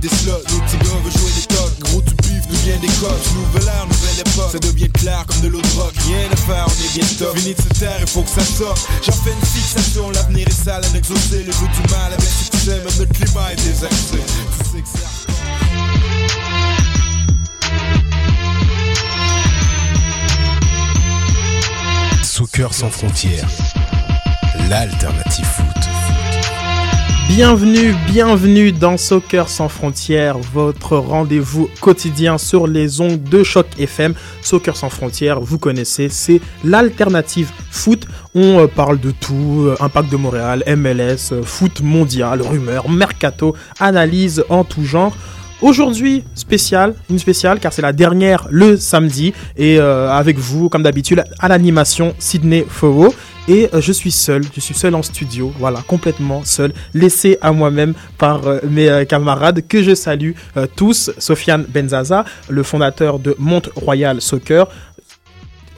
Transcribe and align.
des 0.00 0.08
slots, 0.08 0.42
nos 0.50 0.60
petits 0.60 0.76
veulent 0.78 1.12
jouer 1.12 1.32
des 1.36 1.46
tocs. 1.54 1.78
Gros 1.80 2.02
tu 2.02 2.14
bif, 2.22 2.42
nous 2.48 2.56
des 2.80 2.94
coques. 3.00 3.32
Nouvelle 3.34 3.68
ère, 3.68 3.86
nouvelle 3.86 4.20
époque. 4.20 4.52
Ça 4.52 4.58
devient 4.58 4.90
clair 4.90 5.24
comme 5.26 5.40
de 5.42 5.48
l'eau 5.48 5.60
de 5.60 5.80
rock. 5.80 5.92
Rien 6.06 6.28
à 6.32 6.36
faire, 6.36 6.66
on 6.66 6.72
est 6.84 6.92
bien 6.94 7.06
top. 7.18 7.36
Fini 7.38 7.54
de 7.54 7.60
se 7.60 7.68
taire, 7.78 7.96
il 8.00 8.06
faut 8.06 8.22
que 8.22 8.30
ça 8.30 8.44
sorte. 8.44 8.88
J'en 9.04 9.12
fais 9.12 9.32
une 9.32 9.46
fixation, 9.46 10.10
l'avenir 10.10 10.48
est 10.48 10.64
sale, 10.64 10.82
un 10.90 10.96
exaucé. 10.96 11.44
Le 11.44 11.52
goût 11.52 11.68
du 11.68 11.92
mal, 11.92 12.12
avec 12.12 12.28
succès, 12.28 12.76
même 12.76 12.98
notre 12.98 13.12
climat 13.12 13.52
est 13.52 13.56
désaxé. 13.56 14.16
Tu 14.16 14.64
sais 14.70 14.82
que 14.82 14.88
c'est 14.88 15.10
Soccer 22.22 22.72
sans 22.72 22.90
frontières, 22.90 23.48
l'alternative. 24.70 25.69
Bienvenue, 27.32 27.94
bienvenue 28.08 28.72
dans 28.72 28.96
Soccer 28.96 29.48
sans 29.48 29.68
frontières, 29.68 30.36
votre 30.36 30.96
rendez-vous 30.96 31.70
quotidien 31.80 32.38
sur 32.38 32.66
les 32.66 33.00
ondes 33.00 33.22
de 33.22 33.44
choc 33.44 33.68
FM. 33.78 34.14
Soccer 34.42 34.76
sans 34.76 34.90
frontières, 34.90 35.40
vous 35.40 35.56
connaissez, 35.56 36.08
c'est 36.08 36.40
l'alternative 36.64 37.52
foot. 37.70 38.08
On 38.34 38.58
euh, 38.58 38.66
parle 38.66 38.98
de 38.98 39.12
tout, 39.12 39.62
euh, 39.64 39.76
impact 39.78 40.10
de 40.10 40.16
Montréal, 40.16 40.64
MLS, 40.66 41.30
euh, 41.30 41.44
foot 41.44 41.82
mondial, 41.82 42.42
rumeurs, 42.42 42.90
mercato, 42.90 43.54
analyse 43.78 44.44
en 44.48 44.64
tout 44.64 44.84
genre. 44.84 45.16
Aujourd'hui, 45.62 46.24
spécial, 46.34 46.94
une 47.10 47.18
spéciale 47.18 47.60
car 47.60 47.70
c'est 47.70 47.82
la 47.82 47.92
dernière 47.92 48.46
le 48.50 48.78
samedi 48.78 49.34
et 49.58 49.78
euh, 49.78 50.10
avec 50.10 50.38
vous, 50.38 50.70
comme 50.70 50.82
d'habitude, 50.82 51.22
à 51.38 51.48
l'animation 51.48 52.14
Sydney 52.18 52.64
Fowo. 52.66 53.14
Et 53.46 53.68
euh, 53.74 53.80
je 53.82 53.92
suis 53.92 54.10
seul, 54.10 54.42
je 54.54 54.60
suis 54.60 54.72
seul 54.72 54.94
en 54.94 55.02
studio, 55.02 55.52
voilà, 55.58 55.82
complètement 55.86 56.42
seul, 56.44 56.72
laissé 56.94 57.36
à 57.42 57.52
moi-même 57.52 57.92
par 58.16 58.46
euh, 58.46 58.60
mes 58.70 59.04
camarades 59.06 59.66
que 59.68 59.82
je 59.82 59.94
salue 59.94 60.32
tous. 60.76 61.10
Sofiane 61.18 61.66
Benzaza, 61.68 62.24
le 62.48 62.62
fondateur 62.62 63.18
de 63.18 63.36
Mont 63.38 63.62
Royal 63.76 64.22
Soccer. 64.22 64.66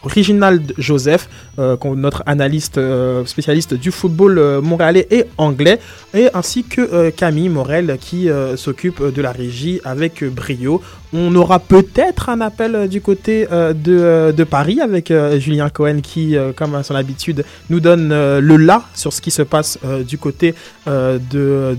Reginald 0.03 0.75
Joseph, 0.79 1.29
euh, 1.59 1.77
notre 1.97 2.23
analyste 2.25 2.79
euh, 2.79 3.27
spécialiste 3.27 3.75
du 3.75 3.91
football 3.91 4.39
euh, 4.39 4.63
montréalais 4.63 5.07
et 5.11 5.27
anglais, 5.37 5.79
et 6.15 6.29
ainsi 6.33 6.65
que 6.65 7.11
Camille 7.11 7.51
Morel 7.51 7.99
qui 8.01 8.29
s'occupe 8.57 9.03
de 9.03 9.23
la 9.23 9.33
régie 9.33 9.81
avec 9.85 10.25
brio. 10.25 10.81
On 11.15 11.35
aura 11.35 11.59
peut-être 11.59 12.31
un 12.31 12.41
appel 12.41 12.89
du 12.89 13.03
côté 13.03 13.47
de, 13.51 14.33
de 14.33 14.45
Paris 14.45 14.81
avec 14.81 15.13
Julien 15.39 15.69
Cohen 15.69 16.01
qui, 16.03 16.37
comme 16.57 16.75
à 16.75 16.83
son 16.83 16.95
habitude, 16.95 17.45
nous 17.71 17.81
donne 17.81 18.09
le 18.11 18.57
là 18.57 18.85
sur 18.95 19.13
ce 19.13 19.21
qui 19.21 19.31
se 19.31 19.43
passe 19.43 19.79
du 20.07 20.17
côté 20.19 20.55
de, 20.87 21.21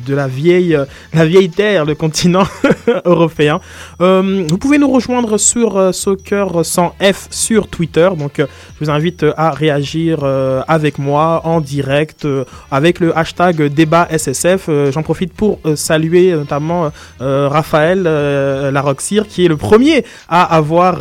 de 0.06 0.16
la, 0.16 0.28
vieille, 0.28 0.78
la 1.14 1.26
vieille 1.26 1.50
terre, 1.50 1.86
le 1.86 1.96
continent 1.96 2.44
européen. 3.06 3.60
Vous 4.00 4.58
pouvez 4.60 4.78
nous 4.78 4.92
rejoindre 4.92 5.38
sur 5.38 5.94
Soccer 5.94 6.64
sans 6.64 6.96
F 7.02 7.28
sur 7.32 7.68
Twitter. 7.68 8.10
Donc, 8.18 8.34
je 8.38 8.86
vous 8.86 8.92
invite 8.92 9.26
à 9.36 9.52
réagir 9.64 10.20
euh, 10.24 10.62
avec 10.68 10.98
moi 11.00 11.42
en 11.46 11.62
direct 11.62 12.26
euh, 12.26 12.44
avec 12.72 13.00
le 13.00 13.10
hashtag 13.18 13.56
débat 13.82 14.06
SSF. 14.24 14.66
Euh, 14.68 14.92
J'en 14.92 15.04
profite 15.04 15.34
pour 15.34 15.60
saluer 15.76 16.34
notamment 16.34 16.92
Raphaël 17.20 18.04
Laroxir 18.78 19.28
qui 19.28 19.46
est 19.46 19.48
le 19.48 19.58
premier 19.58 20.06
à 20.28 20.42
avoir 20.60 20.94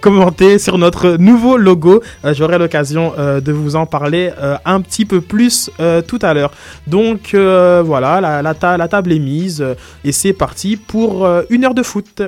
commenté 0.00 0.58
sur 0.58 0.76
notre 0.78 1.16
nouveau 1.18 1.56
logo. 1.56 2.02
J'aurai 2.36 2.58
l'occasion 2.58 3.12
de 3.48 3.52
vous 3.52 3.76
en 3.76 3.86
parler 3.86 4.30
un 4.64 4.80
petit 4.80 5.04
peu 5.04 5.20
plus 5.20 5.70
tout 6.08 6.18
à 6.22 6.34
l'heure. 6.34 6.52
Donc 6.86 7.34
voilà, 7.34 8.20
la, 8.20 8.42
la 8.42 8.54
ta- 8.54 8.76
la 8.76 8.88
table 8.88 9.12
est 9.12 9.18
mise 9.34 9.64
et 10.04 10.12
c'est 10.12 10.32
parti 10.32 10.76
pour 10.76 11.26
une 11.50 11.64
heure 11.64 11.74
de 11.74 11.82
foot. 11.82 12.22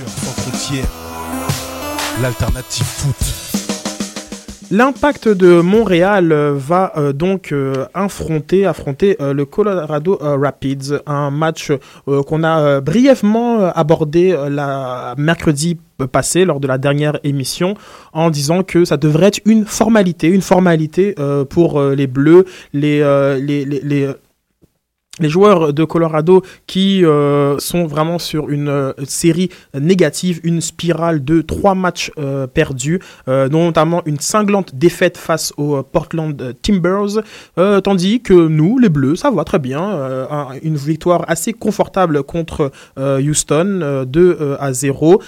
Sans 0.00 0.34
frontières, 0.42 0.92
l'alternative 2.22 2.86
foot. 2.86 3.43
L'impact 4.70 5.28
de 5.28 5.60
Montréal 5.60 6.32
euh, 6.32 6.54
va 6.56 6.92
euh, 6.96 7.12
donc 7.12 7.52
euh, 7.52 7.86
affronter, 7.92 8.66
le 9.20 9.44
Colorado 9.44 10.18
Rapids, 10.20 10.94
un 11.06 11.30
match 11.30 11.72
qu'on 12.06 12.44
a 12.44 12.80
brièvement 12.80 13.70
abordé 13.74 14.36
la 14.48 15.14
mercredi 15.18 15.78
passé 16.10 16.44
lors 16.44 16.60
de 16.60 16.66
la 16.66 16.78
dernière 16.78 17.18
émission 17.24 17.74
en 18.12 18.30
disant 18.30 18.62
que 18.62 18.84
ça 18.84 18.96
devrait 18.96 19.26
être 19.26 19.40
une 19.44 19.64
formalité, 19.64 20.28
une 20.28 20.42
formalité 20.42 21.14
pour 21.50 21.80
les 21.82 22.06
Bleus, 22.06 22.44
les, 22.72 23.00
les 25.20 25.28
joueurs 25.28 25.72
de 25.72 25.84
Colorado 25.84 26.42
qui 26.66 27.04
euh, 27.04 27.56
sont 27.58 27.86
vraiment 27.86 28.18
sur 28.18 28.50
une 28.50 28.68
euh, 28.68 28.92
série 29.04 29.48
négative, 29.78 30.40
une 30.42 30.60
spirale 30.60 31.24
de 31.24 31.40
trois 31.40 31.74
matchs 31.76 32.10
euh, 32.18 32.46
perdus, 32.48 33.00
euh, 33.28 33.48
notamment 33.48 34.02
une 34.06 34.18
cinglante 34.18 34.74
défaite 34.74 35.16
face 35.16 35.52
aux 35.56 35.76
euh, 35.76 35.82
Portland 35.82 36.54
Timbers, 36.62 37.22
tandis 37.84 38.20
que 38.22 38.34
nous, 38.34 38.78
les 38.78 38.88
Bleus, 38.88 39.16
ça 39.16 39.30
va 39.30 39.44
très 39.44 39.58
bien, 39.60 39.80
un- 39.82 40.48
une 40.62 40.76
victoire 40.76 41.24
assez 41.28 41.52
confortable 41.52 42.22
contre 42.24 42.72
Houston, 42.98 43.80
euh, 43.82 44.04
2 44.04 44.36
euh, 44.40 44.56
à 44.58 44.72
0. 44.72 45.20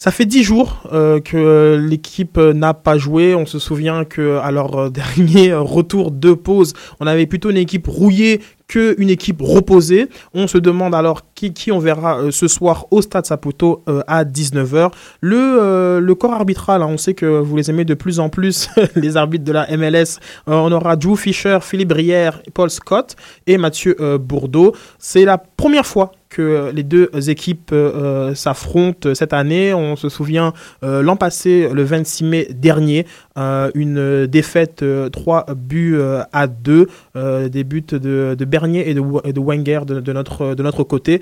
Ça 0.00 0.12
fait 0.12 0.26
dix 0.26 0.44
jours 0.44 0.84
euh, 0.92 1.18
que 1.18 1.76
l'équipe 1.76 2.38
n'a 2.38 2.72
pas 2.72 2.98
joué. 2.98 3.34
On 3.34 3.46
se 3.46 3.58
souvient 3.58 4.04
que 4.04 4.38
à 4.38 4.52
leur 4.52 4.90
dernier 4.92 5.52
retour 5.54 6.12
de 6.12 6.34
pause, 6.34 6.72
on 7.00 7.06
avait 7.08 7.26
plutôt 7.26 7.50
une 7.50 7.56
équipe 7.56 7.88
rouillée 7.88 8.40
qu'une 8.68 9.10
équipe 9.10 9.40
reposée. 9.40 10.08
On 10.34 10.46
se 10.46 10.58
demande 10.58 10.94
alors 10.94 11.22
qui, 11.34 11.72
on 11.72 11.78
verra 11.78 12.18
euh, 12.18 12.30
ce 12.30 12.48
soir 12.48 12.86
au 12.90 13.00
Stade 13.00 13.26
Saputo 13.26 13.82
euh, 13.88 14.02
à 14.06 14.24
19h. 14.24 14.90
Le, 15.20 15.36
euh, 15.36 16.00
le 16.00 16.14
corps 16.14 16.34
arbitral, 16.34 16.82
hein, 16.82 16.88
on 16.90 16.98
sait 16.98 17.14
que 17.14 17.26
vous 17.26 17.56
les 17.56 17.70
aimez 17.70 17.84
de 17.84 17.94
plus 17.94 18.20
en 18.20 18.28
plus, 18.28 18.68
les 18.94 19.16
arbitres 19.16 19.44
de 19.44 19.52
la 19.52 19.66
MLS. 19.76 20.20
On 20.46 20.70
aura 20.70 20.96
Drew 20.96 21.16
Fisher, 21.16 21.58
Philippe 21.62 21.88
Brière, 21.88 22.42
Paul 22.54 22.70
Scott 22.70 23.16
et 23.46 23.56
Mathieu 23.56 23.96
Bourdeau. 24.18 24.74
C'est 24.98 25.24
la 25.24 25.38
première 25.38 25.86
fois 25.86 26.12
que 26.28 26.70
les 26.74 26.82
deux 26.82 27.10
équipes 27.28 27.70
euh, 27.72 27.92
euh, 27.94 28.34
s'affrontent 28.34 29.14
cette 29.14 29.32
année. 29.32 29.72
On 29.74 29.96
se 29.96 30.08
souvient 30.08 30.52
euh, 30.82 31.02
l'an 31.02 31.16
passé, 31.16 31.68
le 31.72 31.82
26 31.82 32.24
mai 32.24 32.48
dernier, 32.50 33.06
euh, 33.36 33.70
une 33.74 34.26
défaite 34.26 34.82
euh, 34.82 35.08
3 35.08 35.46
buts 35.54 35.96
euh, 35.96 36.22
à 36.32 36.46
2, 36.46 36.88
euh, 37.16 37.48
des 37.48 37.64
buts 37.64 37.82
de, 37.82 38.36
Bernier 38.44 38.88
et 38.88 38.94
de, 38.94 39.40
Wenger 39.40 39.80
de 39.86 40.12
notre, 40.12 40.54
de 40.54 40.62
notre 40.62 40.84
côté. 40.84 41.20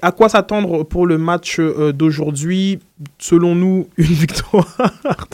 À 0.00 0.12
quoi 0.12 0.28
s'attendre 0.28 0.84
pour 0.84 1.06
le 1.06 1.18
match 1.18 1.58
euh, 1.58 1.92
d'aujourd'hui? 1.92 2.78
Selon 3.18 3.54
nous, 3.54 3.88
une 3.96 4.06
victoire 4.06 4.66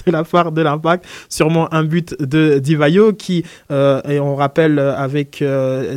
de 0.06 0.12
la 0.12 0.24
part 0.24 0.52
de 0.52 0.62
l'Impact, 0.62 1.04
sûrement 1.28 1.72
un 1.72 1.82
but 1.82 2.14
de 2.20 2.58
Divayo 2.58 3.12
qui, 3.12 3.44
euh, 3.70 4.02
et 4.08 4.20
on 4.20 4.36
rappelle 4.36 4.78
euh, 4.78 4.96
avec 4.96 5.42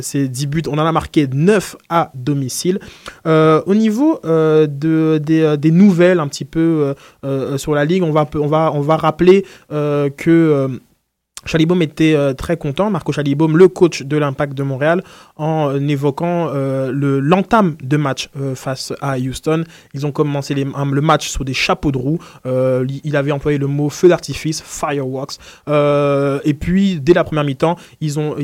ses 0.00 0.28
10 0.28 0.46
buts, 0.46 0.62
on 0.68 0.78
en 0.78 0.86
a 0.86 0.92
marqué 0.92 1.26
9 1.30 1.76
à 1.88 2.10
domicile. 2.14 2.78
Au 3.24 3.74
niveau 3.74 4.20
de, 4.24 5.18
des, 5.18 5.56
des 5.58 5.70
nouvelles 5.70 6.20
un 6.20 6.28
petit 6.28 6.44
peu 6.44 6.94
sur 7.56 7.74
la 7.74 7.84
ligue, 7.84 8.02
on 8.02 8.12
va, 8.12 8.28
on 8.34 8.46
va, 8.46 8.72
on 8.74 8.80
va 8.80 8.96
rappeler 8.96 9.44
que 9.68 10.80
Chalibaume 11.46 11.82
était 11.82 12.14
euh, 12.14 12.34
très 12.34 12.56
content, 12.56 12.90
Marco 12.90 13.12
Chalibaume, 13.12 13.56
le 13.56 13.68
coach 13.68 14.02
de 14.02 14.16
l'Impact 14.16 14.54
de 14.54 14.62
Montréal, 14.62 15.02
en 15.36 15.70
euh, 15.70 15.78
évoquant 15.88 16.50
euh, 16.52 16.90
le- 16.92 17.20
l'entame 17.20 17.76
de 17.82 17.96
match 17.96 18.28
face 18.54 18.92
à 19.00 19.18
Houston. 19.18 19.64
Ils 19.94 20.04
ont 20.06 20.12
commencé 20.12 20.54
un- 20.74 20.90
le 20.90 21.00
match 21.00 21.28
sur 21.28 21.44
des 21.44 21.54
chapeaux 21.54 21.92
de 21.92 21.98
roue. 21.98 22.18
Il 23.04 23.16
avait 23.16 23.32
employé 23.32 23.56
le 23.58 23.66
mot 23.66 23.88
feu 23.88 24.08
d'artifice, 24.08 24.62
fireworks. 24.62 25.38
Et 25.68 26.54
puis, 26.54 27.00
dès 27.00 27.14
la 27.14 27.24
première 27.24 27.44
mi-temps, 27.44 27.76
ils 28.00 28.18
ont, 28.18 28.34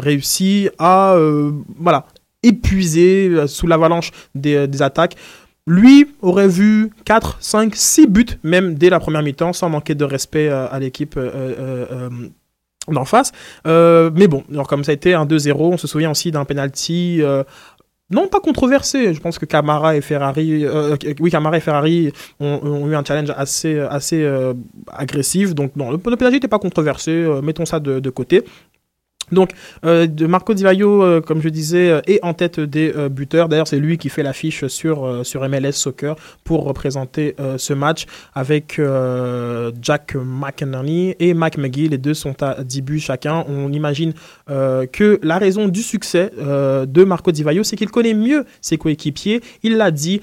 réussi 0.00 0.68
à 0.78 1.16
épuiser 2.42 3.46
sous 3.46 3.66
l'avalanche 3.66 4.10
des 4.34 4.82
attaques. 4.82 5.16
Lui 5.66 6.06
aurait 6.22 6.46
vu 6.46 6.90
4, 7.04 7.38
5, 7.40 7.74
6 7.74 8.06
buts, 8.06 8.26
même 8.44 8.74
dès 8.74 8.88
la 8.88 9.00
première 9.00 9.22
mi-temps, 9.22 9.52
sans 9.52 9.68
manquer 9.68 9.96
de 9.96 10.04
respect 10.04 10.48
euh, 10.48 10.68
à 10.70 10.78
l'équipe 10.78 11.16
euh, 11.16 11.30
euh, 11.90 12.08
d'en 12.86 13.04
face. 13.04 13.32
Mais 13.64 14.28
bon, 14.28 14.44
comme 14.68 14.84
ça 14.84 14.92
a 14.92 14.94
été 14.94 15.14
un 15.14 15.26
2-0, 15.26 15.54
on 15.56 15.76
se 15.76 15.88
souvient 15.88 16.12
aussi 16.12 16.30
d'un 16.30 16.44
penalty. 16.44 17.20
non, 18.10 18.28
pas 18.28 18.38
controversé. 18.38 19.12
Je 19.12 19.20
pense 19.20 19.40
que 19.40 19.44
Camara 19.44 19.96
et 19.96 20.00
Ferrari, 20.02 20.64
ont, 22.38 22.86
eu 22.88 22.94
un 22.94 23.04
challenge 23.04 23.32
assez, 23.36 23.80
assez 23.80 24.24
agressif. 24.92 25.52
Donc 25.52 25.74
non, 25.74 25.90
le, 25.90 25.98
le 25.98 26.30
n'était 26.30 26.46
pas 26.46 26.60
controversé. 26.60 27.26
mettons 27.42 27.66
ça 27.66 27.80
de 27.80 28.10
côté. 28.10 28.44
Donc, 29.32 29.50
euh, 29.84 30.06
Marco 30.28 30.54
Di 30.54 30.62
Vaio, 30.62 31.02
euh, 31.02 31.20
comme 31.20 31.42
je 31.42 31.48
disais, 31.48 31.90
euh, 31.90 32.00
est 32.06 32.20
en 32.22 32.32
tête 32.32 32.60
des 32.60 32.92
buteurs. 33.10 33.48
D'ailleurs, 33.48 33.66
c'est 33.66 33.78
lui 33.78 33.98
qui 33.98 34.08
fait 34.08 34.22
l'affiche 34.22 34.66
sur, 34.68 35.24
sur 35.24 35.48
MLS 35.48 35.72
Soccer 35.72 36.16
pour 36.44 36.64
représenter 36.64 37.34
ce 37.56 37.72
match 37.72 38.06
avec 38.34 38.80
Jack 39.82 40.14
McInerney 40.14 41.16
et 41.18 41.34
Mike 41.34 41.58
McGee. 41.58 41.88
Les 41.88 41.98
deux 41.98 42.14
sont 42.14 42.42
à 42.42 42.62
10 42.62 42.82
buts 42.82 43.00
chacun. 43.00 43.44
On 43.48 43.72
imagine 43.72 44.12
que 44.46 45.18
la 45.22 45.38
raison 45.38 45.68
du 45.68 45.82
succès 45.82 46.30
de 46.36 47.04
Marco 47.04 47.32
Di 47.32 47.42
Vaio, 47.42 47.62
c'est 47.62 47.76
qu'il 47.76 47.90
connaît 47.90 48.14
mieux 48.14 48.44
ses 48.60 48.78
coéquipiers. 48.78 49.40
Il 49.62 49.76
l'a 49.76 49.90
dit, 49.90 50.20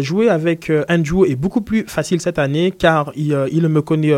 jouer 0.00 0.28
avec 0.28 0.70
Andrew 0.88 1.24
est 1.26 1.36
beaucoup 1.36 1.60
plus 1.60 1.84
facile 1.86 2.20
cette 2.20 2.38
année 2.38 2.70
car 2.70 3.12
il, 3.16 3.68
me 3.68 3.82
connaît 3.82 4.14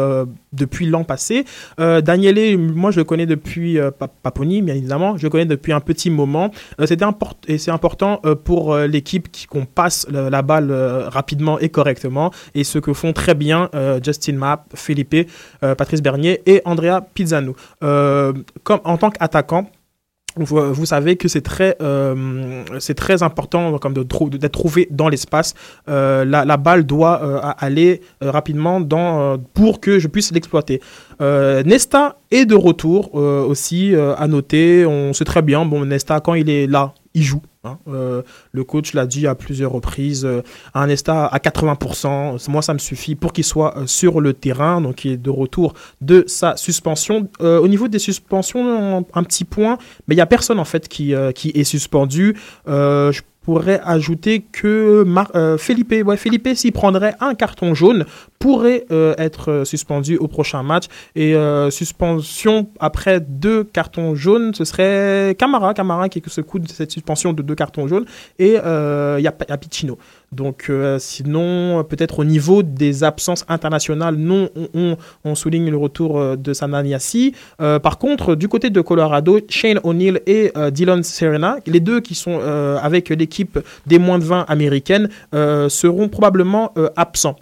depuis 0.53 0.87
l'an 0.87 1.05
passé. 1.05 1.45
Daniele, 1.79 2.59
moi 2.59 2.91
je 2.91 2.99
le 2.99 3.05
connais 3.05 3.27
depuis 3.27 3.79
Paponi, 4.27 4.61
bien 4.61 4.75
évidemment, 4.75 5.17
je 5.17 5.23
le 5.23 5.31
connais 5.31 5.45
depuis 5.47 5.73
un 5.73 5.79
petit 5.79 6.11
moment. 6.11 6.51
Euh, 6.81 6.87
c'était 6.87 7.05
import- 7.05 7.37
et 7.47 7.59
c'est 7.59 7.71
important 7.71 8.21
euh, 8.25 8.35
pour 8.35 8.75
euh, 8.75 8.89
l'équipe 8.89 9.31
qui- 9.31 9.47
qu'on 9.47 9.67
passe 9.67 10.05
la 10.11 10.43
balle 10.43 10.73
rapidement 10.73 11.61
et 11.61 11.69
correctement, 11.69 12.33
et 12.57 12.65
ce 12.65 12.79
que 12.81 12.93
font 12.93 13.13
très 13.13 13.35
bien 13.35 13.71
Justin 14.03 14.35
Mapp, 14.35 14.65
Felipe, 14.75 15.29
Patrice 15.61 16.03
Bernier 16.03 16.43
et 16.47 16.61
Andrea 16.65 17.01
Pizzano. 17.15 17.55
Comme 17.81 18.81
en 18.85 18.97
tant 18.97 19.11
qu'attaquant. 19.11 19.71
Vous, 20.39 20.75
vous 20.75 20.87
savez 20.87 21.17
que 21.17 21.29
c'est 21.29 21.41
très, 21.41 21.77
euh, 21.81 22.63
c'est 22.79 22.95
très 22.95 23.23
important 23.23 23.79
comme 23.79 23.95
trou- 24.07 24.29
d'être 24.29 24.53
trouvé 24.53 24.87
dans 24.91 25.09
l'espace. 25.09 25.55
Euh, 25.89 26.25
la, 26.25 26.57
balle 26.59 26.85
doit 26.85 27.23
euh, 27.23 27.41
aller 27.59 28.03
euh, 28.23 28.31
rapidement 28.31 28.81
dans, 28.81 29.21
euh, 29.21 29.37
pour 29.55 29.81
que 29.81 29.99
je 29.99 30.09
puisse 30.09 30.33
l'exploiter. 30.33 30.81
Euh, 31.23 31.63
Nesta 31.63 32.19
est 32.31 32.45
de 32.45 32.55
retour 32.55 33.11
euh, 33.15 33.45
aussi 33.45 33.95
euh, 33.95 34.15
à 34.17 34.27
noter. 34.29 34.85
On 34.85 35.13
sait 35.13 35.25
très 35.25 35.43
bien, 35.43 35.65
bon, 35.65 35.85
Nesta, 35.87 36.21
quand 36.21 36.35
il 36.35 36.51
est 36.51 36.67
là, 36.67 36.93
il 37.15 37.23
joue. 37.23 37.41
Hein. 37.67 37.79
Euh, 37.89 38.23
le 38.53 38.65
coach 38.65 38.93
l'a 38.95 39.07
dit 39.07 39.27
à 39.27 39.35
plusieurs 39.35 39.73
reprises. 39.73 40.25
euh, 40.25 40.43
un 40.75 40.87
Nesta 40.87 41.27
à 41.27 41.39
80%, 41.39 42.51
moi 42.51 42.63
ça 42.63 42.75
me 42.75 42.79
suffit 42.79 43.15
pour 43.15 43.33
qu'il 43.33 43.45
soit 43.45 43.77
euh, 43.77 43.87
sur 43.87 44.21
le 44.21 44.33
terrain. 44.33 44.81
Donc 44.81 45.05
il 45.05 45.13
est 45.13 45.17
de 45.17 45.31
retour 45.31 45.75
de 46.01 46.25
sa 46.27 46.57
suspension. 46.57 47.29
Au 47.41 47.69
niveau 47.69 47.89
des 47.89 47.99
suspensions, 47.99 49.05
un, 49.13 49.25
petit 49.25 49.45
point, 49.45 49.79
mais 50.07 50.15
il 50.15 50.19
n'y 50.19 50.23
a 50.23 50.27
personne 50.27 50.59
en 50.59 50.65
fait 50.65 50.89
qui, 50.89 51.13
est 51.13 51.65
suspendu. 51.65 52.37
Pourrais 53.47 53.81
ajouter 53.85 54.41
que 54.41 55.05
Mar- 55.05 55.31
euh, 55.37 55.57
Felipe, 55.57 55.95
Felipe 56.17 56.49
s'il 56.55 56.73
prendrait 56.73 57.15
un 57.21 57.37
carton 57.37 57.75
jaune, 57.75 58.05
pourrait 58.41 58.87
euh, 58.91 59.15
être 59.19 59.53
euh, 59.53 59.65
suspendu 59.65 60.17
au 60.17 60.27
prochain 60.27 60.65
match. 60.65 60.87
Et 61.15 61.35
suspension 61.71 62.69
après 62.81 63.21
deux 63.21 63.63
cartons 63.63 64.17
jaunes, 64.17 64.53
ce 64.53 64.65
serait 64.65 65.37
Camara, 65.39 65.75
Camara 65.75 66.09
qui 66.09 66.21
se 66.27 66.41
coûte 66.41 66.63
de 66.63 66.69
cette 66.69 66.91
suspension 66.91 67.33
de 67.33 67.43
deux 67.43 67.55
cartons 67.55 67.87
jaunes. 67.87 68.07
Et 68.41 68.55
il 68.55 69.25
y 69.25 69.29
a, 69.29 69.57
Piccino. 69.61 69.97
Donc 70.33 70.67
euh, 70.69 70.99
sinon, 70.99 71.85
peut-être 71.85 72.19
au 72.19 72.25
niveau 72.25 72.63
des 72.63 73.05
absences 73.05 73.45
internationales, 73.49 74.17
non, 74.17 74.51
on, 75.25 75.35
souligne 75.35 75.71
le 75.71 75.77
retour 75.77 76.19
euh, 76.19 76.37
de 76.37 76.53
Sananiasi. 76.53 77.35
Euh, 77.61 77.79
par 77.79 77.99
contre, 77.99 78.35
du 78.35 78.49
côté 78.49 78.71
de 78.71 78.81
Colorado, 78.81 79.39
Shane 79.49 79.81
O'Neill 79.85 80.21
et 80.27 80.53
Dylan 80.73 81.03
Serena, 81.03 81.57
les 81.67 81.81
deux 81.81 82.01
qui 82.01 82.15
sont 82.15 82.41
avec 82.41 83.09
l'équipe 83.11 83.59
des 83.87 83.99
moins 83.99 84.19
de 84.19 84.25
20 84.25 84.47
américaines, 84.49 85.09
seront 85.69 86.09
probablement 86.09 86.73
absents. 86.97 87.37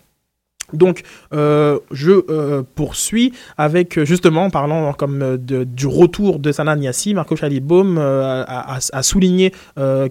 Donc, 0.75 1.03
euh, 1.33 1.79
je 1.91 2.11
euh, 2.29 2.63
poursuis 2.75 3.33
avec, 3.57 3.99
euh, 3.99 4.05
justement, 4.05 4.45
en 4.45 4.51
parlant 4.51 4.93
comme 4.93 5.37
du 5.37 5.87
retour 5.87 6.39
de 6.39 6.53
Sanan 6.53 6.81
Yassi, 6.81 7.15
Marco 7.15 7.37
Chalibaume 7.37 7.97
euh, 7.99 8.45
a, 8.47 9.03
souligné 9.03 9.53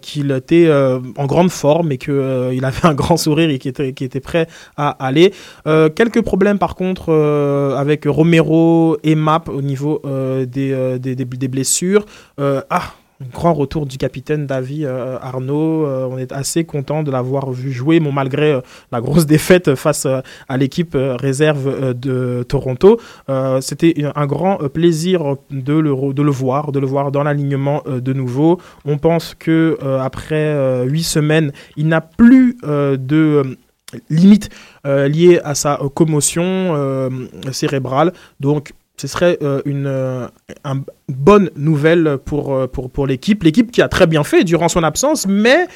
qu'il 0.01 0.31
était 0.31 0.71
en 1.18 1.25
grande 1.25 1.50
forme 1.50 1.92
et 1.92 1.98
qu'il 1.98 2.13
il 2.54 2.65
avait 2.65 2.86
un 2.86 2.94
grand 2.94 3.18
sourire 3.18 3.50
et 3.50 3.60
qu'il 3.60 3.71
était, 3.71 4.19
prêt 4.19 4.48
à 4.77 4.89
aller. 5.06 5.33
Quelques 5.65 6.21
problèmes, 6.21 6.60
par 6.60 6.75
contre, 6.75 7.12
avec 7.77 8.06
Romero 8.06 8.98
et 9.04 9.15
Map 9.15 9.44
au 9.48 9.62
niveau 9.62 10.01
des, 10.04 11.00
des, 11.00 11.48
blessures. 11.48 12.06
Ah 12.38 12.94
grand 13.31 13.54
retour 13.54 13.86
du 13.86 13.98
capitaine 13.98 14.46
David 14.46 14.86
euh, 14.86 15.18
Arnaud. 15.22 15.86
Euh, 15.86 16.08
on 16.10 16.18
est 16.18 16.31
assez 16.31 16.64
content 16.64 17.04
de 17.04 17.12
l'avoir 17.12 17.52
vu 17.52 17.72
jouer, 17.72 18.00
malgré 18.00 18.54
euh, 18.54 18.62
la 18.92 19.02
grosse 19.02 19.25
défaite 19.34 19.75
face 19.75 20.06
à 20.06 20.58
l'équipe 20.58 20.96
réserve 20.96 21.94
de 21.94 22.44
Toronto. 22.44 23.00
C'était 23.62 23.96
un 24.16 24.25
grand 24.25 24.58
plaisir 24.70 25.36
de 25.50 25.74
le, 25.74 25.92
voir, 26.31 26.72
de 26.72 26.80
le 26.80 26.86
voir 26.86 27.12
dans 27.12 27.24
l'alignement 27.24 27.84
de 27.86 28.14
nouveau. 28.14 28.60
On 28.86 28.98
pense 28.98 29.36
que 29.38 29.78
après 30.02 30.86
huit 30.86 31.04
semaines, 31.04 31.52
il 31.78 31.88
n'a 31.88 32.02
plus 32.02 32.58
de 32.64 33.58
limite 34.10 34.50
liée 34.86 35.40
à 35.44 35.56
sa 35.56 35.80
commotion 35.94 37.10
cérébrale. 37.52 38.14
Donc 38.40 38.74
ce 38.98 39.07
serait 39.07 39.40
euh, 39.42 39.62
une, 39.66 39.88
euh, 39.88 40.28
bonne 41.10 41.50
nouvelle 41.56 42.18
pour, 42.24 42.54
euh, 42.54 42.68
pour, 42.68 42.92
pour 42.92 43.07
l'équipe. 43.07 43.44
L'équipe 43.44 43.72
qui 43.72 43.81
a 43.81 43.88
très 43.88 44.06
bien 44.07 44.24
fait 44.24 44.44
durant 44.44 44.69
son 44.69 44.84
absence, 44.84 45.25
mais 45.28 45.68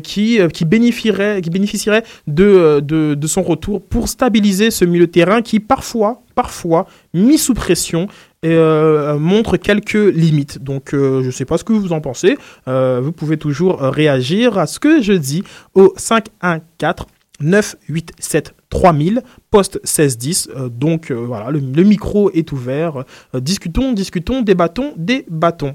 qui, 0.00 0.40
qui 0.52 0.64
bénéficierait, 0.64 1.40
qui 1.42 1.50
bénéficierait 1.50 2.04
de, 2.26 2.80
de, 2.80 3.26
son 3.26 3.42
retour 3.42 3.82
pour 3.82 4.08
stabiliser 4.08 4.70
ce 4.70 4.84
milieu 4.84 5.06
de 5.06 5.12
terrain 5.12 5.42
qui 5.42 5.60
parfois, 5.60 6.22
parfois, 6.34 6.86
mis 7.14 7.38
sous 7.38 7.54
pression, 7.54 8.08
montre 8.44 9.56
quelques 9.56 9.94
limites. 9.94 10.62
Donc, 10.62 10.90
je 10.92 11.26
ne 11.26 11.30
sais 11.30 11.44
pas 11.44 11.58
ce 11.58 11.64
que 11.64 11.72
vous 11.72 11.92
en 11.92 12.00
pensez. 12.00 12.36
Vous 12.66 13.12
pouvez 13.12 13.36
toujours 13.36 13.80
réagir 13.80 14.58
à 14.58 14.66
ce 14.66 14.80
que 14.80 15.02
je 15.02 15.12
dis 15.12 15.44
au 15.74 15.92
514 15.96 17.06
987 17.42 18.54
3000, 18.70 19.22
poste 19.50 19.74
1610. 19.84 20.48
Euh, 20.56 20.68
donc 20.68 21.10
euh, 21.10 21.14
voilà, 21.14 21.50
le, 21.50 21.60
micro 21.82 22.30
est 22.30 22.50
ouvert. 22.52 23.04
Euh, 23.34 23.40
discutons, 23.40 23.92
discutons, 23.92 24.40
débattons, 24.42 24.92
débattons. 24.96 25.74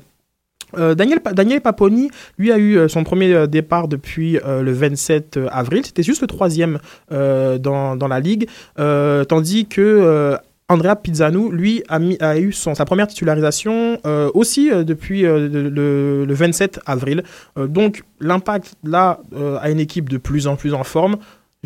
Euh, 0.77 0.95
Daniel, 0.95 1.19
Daniel 1.33 1.61
Paponi, 1.61 2.09
lui, 2.37 2.51
a 2.51 2.57
eu 2.57 2.77
euh, 2.77 2.87
son 2.89 3.03
premier 3.05 3.47
départ 3.47 3.87
depuis 3.87 4.39
le 4.43 4.71
27 4.71 5.39
avril. 5.51 5.85
C'était 5.85 6.03
juste 6.03 6.21
le 6.21 6.27
troisième 6.27 6.79
dans, 7.09 7.95
dans 7.95 8.07
la 8.07 8.19
ligue. 8.19 8.49
Tandis 8.75 9.65
que 9.67 10.35
Andrea 10.69 10.97
Pizzano, 10.97 11.49
lui, 11.51 11.83
a, 11.87 12.37
eu 12.37 12.51
son, 12.51 12.75
sa 12.75 12.83
première 12.83 13.07
titularisation 13.07 13.99
aussi 14.33 14.69
depuis 14.83 15.21
le, 15.21 15.47
le- 15.47 16.25
le 16.25 16.33
27 16.33 16.81
avril. 16.85 17.23
Donc 17.57 18.03
l'impact 18.19 18.75
là 18.83 19.21
a 19.61 19.69
une 19.69 19.79
équipe 19.79 20.09
de 20.09 20.17
plus 20.17 20.47
en 20.47 20.57
plus 20.57 20.73
en 20.73 20.83
forme. 20.83 21.17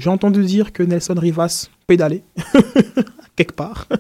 J'ai 0.02 0.10
entendu 0.10 0.44
dire 0.44 0.74
que 0.74 0.82
Nelson 0.82 1.14
Rivas 1.16 1.70
pédalait 1.86 2.24
quelque 3.36 3.54
part. 3.54 3.88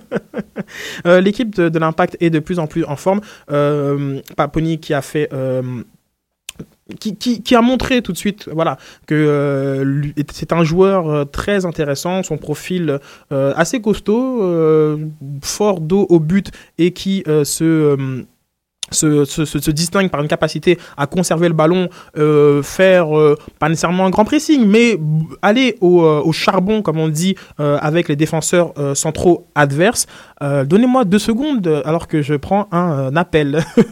Euh, 1.06 1.20
L'équipe 1.20 1.54
de, 1.56 1.80
l'Impact 1.80 2.16
est 2.22 2.30
de 2.30 2.40
plus 2.40 2.60
en 2.60 2.68
plus 2.68 2.86
en 2.86 2.96
forme. 2.96 3.20
Euh, 3.52 4.22
Paponi 4.38 4.80
qui 4.80 4.94
a 4.94 5.02
fait. 5.02 5.28
euh, 5.34 5.84
qui, 7.00 7.56
a 7.56 7.62
montré 7.62 8.02
tout 8.02 8.14
de 8.14 8.18
suite 8.18 8.48
voilà, 8.54 8.78
que 9.08 10.02
c'est 10.32 10.54
un 10.54 10.64
joueur 10.64 11.30
très 11.32 11.66
intéressant, 11.66 12.24
son 12.24 12.38
profil 12.38 13.00
assez 13.32 13.82
costaud, 13.82 15.00
fort 15.42 15.82
dos 15.82 16.06
au 16.10 16.20
but 16.20 16.52
et 16.78 16.92
qui 16.92 17.24
se, 17.26 18.24
se, 18.92 19.72
distingue 19.72 20.10
par 20.10 20.22
une 20.22 20.28
capacité 20.28 20.78
à 20.98 21.08
conserver 21.08 21.48
le 21.48 21.54
ballon, 21.54 21.90
euh, 22.18 22.62
faire 22.64 23.18
euh, 23.18 23.38
pas 23.60 23.70
nécessairement 23.70 24.06
un 24.06 24.10
grand 24.10 24.26
pressing, 24.26 24.66
mais 24.66 24.98
aller 25.42 25.78
au, 25.82 26.04
euh, 26.04 26.32
charbon, 26.32 26.82
comme 26.82 26.98
on 26.98 27.10
dit, 27.10 27.36
avec 27.58 28.08
les 28.08 28.16
défenseurs 28.16 28.74
centraux 28.96 29.46
adverses. 29.56 30.06
Donnez-moi 30.42 31.06
deux 31.06 31.20
secondes 31.20 31.82
alors 31.86 32.08
que 32.08 32.22
je 32.22 32.36
prends 32.36 32.68
un, 32.72 33.16
appel. 33.16 33.64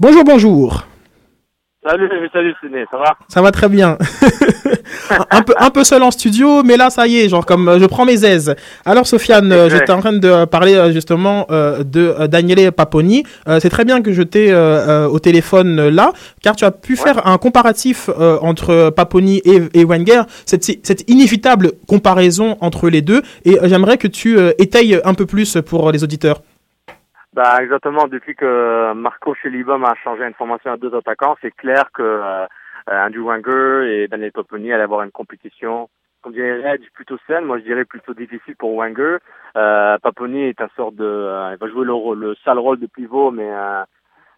bonjour, 0.00 0.24
bonjour. 0.24 0.91
Salut, 1.84 2.08
salut 2.32 2.54
Ciné, 2.60 2.84
ça 2.92 2.96
va? 2.96 3.16
Ça 3.26 3.42
va 3.42 3.50
très 3.50 3.68
bien. 3.68 3.98
un, 5.30 5.42
peu, 5.42 5.52
un 5.58 5.70
peu 5.70 5.82
seul 5.82 6.00
en 6.04 6.12
studio, 6.12 6.62
mais 6.62 6.76
là, 6.76 6.90
ça 6.90 7.08
y 7.08 7.18
est, 7.18 7.28
genre 7.28 7.44
comme 7.44 7.68
euh, 7.68 7.80
je 7.80 7.86
prends 7.86 8.04
mes 8.04 8.24
aises. 8.24 8.54
Alors, 8.84 9.04
Sofiane, 9.04 9.50
euh, 9.50 9.68
j'étais 9.68 9.90
en 9.90 9.98
train 9.98 10.12
de 10.12 10.44
parler 10.44 10.74
euh, 10.76 10.92
justement 10.92 11.44
euh, 11.50 11.82
de 11.82 12.14
euh, 12.20 12.28
Daniele 12.28 12.70
Paponi. 12.70 13.24
Euh, 13.48 13.58
C'est 13.58 13.68
très 13.68 13.84
bien 13.84 14.00
que 14.00 14.12
je 14.12 14.22
t'ai 14.22 14.52
euh, 14.52 14.56
euh, 14.56 15.06
au 15.08 15.18
téléphone 15.18 15.80
euh, 15.80 15.90
là, 15.90 16.12
car 16.40 16.54
tu 16.54 16.64
as 16.64 16.70
pu 16.70 16.94
faire 16.94 17.26
un 17.26 17.36
comparatif 17.36 18.08
euh, 18.16 18.38
entre 18.42 18.90
Paponi 18.90 19.42
et, 19.44 19.62
et 19.74 19.84
Wenger, 19.84 20.22
cette, 20.46 20.62
cette 20.64 21.10
inévitable 21.10 21.72
comparaison 21.88 22.58
entre 22.60 22.90
les 22.90 23.02
deux, 23.02 23.22
et 23.44 23.58
euh, 23.58 23.66
j'aimerais 23.68 23.98
que 23.98 24.06
tu 24.06 24.38
euh, 24.38 24.52
étayes 24.58 25.00
un 25.04 25.14
peu 25.14 25.26
plus 25.26 25.58
pour 25.66 25.90
les 25.90 26.04
auditeurs. 26.04 26.42
Bah 27.32 27.62
exactement, 27.62 28.08
depuis 28.08 28.34
que 28.34 28.92
Marco 28.92 29.34
Chelibom 29.34 29.84
a 29.84 29.94
changé 30.04 30.24
une 30.24 30.34
formation 30.34 30.72
à 30.72 30.76
deux 30.76 30.94
attaquants, 30.94 31.36
c'est 31.40 31.50
clair 31.50 31.90
que 31.94 32.02
euh, 32.02 32.46
Andrew 32.86 33.24
Wenger 33.24 33.88
et 33.90 34.08
Daniel 34.08 34.32
Paponi 34.32 34.70
allaient 34.70 34.82
avoir 34.82 35.02
une 35.02 35.10
compétition 35.10 35.88
comme 36.20 36.34
dirait 36.34 36.78
plutôt 36.94 37.18
saine. 37.26 37.44
Moi, 37.44 37.58
je 37.58 37.64
dirais 37.64 37.84
plutôt 37.84 38.14
difficile 38.14 38.54
pour 38.56 38.76
Wenger. 38.76 39.16
Euh, 39.56 39.98
Paponi 39.98 40.42
est 40.42 40.60
un 40.60 40.68
sort 40.76 40.92
de, 40.92 41.52
il 41.52 41.58
va 41.58 41.68
jouer 41.68 41.84
le, 41.84 42.14
le 42.14 42.34
sale 42.44 42.58
rôle 42.58 42.78
de 42.78 42.86
pivot, 42.86 43.30
mais 43.30 43.50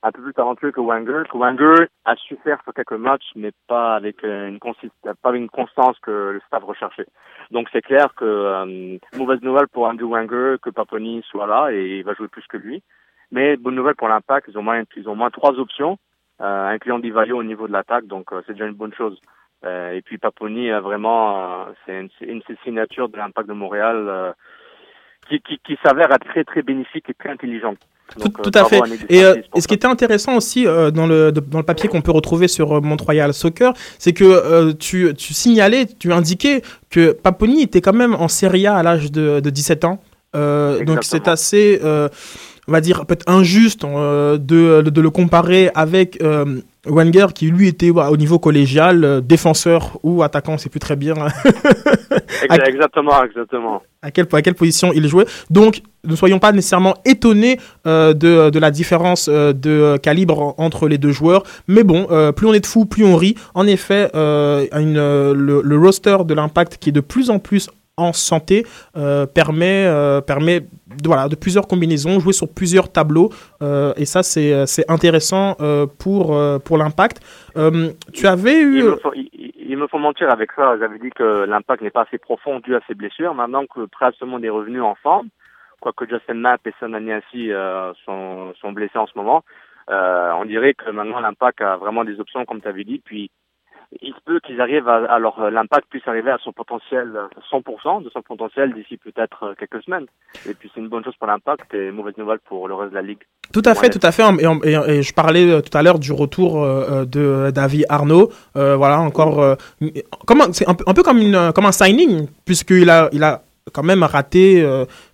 un 0.04 0.12
peu 0.12 0.22
plus 0.22 0.34
talentueux 0.34 0.70
que 0.70 0.80
Wenger. 0.80 1.22
Que 1.30 1.38
Wenger 1.38 1.86
a 2.04 2.14
su 2.16 2.36
faire 2.44 2.62
sur 2.62 2.74
quelques 2.74 2.92
matchs, 2.92 3.30
mais 3.34 3.52
pas 3.66 3.96
avec 3.96 4.22
une 4.22 4.58
pas 4.58 5.30
avec 5.30 5.40
une 5.40 5.48
constance 5.48 5.98
que 6.00 6.32
le 6.34 6.40
staff 6.46 6.62
recherchait. 6.62 7.06
Donc 7.50 7.68
c'est 7.72 7.80
clair 7.80 8.14
que 8.14 8.24
euh, 8.24 8.98
mauvaise 9.16 9.40
nouvelle 9.40 9.68
pour 9.68 9.86
Andrew 9.86 10.10
Wenger 10.10 10.56
que 10.62 10.70
Paponi 10.70 11.22
soit 11.28 11.46
là 11.46 11.70
et 11.72 11.98
il 11.98 12.04
va 12.04 12.12
jouer 12.14 12.28
plus 12.28 12.46
que 12.46 12.58
lui. 12.58 12.82
Mais 13.32 13.56
bonne 13.56 13.74
nouvelle 13.74 13.96
pour 13.96 14.08
l'Impact, 14.08 14.48
ils 14.48 14.58
ont 14.58 14.62
moins 14.62 14.82
ils 14.94 15.08
ont 15.08 15.16
moins 15.16 15.30
trois 15.30 15.58
options, 15.58 15.98
euh, 16.42 16.68
incluant 16.68 16.98
Divayo 16.98 17.38
au 17.38 17.42
niveau 17.42 17.66
de 17.66 17.72
l'attaque, 17.72 18.06
donc 18.06 18.32
euh, 18.32 18.42
c'est 18.46 18.52
déjà 18.52 18.66
une 18.66 18.74
bonne 18.74 18.94
chose. 18.94 19.18
Euh, 19.64 19.92
et 19.92 20.02
puis 20.02 20.18
Paponi 20.18 20.70
a 20.70 20.80
vraiment 20.80 21.66
c'est 21.86 21.98
une, 21.98 22.10
une, 22.20 22.42
signature 22.62 23.08
de 23.08 23.16
l'Impact 23.16 23.48
de 23.48 23.54
Montréal 23.54 24.34
qui, 25.26 25.40
qui, 25.40 25.58
qui 25.60 25.78
s'avère 25.82 26.12
être 26.12 26.26
très 26.26 26.44
très 26.44 26.60
bénéfique 26.60 27.08
et 27.08 27.14
très 27.14 27.30
intelligente. 27.30 27.78
Tout, 28.18 28.28
tout 28.28 28.50
à 28.54 28.64
fait. 28.64 28.80
Et, 29.08 29.24
euh, 29.24 29.34
et, 29.54 29.60
ce 29.60 29.66
qui 29.66 29.74
était 29.74 29.86
intéressant 29.86 30.36
aussi 30.36 30.66
euh, 30.66 30.90
dans, 30.90 31.06
le, 31.06 31.32
dans 31.32 31.58
le 31.58 31.64
papier 31.64 31.88
qu'on 31.88 32.02
peut 32.02 32.12
retrouver 32.12 32.48
sur 32.48 32.72
euh, 32.72 32.80
Montreal 32.80 33.34
Soccer, 33.34 33.72
c'est 33.98 34.12
que 34.12 34.72
tu, 34.72 35.12
tu 35.14 35.34
signalais, 35.34 35.86
tu 35.98 36.12
indiquais 36.12 36.62
que 36.90 37.12
Paponi 37.12 37.62
était 37.62 37.80
quand 37.80 37.92
même 37.92 38.14
en 38.14 38.28
Serie 38.28 38.66
A 38.66 38.76
à 38.76 38.82
l'âge 38.82 39.10
de, 39.10 39.40
de 39.40 39.50
17 39.50 39.84
ans. 39.84 40.00
donc 40.34 40.98
c'est 41.02 41.28
assez, 41.28 41.80
on 41.82 42.72
va 42.72 42.80
dire, 42.80 43.06
peut-être 43.06 43.28
injuste 43.28 43.84
de, 43.84 44.36
de, 44.38 45.00
le 45.00 45.10
comparer 45.10 45.70
avec 45.74 46.18
Wenger 46.86 47.26
qui 47.34 47.46
lui 47.50 47.68
était 47.68 47.90
au 47.90 48.16
niveau 48.16 48.38
collégial, 48.38 49.22
défenseur 49.24 49.98
ou 50.02 50.22
attaquant, 50.22 50.58
c'est 50.58 50.68
plus 50.68 50.80
très 50.80 50.96
bien. 50.96 51.14
exactement, 52.66 53.24
exactement. 53.24 53.82
À 54.02 54.10
quelle, 54.10 54.26
à 54.32 54.42
quelle 54.42 54.54
position 54.54 54.92
il 54.94 55.08
jouait. 55.08 55.24
Donc, 55.50 55.80
ne 56.04 56.14
soyons 56.14 56.38
pas 56.38 56.52
nécessairement 56.52 56.94
étonnés 57.04 57.58
euh, 57.86 58.12
de, 58.12 58.50
de, 58.50 58.58
la 58.58 58.70
différence 58.70 59.28
euh, 59.30 59.52
de 59.52 59.96
calibre 59.96 60.54
entre 60.58 60.88
les 60.88 60.98
deux 60.98 61.12
joueurs. 61.12 61.42
Mais 61.68 61.84
bon, 61.84 62.06
euh, 62.10 62.32
plus 62.32 62.46
on 62.46 62.52
est 62.52 62.60
de 62.60 62.66
fous, 62.66 62.86
plus 62.86 63.04
on 63.04 63.16
rit. 63.16 63.34
En 63.54 63.66
effet, 63.66 64.10
une, 64.14 64.94
le, 64.94 65.62
le, 65.62 65.78
roster 65.78 66.18
de 66.26 66.34
l'impact 66.34 66.76
qui 66.78 66.90
est 66.90 66.92
de 66.92 67.00
plus 67.00 67.30
en 67.30 67.38
plus 67.38 67.70
en 67.96 68.12
santé 68.12 68.66
permet, 69.34 69.88
permet 70.26 70.60
de, 70.60 71.06
voilà, 71.06 71.28
de 71.28 71.36
plusieurs 71.36 71.66
combinaisons, 71.66 72.20
jouer 72.20 72.32
sur 72.32 72.52
plusieurs 72.52 72.90
tableaux. 72.90 73.30
et 73.60 74.04
ça, 74.04 74.22
c'est 74.22 74.90
intéressant 74.90 75.56
pour, 75.98 76.36
pour 76.64 76.78
l'impact. 76.78 77.20
tu 78.12 78.26
avais 78.26 78.60
eu 78.60 78.84
il 79.74 79.78
me 79.78 79.86
faut 79.86 79.98
mentir 79.98 80.30
avec 80.30 80.52
ça. 80.52 80.78
J'avais 80.78 80.98
dit 80.98 81.10
que 81.10 81.44
l'impact 81.44 81.82
n'est 81.82 81.90
pas 81.90 82.02
assez 82.02 82.18
profond 82.18 82.60
dû 82.60 82.76
à 82.76 82.80
ses 82.86 82.94
blessures. 82.94 83.34
Maintenant 83.34 83.64
que 83.66 83.86
presque 83.86 84.18
tout 84.18 84.24
le 84.24 84.30
monde 84.30 84.44
est 84.44 84.50
revenu 84.50 84.80
en 84.80 84.94
forme, 84.94 85.28
quoique 85.80 86.06
Justin 86.08 86.34
Mapp 86.34 86.66
et 86.66 86.72
Son 86.78 86.94
ainsi 86.94 87.50
euh, 87.50 87.92
sont, 88.04 88.54
sont 88.60 88.72
blessés 88.72 88.98
en 88.98 89.06
ce 89.06 89.16
moment, 89.16 89.42
euh, 89.90 90.32
on 90.34 90.44
dirait 90.44 90.74
que 90.74 90.90
maintenant 90.90 91.20
l'impact 91.20 91.60
a 91.60 91.76
vraiment 91.76 92.04
des 92.04 92.20
options, 92.20 92.44
comme 92.44 92.60
tu 92.60 92.68
avais 92.68 92.84
dit. 92.84 93.02
Puis 93.04 93.30
il 94.02 94.12
se 94.12 94.20
peut 94.24 94.40
qu'ils 94.40 94.60
arrivent 94.60 94.88
à, 94.88 95.04
alors 95.12 95.40
euh, 95.40 95.50
l'impact 95.50 95.88
puisse 95.88 96.06
arriver 96.06 96.30
à 96.30 96.38
son 96.42 96.52
potentiel 96.52 97.12
100% 97.52 98.02
de 98.02 98.10
son 98.10 98.22
potentiel 98.22 98.72
d'ici 98.72 98.96
peut-être 98.96 99.44
euh, 99.44 99.54
quelques 99.58 99.82
semaines. 99.82 100.06
Et 100.48 100.54
puis 100.54 100.70
c'est 100.74 100.80
une 100.80 100.88
bonne 100.88 101.04
chose 101.04 101.14
pour 101.16 101.26
l'impact 101.26 101.72
et 101.74 101.90
mauvaise 101.90 102.16
nouvelle 102.16 102.40
pour 102.40 102.68
le 102.68 102.74
reste 102.74 102.90
de 102.90 102.96
la 102.96 103.02
ligue. 103.02 103.22
Tout 103.52 103.62
à 103.64 103.74
fait, 103.74 103.90
tout 103.90 104.00
à 104.02 104.12
fait. 104.12 104.22
Et, 104.64 104.72
et, 104.72 105.02
je 105.02 105.14
parlais 105.14 105.50
euh, 105.50 105.60
tout 105.60 105.76
à 105.76 105.82
l'heure 105.82 105.98
du 105.98 106.12
retour 106.12 106.54
de 106.64 107.50
David 107.50 107.86
Arnaud. 107.88 108.30
voilà, 108.54 108.98
encore 109.00 109.56
comme 110.26 110.42
c'est 110.52 110.68
un, 110.68 110.74
peu 110.74 111.02
comme 111.02 111.18
une 111.18 111.52
comme 111.54 111.66
un 111.66 111.72
signing 111.72 112.28
puisqu'il 112.44 112.90
a 112.90 113.08
il 113.12 113.22
a 113.22 113.42
quand 113.72 113.82
même 113.82 114.02
raté 114.02 114.64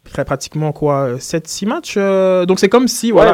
très 0.04 0.24
pratiquement 0.24 0.72
quoi 0.72 1.18
7 1.18 1.46
6 1.46 1.66
matchs 1.66 1.96
donc 2.46 2.58
c'est 2.58 2.68
comme 2.68 2.88
si 2.88 3.10
voilà 3.10 3.32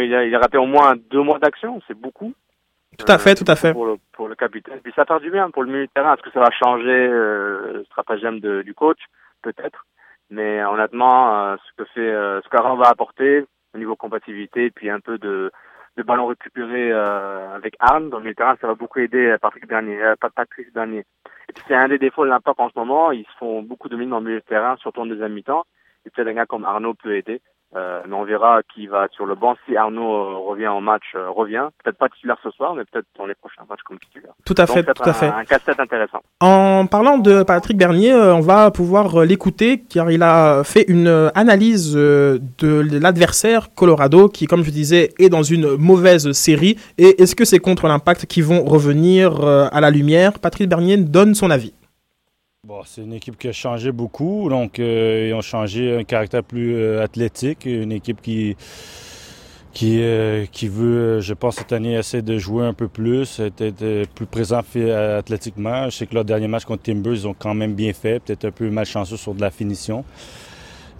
il, 0.00 0.14
a, 0.14 0.24
il 0.24 0.34
a 0.34 0.38
raté 0.38 0.58
au 0.58 0.66
moins 0.66 0.94
deux 1.10 1.22
mois 1.22 1.38
d'action 1.38 1.80
c'est 1.86 1.98
beaucoup 1.98 2.34
tout 2.96 3.10
à 3.10 3.18
fait, 3.18 3.34
tout 3.34 3.44
à 3.46 3.56
fait. 3.56 3.72
Pour 3.72 3.86
le, 3.86 3.96
pour 4.12 4.28
le 4.28 4.34
capitaine. 4.34 4.80
Puis 4.82 4.92
ça 4.94 5.04
part 5.04 5.20
du 5.20 5.30
bien 5.30 5.50
pour 5.50 5.62
le 5.62 5.70
milieu 5.70 5.86
de 5.86 5.92
terrain. 5.92 6.14
Est-ce 6.14 6.22
que 6.22 6.30
ça 6.30 6.40
va 6.40 6.50
changer 6.50 6.88
euh, 6.88 7.72
le 7.74 7.84
stratagème 7.84 8.40
de, 8.40 8.62
du 8.62 8.74
coach? 8.74 8.98
Peut-être. 9.42 9.84
Mais 10.30 10.64
honnêtement, 10.64 11.34
euh, 11.34 11.56
ce 11.56 11.82
que 11.82 11.88
fait, 11.90 12.00
euh, 12.00 12.40
ce 12.42 12.48
qu'Aaron 12.48 12.76
va 12.76 12.88
apporter 12.88 13.44
au 13.74 13.78
niveau 13.78 13.96
compatibilité, 13.96 14.70
puis 14.70 14.88
un 14.88 15.00
peu 15.00 15.18
de, 15.18 15.50
de 15.96 16.02
ballon 16.02 16.26
récupéré 16.26 16.92
euh, 16.92 17.54
avec 17.54 17.76
Arne 17.78 18.08
dans 18.10 18.18
le 18.18 18.22
milieu 18.22 18.34
de 18.34 18.38
terrain, 18.38 18.56
ça 18.60 18.66
va 18.66 18.74
beaucoup 18.74 19.00
aider 19.00 19.36
Patrick 19.40 19.66
Bernier, 19.66 20.02
euh, 20.02 20.14
Patrick 20.34 20.72
Bernier. 20.72 21.04
Et 21.48 21.52
puis 21.52 21.62
c'est 21.68 21.74
un 21.74 21.88
des 21.88 21.98
défauts 21.98 22.24
de 22.24 22.30
l'impact 22.30 22.58
en 22.60 22.70
ce 22.70 22.78
moment. 22.78 23.12
Ils 23.12 23.26
se 23.26 23.36
font 23.38 23.62
beaucoup 23.62 23.88
de 23.88 23.96
mines 23.96 24.10
dans 24.10 24.20
le 24.20 24.26
milieu 24.26 24.40
de 24.40 24.44
terrain, 24.44 24.76
surtout 24.76 25.00
en 25.00 25.06
deuxième 25.06 25.32
mi-temps. 25.34 25.64
Et 26.06 26.10
peut-être 26.10 26.28
un 26.28 26.34
gars 26.34 26.46
comme 26.46 26.64
Arnaud 26.64 26.94
peut 26.94 27.16
aider. 27.16 27.40
Euh, 27.76 28.00
mais 28.06 28.14
on 28.14 28.24
verra 28.24 28.60
qui 28.74 28.86
va 28.86 29.08
sur 29.12 29.26
le 29.26 29.34
banc. 29.34 29.56
Si 29.66 29.76
Arnaud 29.76 30.14
euh, 30.14 30.48
revient 30.48 30.68
en 30.68 30.80
match, 30.80 31.02
euh, 31.14 31.28
revient. 31.30 31.68
Peut-être 31.82 31.98
pas 31.98 32.08
titulaire 32.08 32.36
ce 32.42 32.50
soir, 32.50 32.74
mais 32.74 32.84
peut-être 32.84 33.06
dans 33.18 33.26
les 33.26 33.34
prochains 33.34 33.62
matchs 33.68 33.82
comme 33.84 33.98
titulaire. 33.98 34.32
Tout 34.44 34.54
à 34.56 34.66
fait, 34.66 34.84
tout 34.84 35.02
à 35.04 35.12
fait. 35.12 35.26
Un 35.26 35.44
casse-tête 35.44 35.80
intéressant. 35.80 36.22
En 36.40 36.86
parlant 36.86 37.18
de 37.18 37.42
Patrick 37.42 37.76
Bernier, 37.76 38.14
on 38.14 38.40
va 38.40 38.70
pouvoir 38.70 39.24
l'écouter 39.24 39.82
car 39.82 40.10
il 40.10 40.22
a 40.22 40.62
fait 40.64 40.84
une 40.88 41.30
analyse 41.34 41.94
de 41.94 43.00
l'adversaire 43.00 43.74
Colorado 43.74 44.28
qui, 44.28 44.46
comme 44.46 44.62
je 44.62 44.70
disais, 44.70 45.10
est 45.18 45.28
dans 45.28 45.42
une 45.42 45.76
mauvaise 45.76 46.30
série. 46.32 46.78
Et 46.98 47.22
est-ce 47.22 47.34
que 47.34 47.44
c'est 47.44 47.58
contre 47.58 47.88
l'impact 47.88 48.26
qui 48.26 48.42
vont 48.42 48.64
revenir 48.64 49.44
à 49.44 49.80
la 49.80 49.90
lumière? 49.90 50.38
Patrick 50.38 50.68
Bernier 50.68 50.96
donne 50.96 51.34
son 51.34 51.50
avis. 51.50 51.74
Bon, 52.66 52.80
c'est 52.86 53.02
une 53.02 53.12
équipe 53.12 53.36
qui 53.36 53.48
a 53.48 53.52
changé 53.52 53.92
beaucoup. 53.92 54.48
Donc, 54.48 54.78
euh, 54.78 55.26
ils 55.28 55.34
ont 55.34 55.42
changé 55.42 55.94
un 55.98 56.02
caractère 56.02 56.42
plus 56.42 56.74
euh, 56.74 57.04
athlétique. 57.04 57.66
Une 57.66 57.92
équipe 57.92 58.22
qui, 58.22 58.56
qui, 59.74 60.00
euh, 60.00 60.46
qui 60.50 60.68
veut, 60.68 61.20
je 61.20 61.34
pense, 61.34 61.56
cette 61.56 61.72
année, 61.72 61.92
essayer 61.92 62.22
de 62.22 62.38
jouer 62.38 62.64
un 62.64 62.72
peu 62.72 62.88
plus, 62.88 63.38
être 63.38 64.04
plus 64.14 64.24
présent 64.24 64.60
athlétiquement. 64.60 65.90
Je 65.90 65.96
sais 65.98 66.06
que 66.06 66.14
leur 66.14 66.24
dernier 66.24 66.48
match 66.48 66.64
contre 66.64 66.84
Timbers, 66.84 67.12
ils 67.12 67.28
ont 67.28 67.34
quand 67.38 67.52
même 67.52 67.74
bien 67.74 67.92
fait. 67.92 68.18
Peut-être 68.20 68.46
un 68.46 68.50
peu 68.50 68.70
malchanceux 68.70 69.18
sur 69.18 69.34
de 69.34 69.42
la 69.42 69.50
finition. 69.50 70.02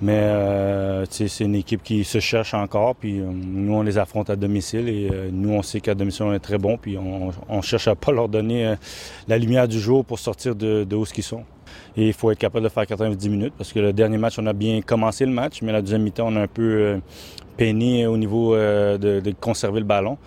Mais 0.02 1.06
c'est 1.08 1.44
une 1.44 1.54
équipe 1.54 1.82
qui 1.82 2.04
se 2.04 2.18
cherche 2.20 2.52
encore. 2.52 2.94
Puis 2.94 3.14
nous, 3.14 3.72
on 3.72 3.82
les 3.82 3.96
affronte 3.96 4.28
à 4.28 4.36
domicile 4.36 4.86
et 4.90 5.08
nous, 5.32 5.52
on 5.52 5.62
sait 5.62 5.80
qu'à 5.80 5.94
domicile, 5.94 6.24
on 6.26 6.34
est 6.34 6.40
très 6.40 6.58
bon. 6.58 6.76
Puis 6.76 6.98
on, 6.98 7.30
on 7.48 7.62
cherche 7.62 7.88
à 7.88 7.94
pas 7.94 8.12
leur 8.12 8.28
donner 8.28 8.74
la 9.28 9.38
lumière 9.38 9.66
du 9.66 9.80
jour 9.80 10.04
pour 10.04 10.18
sortir 10.18 10.54
de, 10.54 10.84
de 10.84 10.94
où 10.94 11.06
ce 11.06 11.14
qu'ils 11.14 11.24
sont. 11.24 11.44
Il 11.96 12.12
faut 12.12 12.30
être 12.30 12.38
capable 12.38 12.64
de 12.64 12.68
faire 12.68 12.86
90 12.86 13.28
minutes 13.28 13.54
parce 13.56 13.72
que 13.72 13.78
le 13.78 13.92
dernier 13.92 14.18
match, 14.18 14.38
on 14.38 14.46
a 14.46 14.52
bien 14.52 14.80
commencé 14.82 15.24
le 15.24 15.32
match, 15.32 15.62
mais 15.62 15.72
la 15.72 15.80
deuxième 15.80 16.02
mi-temps, 16.02 16.26
on 16.28 16.36
a 16.36 16.42
un 16.42 16.48
peu 16.48 16.62
euh, 16.62 16.98
peiné 17.56 18.06
au 18.06 18.16
niveau 18.16 18.54
euh, 18.54 18.98
de, 18.98 19.32
conserver 19.40 19.80
le 19.80 19.86
ballon. 19.86 20.18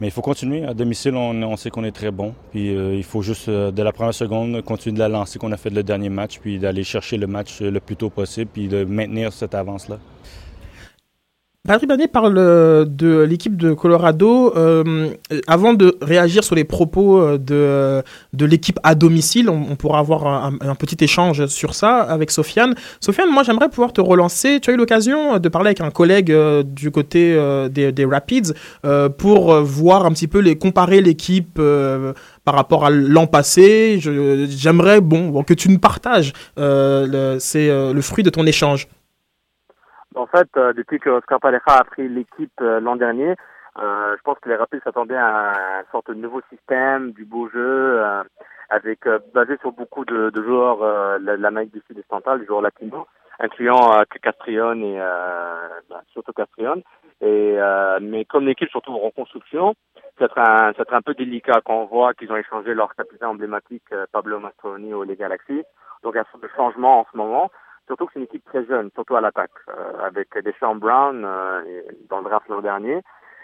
Mais 0.00 0.08
il 0.08 0.10
faut 0.10 0.22
continuer. 0.22 0.64
À 0.64 0.74
domicile, 0.74 1.14
on, 1.14 1.56
sait 1.56 1.70
qu'on 1.70 1.84
est 1.84 1.92
très 1.92 2.10
bon. 2.10 2.34
Puis 2.50 2.74
euh, 2.74 2.94
il 2.96 3.04
faut 3.04 3.22
juste, 3.22 3.48
de 3.48 3.82
la 3.82 3.92
première 3.92 4.14
seconde, 4.14 4.62
continuer 4.62 4.94
de 4.94 4.98
la 4.98 5.08
lancer 5.08 5.38
qu'on 5.38 5.52
a 5.52 5.56
fait 5.56 5.70
le 5.70 5.82
dernier 5.82 6.08
match, 6.08 6.40
puis 6.40 6.58
d'aller 6.58 6.82
chercher 6.82 7.18
le 7.18 7.26
match 7.26 7.60
le 7.60 7.78
plus 7.78 7.96
tôt 7.96 8.10
possible, 8.10 8.50
puis 8.52 8.68
de 8.68 8.84
maintenir 8.84 9.32
cette 9.32 9.54
avance-là. 9.54 9.98
Patrick 11.64 11.86
Bernier 11.86 12.08
parle 12.08 12.38
euh, 12.38 12.84
de 12.84 13.20
l'équipe 13.20 13.56
de 13.56 13.72
Colorado. 13.72 14.52
Euh, 14.56 15.10
avant 15.46 15.74
de 15.74 15.96
réagir 16.02 16.42
sur 16.42 16.56
les 16.56 16.64
propos 16.64 17.22
euh, 17.22 17.38
de, 17.38 18.02
de 18.36 18.44
l'équipe 18.46 18.80
à 18.82 18.96
domicile, 18.96 19.48
on, 19.48 19.76
pourra 19.76 20.00
avoir 20.00 20.26
un, 20.26 20.74
petit 20.74 21.04
échange 21.04 21.46
sur 21.46 21.76
ça 21.76 22.00
avec 22.00 22.32
Sofiane. 22.32 22.74
Sofiane, 22.98 23.30
moi 23.30 23.44
j'aimerais 23.44 23.68
pouvoir 23.68 23.92
te 23.92 24.00
relancer. 24.00 24.58
Tu 24.58 24.70
as 24.70 24.72
eu 24.72 24.76
l'occasion 24.76 25.38
de 25.38 25.48
parler 25.48 25.68
avec 25.68 25.80
un 25.80 25.92
collègue 25.92 26.36
du 26.64 26.90
côté 26.90 27.38
des, 27.70 28.04
Rapids 28.10 28.52
pour 29.18 29.54
voir 29.60 30.04
un 30.04 30.10
petit 30.10 30.26
peu 30.26 30.40
les 30.40 30.58
comparer 30.58 31.00
l'équipe 31.00 31.60
par 32.44 32.54
rapport 32.54 32.84
à 32.84 32.90
l'an 32.90 33.28
passé. 33.28 34.00
J'aimerais 34.00 35.00
bon, 35.00 35.44
que 35.44 35.54
tu 35.54 35.68
nous 35.68 35.78
partages 35.78 36.32
c'est 36.56 37.68
le 37.68 38.00
fruit 38.00 38.24
de 38.24 38.30
ton 38.30 38.46
échange. 38.46 38.88
En 40.14 40.26
fait, 40.26 40.48
euh, 40.56 40.72
depuis 40.72 40.98
que 40.98 41.10
Oscar 41.10 41.40
Paleja 41.40 41.62
a 41.66 41.84
pris 41.84 42.08
l'équipe 42.08 42.60
euh, 42.60 42.80
l'an 42.80 42.96
dernier, 42.96 43.34
euh, 43.78 44.16
je 44.16 44.22
pense 44.22 44.38
que 44.40 44.48
les 44.48 44.56
Rapids 44.56 44.80
s'attendaient 44.84 45.16
à 45.16 45.52
un 45.80 45.84
sorte 45.90 46.08
de 46.08 46.14
nouveau 46.14 46.40
système, 46.50 47.12
du 47.12 47.24
beau 47.24 47.48
jeu, 47.48 48.02
avec 48.68 49.08
basé 49.32 49.56
sur 49.58 49.72
beaucoup 49.72 50.04
de, 50.04 50.28
de 50.28 50.42
joueurs 50.42 51.18
de 51.18 51.32
l'Amérique 51.32 51.72
du 51.72 51.80
Sud 51.86 51.98
et 51.98 52.38
des 52.38 52.46
joueurs 52.46 52.60
latinos, 52.60 53.06
incluant 53.38 54.04
Castrion 54.22 54.74
et 54.74 54.98
bah, 55.88 56.02
surtout 56.12 56.34
Castrion. 56.34 56.82
Et 57.22 57.56
mais 58.02 58.26
comme 58.26 58.44
l'équipe 58.44 58.68
surtout 58.68 58.92
en 58.92 58.98
reconstruction, 58.98 59.74
c'est 60.18 60.28
un, 60.36 60.72
un 60.76 61.02
peu 61.02 61.14
délicat 61.14 61.62
quand 61.64 61.76
on 61.76 61.86
voit 61.86 62.12
qu'ils 62.12 62.30
ont 62.30 62.36
échangé 62.36 62.74
leur 62.74 62.94
capitaine 62.94 63.28
emblématique 63.28 63.88
Pablo 64.12 64.38
Mastroni 64.38 64.92
au 64.92 65.04
Les 65.04 65.16
Galaxy. 65.16 65.62
Donc 66.02 66.12
il 66.14 66.16
y 66.16 66.20
a 66.20 66.24
un 66.24 66.56
changement 66.56 67.00
en 67.00 67.06
ce 67.10 67.16
moment. 67.16 67.50
Surtout 67.86 68.06
que 68.06 68.12
c'est 68.12 68.20
une 68.20 68.26
équipe 68.26 68.44
très 68.44 68.64
jeune, 68.64 68.90
surtout 68.94 69.16
à 69.16 69.20
l'attaque, 69.20 69.50
euh, 69.68 70.06
avec 70.06 70.36
Deschamps 70.38 70.76
Brown 70.76 71.24
euh, 71.24 71.82
dans 72.08 72.18
le 72.18 72.24
draft 72.24 72.48
l'an 72.48 72.60
dernier. 72.60 73.00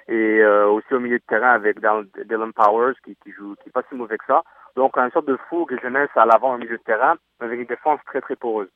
et 0.08 0.42
aussi 0.44 0.94
au 0.94 1.00
milieu 1.00 1.18
de 1.18 1.24
terrain 1.28 1.50
avec 1.50 1.80
Dylan 1.80 2.52
Powers 2.54 2.94
qui, 3.04 3.14
qui 3.16 3.30
joue, 3.32 3.56
qui 3.56 3.68
est 3.68 3.72
pas 3.72 3.82
si 3.88 3.94
mauvais 3.94 4.16
que 4.16 4.24
ça. 4.26 4.42
Donc, 4.74 4.96
une 4.96 5.10
sorte 5.10 5.26
de 5.26 5.36
fougue 5.48 5.72
et 5.72 5.78
jeunesse 5.80 6.10
à 6.14 6.24
l'avant 6.24 6.54
au 6.54 6.58
milieu 6.58 6.78
de 6.78 6.82
terrain, 6.82 7.16
avec 7.40 7.58
une 7.58 7.66
défense 7.66 8.00
très 8.06 8.20
très 8.20 8.36
poreuse. 8.36 8.70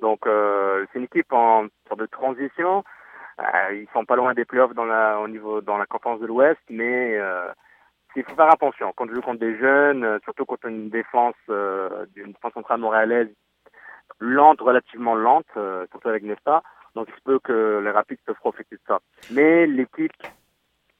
Donc, 0.00 0.26
euh, 0.26 0.86
c'est 0.92 0.98
une 0.98 1.06
équipe 1.06 1.32
en 1.32 1.66
sorte 1.88 2.00
de 2.00 2.06
transition. 2.06 2.84
Euh, 3.40 3.74
ils 3.74 3.88
sont 3.92 4.04
pas 4.04 4.16
loin 4.16 4.34
des 4.34 4.44
playoffs 4.44 4.74
dans 4.74 4.84
la, 4.84 5.18
au 5.20 5.28
niveau, 5.28 5.60
dans 5.60 5.76
la 5.76 5.86
conférence 5.86 6.20
de 6.20 6.26
l'Ouest, 6.26 6.60
mais 6.70 7.16
euh, 7.18 7.52
il 8.16 8.24
faut 8.24 8.34
faire 8.34 8.52
attention. 8.52 8.92
Quand 8.96 9.06
tu 9.06 9.14
joues 9.14 9.20
contre 9.20 9.40
des 9.40 9.56
jeunes, 9.58 10.04
euh, 10.04 10.18
surtout 10.24 10.44
contre 10.44 10.66
une 10.66 10.90
défense, 10.90 11.36
euh, 11.48 12.06
d'une 12.14 12.32
défense 12.32 12.52
centrale 12.52 12.80
montréalaise 12.80 13.28
lente, 14.20 14.60
relativement 14.60 15.14
lente, 15.14 15.46
euh, 15.56 15.86
surtout 15.90 16.08
avec 16.08 16.22
Nesta, 16.22 16.62
donc 16.94 17.08
il 17.08 17.14
se 17.14 17.22
peut 17.24 17.38
que 17.38 17.80
les 17.84 17.90
Rapides 17.90 18.18
peuvent 18.26 18.36
profiter 18.36 18.76
de 18.76 18.80
ça. 18.86 18.98
Mais 19.30 19.66
l'équipe 19.66 20.12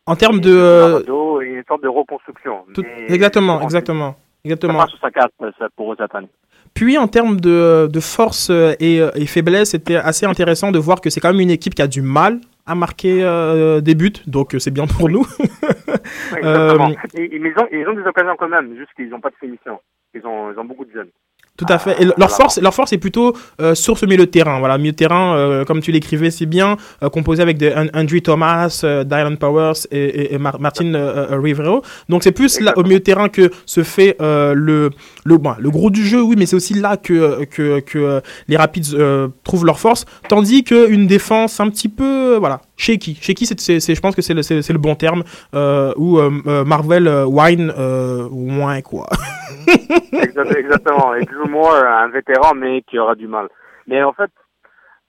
en 0.06 0.16
termes 0.16 0.40
de 0.40 1.04
une 1.42 1.64
sorte 1.68 1.82
de 1.82 1.88
reconstruction. 1.88 2.64
Exactement, 3.08 3.60
exactement. 3.60 4.16
Exactement. 4.44 4.86
Ça 5.58 5.68
pour 5.76 5.92
eux 5.92 5.96
cette 5.98 6.14
année. 6.14 6.28
Puis 6.74 6.96
en 6.96 7.08
termes 7.08 7.40
de, 7.40 7.88
de 7.92 8.00
force 8.00 8.50
euh, 8.50 8.72
et, 8.78 9.00
euh, 9.00 9.10
et 9.14 9.26
faiblesse, 9.26 9.70
c'était 9.70 9.96
assez 9.96 10.26
intéressant 10.26 10.70
de 10.70 10.78
voir 10.78 11.00
que 11.00 11.10
c'est 11.10 11.20
quand 11.20 11.32
même 11.32 11.40
une 11.40 11.50
équipe 11.50 11.74
qui 11.74 11.82
a 11.82 11.86
du 11.86 12.02
mal 12.02 12.40
à 12.66 12.74
marquer 12.74 13.22
euh, 13.22 13.80
des 13.80 13.94
buts, 13.94 14.12
donc 14.26 14.54
c'est 14.58 14.70
bien 14.70 14.86
pour 14.86 15.08
nous. 15.08 15.26
exactement. 16.36 16.90
ils, 17.14 17.54
ont, 17.56 17.68
ils 17.72 17.88
ont 17.88 17.94
des 17.94 18.06
occasions 18.06 18.36
quand 18.38 18.48
même, 18.48 18.76
juste 18.76 18.90
qu'ils 18.94 19.08
n'ont 19.08 19.20
pas 19.20 19.30
de 19.30 19.36
finition. 19.36 19.80
Ils 20.14 20.24
ont, 20.26 20.52
ils 20.52 20.58
ont 20.58 20.64
beaucoup 20.64 20.84
de 20.84 20.92
jeunes. 20.92 21.10
Tout 21.58 21.66
à 21.68 21.78
fait. 21.78 22.00
Et 22.00 22.04
leur 22.16 22.30
force, 22.30 22.60
leur 22.60 22.72
force 22.72 22.92
est 22.92 22.98
plutôt 22.98 23.36
euh, 23.60 23.74
sur 23.74 23.98
ce 23.98 24.06
milieu 24.06 24.26
de 24.26 24.30
terrain. 24.30 24.60
Voilà, 24.60 24.78
milieu 24.78 24.92
de 24.92 24.96
terrain, 24.96 25.36
euh, 25.36 25.64
comme 25.64 25.80
tu 25.80 25.90
l'écrivais 25.90 26.30
si 26.30 26.46
bien, 26.46 26.76
euh, 27.02 27.08
composé 27.08 27.42
avec 27.42 27.58
des 27.58 27.74
Andrew 27.94 28.20
Thomas, 28.20 28.84
Dylan 29.04 29.36
Powers 29.38 29.72
et, 29.90 30.34
et, 30.34 30.38
Martin 30.38 30.92
Rivero. 31.30 31.82
Donc 32.08 32.22
c'est 32.22 32.30
plus 32.30 32.60
là 32.60 32.74
au 32.76 32.84
milieu 32.84 33.00
de 33.00 33.04
terrain 33.04 33.28
que 33.28 33.50
se 33.66 33.82
fait 33.82 34.16
le 34.20 34.90
le 35.24 35.36
bon, 35.36 35.54
le 35.58 35.70
gros 35.70 35.90
du 35.90 36.06
jeu, 36.06 36.22
oui, 36.22 36.36
mais 36.38 36.46
c'est 36.46 36.54
aussi 36.54 36.74
là 36.74 36.96
que 36.96 37.44
que, 37.46 37.80
que 37.80 38.22
les 38.46 38.56
Rapids 38.56 38.94
trouvent 39.42 39.66
leur 39.66 39.80
force, 39.80 40.04
tandis 40.28 40.62
que 40.62 40.88
une 40.88 41.08
défense 41.08 41.58
un 41.58 41.68
petit 41.70 41.88
peu 41.88 42.36
voilà 42.36 42.60
shaky. 42.78 43.18
Shaky, 43.20 43.46
c'est, 43.46 43.80
c'est, 43.80 43.94
je 43.94 44.00
pense 44.00 44.16
que 44.16 44.22
c'est 44.22 44.34
le, 44.34 44.42
c'est, 44.42 44.72
le 44.72 44.78
bon 44.78 44.94
terme. 44.94 45.22
ou 45.52 46.20
Marvel 46.64 47.08
Wine 47.26 47.72
moins 48.30 48.80
quoi. 48.80 49.06
Exactement. 49.68 51.14
Et 51.14 51.26
plus 51.26 51.40
ou 51.40 51.48
moins 51.48 51.84
un 51.84 52.08
vétéran, 52.08 52.54
mais 52.54 52.82
qui 52.82 52.98
aura 52.98 53.14
du 53.14 53.26
mal. 53.26 53.48
Mais 53.86 54.02
en 54.02 54.12
fait, 54.12 54.30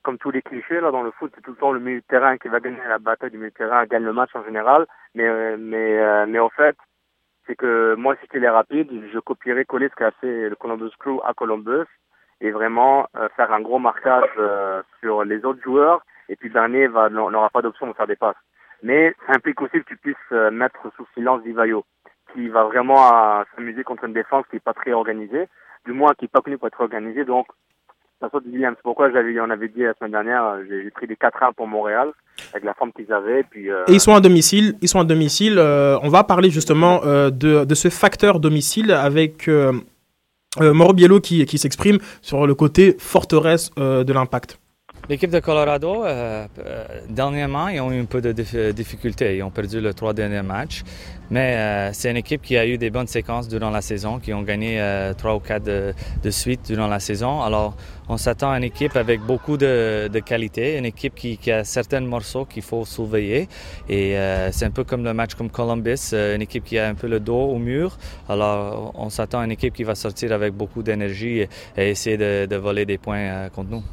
comme 0.03 0.17
tous 0.17 0.31
les 0.31 0.41
clichés 0.41 0.79
là 0.79 0.91
dans 0.91 1.03
le 1.03 1.11
foot, 1.11 1.31
c'est 1.35 1.41
tout 1.41 1.51
le 1.51 1.57
temps 1.57 1.71
le 1.71 1.79
milieu 1.79 1.99
de 1.99 2.05
terrain 2.07 2.37
qui 2.37 2.47
va 2.47 2.59
gagner 2.59 2.79
la 2.87 2.99
bataille 2.99 3.31
du 3.31 3.37
milieu 3.37 3.49
de 3.49 3.55
terrain, 3.55 3.85
gagne 3.85 4.03
le 4.03 4.13
match 4.13 4.31
en 4.33 4.43
général. 4.43 4.85
Mais 5.15 5.57
mais 5.57 5.99
euh, 5.99 6.25
mais 6.27 6.39
en 6.39 6.49
fait, 6.49 6.75
c'est 7.45 7.55
que 7.55 7.95
moi 7.95 8.15
si 8.15 8.21
c'était 8.21 8.39
les 8.39 8.49
rapides, 8.49 8.89
je 9.13 9.19
copierais 9.19 9.65
coller 9.65 9.89
ce 9.89 9.95
qu'a 9.95 10.11
fait 10.11 10.49
le 10.49 10.55
Columbus 10.55 10.91
Crew 10.99 11.19
à 11.25 11.33
Columbus 11.33 11.85
et 12.41 12.51
vraiment 12.51 13.07
euh, 13.17 13.27
faire 13.35 13.51
un 13.51 13.61
gros 13.61 13.79
marquage 13.79 14.29
euh, 14.37 14.81
sur 15.01 15.23
les 15.25 15.43
autres 15.43 15.61
joueurs. 15.61 16.01
Et 16.29 16.35
puis 16.35 16.49
dernier 16.49 16.87
va 16.87 17.09
n'aura 17.09 17.49
pas 17.49 17.61
d'option 17.61 17.87
de 17.87 17.93
faire 17.93 18.07
des 18.07 18.15
passes. 18.15 18.37
Mais 18.81 19.13
ça 19.27 19.33
implique 19.33 19.61
aussi 19.61 19.79
que 19.79 19.89
tu 19.89 19.97
puisses 19.97 20.31
mettre 20.51 20.79
sous 20.95 21.05
silence 21.13 21.43
Divayo 21.43 21.83
qui 22.33 22.47
va 22.47 22.63
vraiment 22.63 23.43
s'amuser 23.55 23.83
contre 23.83 24.05
une 24.05 24.13
défense 24.13 24.45
qui 24.49 24.55
n'est 24.55 24.61
pas 24.61 24.73
très 24.73 24.91
organisée, 24.91 25.47
du 25.85 25.93
moins 25.93 26.13
qui 26.13 26.25
n'est 26.25 26.29
pas 26.29 26.41
connue 26.41 26.57
pour 26.57 26.67
être 26.67 26.79
organisée. 26.79 27.25
Donc, 27.25 27.47
ça 28.19 28.29
sort 28.29 28.41
de 28.41 28.49
Williams. 28.49 28.75
Pourquoi 28.83 29.11
j'avais, 29.11 29.39
on 29.39 29.49
avait 29.49 29.69
dit 29.69 29.81
la 29.81 29.93
semaine 29.93 30.11
dernière, 30.11 30.43
euh, 30.43 30.63
j'ai 30.67 30.91
pris 30.91 31.07
des 31.07 31.15
4-1 31.15 31.53
pour 31.53 31.67
Montréal 31.67 32.11
avec 32.51 32.63
la 32.65 32.73
forme 32.73 32.91
qu'ils 32.91 33.11
avaient. 33.13 33.43
Puis, 33.43 33.71
euh, 33.71 33.85
Et 33.87 33.93
ils 33.93 33.99
sont 33.99 34.13
à 34.13 34.19
domicile. 34.19 34.75
Ils 34.81 34.89
sont 34.89 34.99
à 34.99 35.05
domicile. 35.05 35.57
Euh, 35.57 35.97
on 36.03 36.09
va 36.09 36.23
parler 36.23 36.49
justement 36.49 36.99
de, 36.99 37.29
de, 37.65 37.75
ce 37.75 37.89
facteur 37.89 38.39
domicile 38.39 38.91
avec 38.91 39.49
Mauro 40.59 40.93
Biello 40.93 41.19
qui, 41.19 41.45
qui 41.45 41.57
s'exprime 41.57 41.97
sur 42.21 42.45
le 42.45 42.55
côté 42.55 42.95
forteresse 42.99 43.73
de 43.75 44.13
l'impact. 44.13 44.59
L'équipe 45.07 45.31
de 45.31 45.39
Colorado, 45.39 46.03
euh, 46.03 46.45
euh, 46.59 46.85
dernièrement, 47.09 47.67
ils 47.69 47.79
ont 47.79 47.91
eu 47.91 47.99
un 47.99 48.05
peu 48.05 48.21
de 48.21 48.31
difficultés. 48.71 49.37
Ils 49.37 49.43
ont 49.43 49.49
perdu 49.49 49.81
les 49.81 49.93
trois 49.93 50.13
derniers 50.13 50.43
matchs. 50.43 50.83
Mais 51.31 51.55
euh, 51.55 51.93
c'est 51.93 52.11
une 52.11 52.17
équipe 52.17 52.41
qui 52.41 52.57
a 52.57 52.65
eu 52.65 52.77
des 52.77 52.89
bonnes 52.91 53.07
séquences 53.07 53.47
durant 53.47 53.71
la 53.71 53.81
saison, 53.81 54.19
qui 54.19 54.33
ont 54.33 54.43
gagné 54.43 54.79
trois 55.17 55.35
ou 55.35 55.39
quatre 55.39 55.63
de, 55.63 56.29
suite 56.29 56.67
durant 56.67 56.87
la 56.87 56.99
saison. 56.99 57.41
Alors, 57.41 57.75
on 58.07 58.17
s'attend 58.17 58.51
à 58.51 58.57
une 58.57 58.63
équipe 58.63 58.95
avec 58.95 59.21
beaucoup 59.21 59.57
de, 59.57 60.19
qualité, 60.25 60.77
une 60.77 60.85
équipe 60.85 61.15
qui, 61.15 61.51
a 61.51 61.63
certains 61.63 62.01
morceaux 62.01 62.45
qu'il 62.45 62.63
faut 62.63 62.85
surveiller. 62.85 63.47
Et 63.87 64.15
c'est 64.51 64.65
un 64.65 64.71
peu 64.71 64.83
comme 64.83 65.03
le 65.03 65.13
match 65.13 65.35
comme 65.35 65.49
Columbus, 65.49 66.13
une 66.13 66.41
équipe 66.41 66.63
qui 66.63 66.77
a 66.77 66.87
un 66.87 66.95
peu 66.95 67.07
le 67.07 67.19
dos 67.19 67.49
au 67.49 67.57
mur. 67.57 67.97
Alors, 68.27 68.91
on 68.95 69.09
s'attend 69.09 69.39
à 69.39 69.45
une 69.45 69.51
équipe 69.51 69.73
qui 69.73 69.83
va 69.83 69.95
sortir 69.95 70.31
avec 70.33 70.53
beaucoup 70.53 70.83
d'énergie 70.83 71.41
et, 71.77 71.89
essayer 71.89 72.17
de 72.17 72.55
voler 72.55 72.85
des 72.85 72.97
points 72.97 73.49
contre 73.49 73.69
nous. 73.69 73.83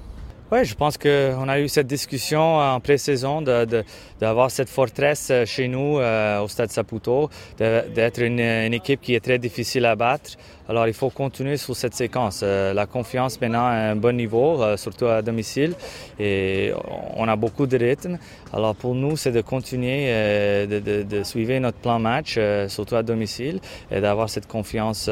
Oui, 0.53 0.65
je 0.65 0.77
pense 0.77 0.97
qu'on 0.97 1.49
a 1.49 1.59
eu 1.59 1.67
cette 1.67 1.89
discussion 1.89 2.59
en 2.59 2.79
pré-saison 2.79 3.43
d'avoir 4.21 4.49
cette 4.49 4.69
forteresse 4.69 5.27
euh, 5.33 5.45
chez 5.45 5.67
nous 5.67 5.99
euh, 5.99 6.41
au 6.41 6.47
Stade 6.47 6.71
Saputo, 6.71 7.29
d'être 7.59 8.23
une, 8.23 8.39
équipe 8.73 9.01
qui 9.01 9.17
est 9.17 9.25
très 9.25 9.41
difficile 9.41 9.85
à 9.87 9.97
battre. 9.97 10.37
Alors 10.69 10.87
il 10.87 10.95
faut 10.95 11.11
continuer 11.11 11.57
sur 11.57 11.75
cette 11.75 11.95
séquence. 11.95 12.43
Euh, 12.45 12.73
la 12.73 12.87
confiance 12.87 13.41
maintenant 13.41 13.67
à 13.67 13.91
un 13.91 13.97
bon 13.97 14.17
niveau, 14.17 14.63
surtout 14.77 15.07
à 15.07 15.21
domicile, 15.21 15.75
et 16.21 16.73
on 17.17 17.27
a 17.27 17.35
beaucoup 17.35 17.67
de 17.67 17.77
rythme. 17.77 18.17
Alors 18.53 18.77
pour 18.77 18.95
nous, 18.95 19.17
c'est 19.17 19.33
de 19.33 19.41
continuer 19.41 20.07
de, 20.69 21.03
de, 21.03 21.23
suivre 21.25 21.59
notre 21.59 21.79
plan 21.79 21.99
match, 21.99 22.39
surtout 22.69 22.95
à 22.95 23.03
domicile, 23.03 23.59
et 23.91 24.01
d'avoir 24.01 24.31
cette 24.31 24.47
confiance 24.47 25.11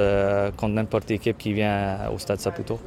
contre 0.56 0.74
n'importe 0.74 1.06
quelle 1.06 1.16
équipe 1.16 1.38
qui 1.38 1.52
vient 1.52 2.08
au 2.14 2.20
Stade 2.20 2.38
Saputo 2.38 2.78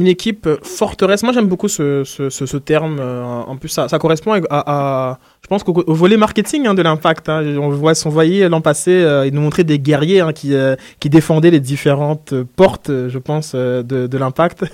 une 0.00 0.06
équipe 0.06 0.48
forteresse. 0.64 1.22
Moi, 1.22 1.32
j'aime 1.32 1.48
beaucoup 1.48 1.68
ce, 1.68 2.56
terme. 2.58 2.98
Euh, 3.00 3.22
en 3.22 3.56
plus, 3.56 3.68
ça, 3.68 3.86
correspond 3.98 4.40
à, 4.50 5.18
je 5.42 5.48
pense, 5.48 5.64
au, 5.66 5.94
volet 5.94 6.16
marketing 6.16 6.66
hein, 6.66 6.74
de 6.74 6.82
l'impact. 6.82 7.28
Hein. 7.28 7.42
On 7.58 7.68
voit 7.70 7.94
s'envoyer 7.94 8.48
l'an 8.48 8.60
passé 8.60 9.04
euh, 9.04 9.24
et 9.24 9.30
nous 9.30 9.40
montrer 9.40 9.64
des 9.64 9.78
guerriers 9.78 10.20
hein, 10.20 10.32
qui, 10.32 10.54
euh, 10.54 10.76
qui 11.00 11.10
défendaient 11.10 11.50
les 11.50 11.60
différentes 11.60 12.34
portes, 12.56 12.90
je 12.90 13.18
pense, 13.18 13.54
de, 13.54 14.18
l'impact. 14.18 14.62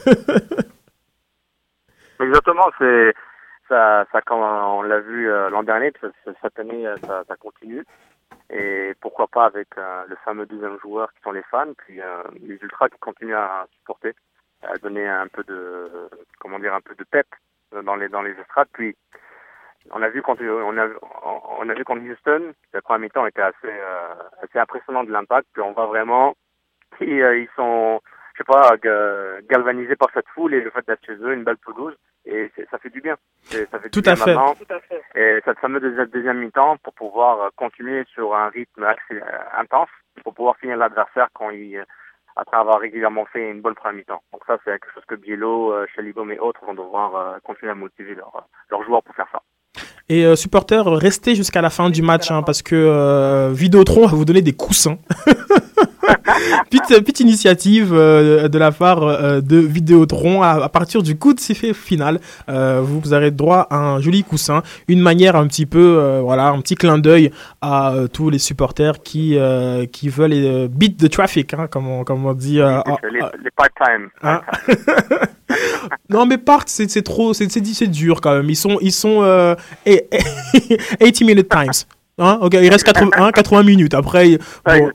Exactement. 2.21 2.71
C'est 2.79 3.15
ça, 3.69 4.07
quand 4.27 4.79
on 4.79 4.83
l'a 4.83 5.01
vu 5.01 5.29
l'an 5.51 5.63
dernier, 5.63 5.93
cette 6.43 6.59
année, 6.59 6.87
ça, 7.07 7.25
ça, 7.27 7.37
continue. 7.37 7.85
Et 8.51 8.93
pourquoi 9.01 9.27
pas 9.27 9.47
avec 9.47 9.69
le 9.77 10.17
fameux 10.25 10.47
deuxième 10.47 10.79
joueur 10.81 11.13
qui 11.15 11.23
sont 11.23 11.33
les 11.33 11.43
fans, 11.51 11.73
puis 11.77 12.01
les 12.43 12.59
ultras 12.63 12.89
qui 12.89 12.99
continuent 12.99 13.35
à 13.35 13.67
supporter 13.79 14.15
a 14.67 14.77
donné 14.79 15.07
un 15.07 15.29
peu 15.29 15.45
de 15.45 15.91
comment 16.39 16.59
dire 16.59 16.75
un 16.75 16.81
peu 16.81 16.95
de 16.95 17.05
pep 17.05 17.27
dans 17.85 17.97
les 17.97 18.09
dans 18.09 18.23
les 18.23 18.33
estrades. 18.33 18.69
Puis 18.73 18.97
on 19.91 20.03
a 20.03 20.09
vu 20.09 20.23
quand 20.23 20.41
on 20.41 20.79
a 20.79 20.89
on 21.59 21.69
a 21.69 21.75
vu 21.75 21.85
contre 21.85 22.03
Houston, 22.03 22.55
la 22.73 22.83
première 22.83 23.01
mi-temps 23.01 23.27
était 23.27 23.43
assez 23.43 23.57
euh, 23.65 24.15
assez 24.43 24.59
impressionnant 24.59 25.05
de 25.05 25.13
l'impact. 25.13 25.49
Puis 25.53 25.63
on 25.63 25.73
voit 25.73 25.87
vraiment 25.87 26.35
qu'ils 26.99 27.23
euh, 27.23 27.39
ils 27.39 27.49
sont 27.57 28.01
je 28.35 28.39
sais 28.39 28.45
pas 28.45 28.77
galvanisés 29.49 29.97
par 29.97 30.11
cette 30.13 30.29
foule 30.35 30.55
et 30.55 30.61
le 30.61 30.71
fait 30.71 30.85
d'être 30.87 31.07
chez 31.07 31.15
eux, 31.15 31.33
une 31.33 31.45
belle 31.45 31.59
pelouse 31.59 31.97
et 32.27 32.51
ça 32.71 32.79
fait 32.79 32.91
du 32.91 33.01
bien. 33.01 33.17
Ça 33.45 33.79
fait 33.79 33.91
Tout, 33.91 34.03
à 34.07 34.17
fait. 34.17 34.35
Tout 34.35 34.73
à 34.73 34.81
fait. 34.81 35.03
Et 35.15 35.41
cette 35.45 35.59
fameuse 35.59 35.83
deuxième 36.11 36.39
mi-temps 36.39 36.79
pour 36.79 36.95
pouvoir 36.95 37.51
continuer 37.57 38.05
sur 38.15 38.35
un 38.35 38.49
rythme 38.49 38.85
assez 38.85 39.21
euh, 39.21 39.59
intense, 39.59 39.91
pour 40.23 40.35
pouvoir 40.35 40.57
finir 40.57 40.77
l'adversaire 40.77 41.29
quand 41.35 41.51
il 41.51 41.85
après 42.37 42.57
avoir 42.57 42.81
régulièrement 42.81 43.27
fait 43.27 43.51
une 43.51 43.61
bonne 43.61 43.75
première 43.75 43.97
mi-temps. 43.97 44.23
Donc 44.33 44.43
ça, 44.47 44.59
c'est 44.65 44.73
quelque 44.73 44.93
chose 44.95 45.05
que 45.07 45.15
Biello, 45.15 45.73
euh, 45.73 45.87
Chalibom 45.95 46.31
et 46.31 46.39
autres 46.39 46.65
vont 46.65 46.75
devoir 46.75 47.17
euh, 47.17 47.39
continuer 47.45 47.73
à 47.73 47.75
motiver 47.75 48.15
leurs 48.15 48.47
leur 48.71 48.83
joueurs 48.85 49.03
pour 49.03 49.15
faire 49.15 49.29
ça. 49.33 49.41
Et 50.09 50.25
euh, 50.25 50.37
supporters, 50.37 50.85
restez 50.85 51.35
jusqu'à 51.35 51.63
la 51.63 51.71
fin 51.71 51.89
du 51.89 52.03
match 52.03 52.31
hein, 52.31 52.43
parce 52.43 52.63
que 52.63 52.75
euh, 52.75 53.49
va 53.53 54.07
vous 54.17 54.25
donner 54.25 54.43
des 54.43 54.53
coussins. 54.53 54.99
petite, 56.71 57.05
petite 57.05 57.21
initiative 57.21 57.93
euh, 57.93 58.49
de 58.49 58.59
la 58.59 58.73
part 58.73 59.03
euh, 59.03 59.41
de 59.41 59.57
Vidéotron. 59.57 60.43
À, 60.43 60.65
à, 60.65 60.69
partir 60.69 61.03
du 61.03 61.17
coup 61.17 61.35
de 61.35 61.41
sifflet 61.41 61.75
final, 61.75 62.21
euh, 62.49 62.81
vous, 62.83 63.01
vous 63.01 63.15
aurez 63.15 63.31
droit 63.31 63.67
à 63.71 63.77
un 63.77 64.01
joli 64.01 64.25
coussin. 64.25 64.63
Une 64.89 65.01
manière 65.01 65.37
un 65.37 65.47
petit 65.47 65.67
peu, 65.67 66.21
voilà, 66.23 66.49
un 66.49 66.61
petit 66.61 66.75
clin 66.75 66.99
d'œil 66.99 67.31
à 67.61 67.95
tous 68.13 68.31
les 68.31 68.39
supporters 68.39 69.03
qui, 69.03 69.39
qui 69.93 70.09
veulent 70.09 70.69
beat 70.69 70.97
the 70.99 71.11
traffic, 71.11 71.55
hein, 71.55 71.67
comme, 71.71 71.89
on, 71.89 72.05
comme 72.05 72.25
on 72.27 72.35
dit. 72.35 72.57
les, 72.57 73.21
les 73.43 73.51
part-time. 73.57 74.09
Hein 74.23 74.41
non, 76.11 76.27
mais 76.27 76.39
part, 76.39 76.65
c'est 76.67 77.03
trop, 77.03 77.33
c'est 77.35 77.87
dur 77.87 78.21
quand 78.21 78.35
même. 78.35 78.51
Ils 78.51 78.57
sont, 78.57 78.79
ils 78.81 78.93
sont 78.93 79.57
80 79.85 81.11
minute 81.27 81.49
times. 81.49 81.87
Hein, 82.19 82.39
il 82.53 82.71
reste 82.71 82.85
80, 82.85 83.33
80 83.33 83.63
minutes. 83.65 83.95
Après, 83.95 84.39
bon. 84.65 84.91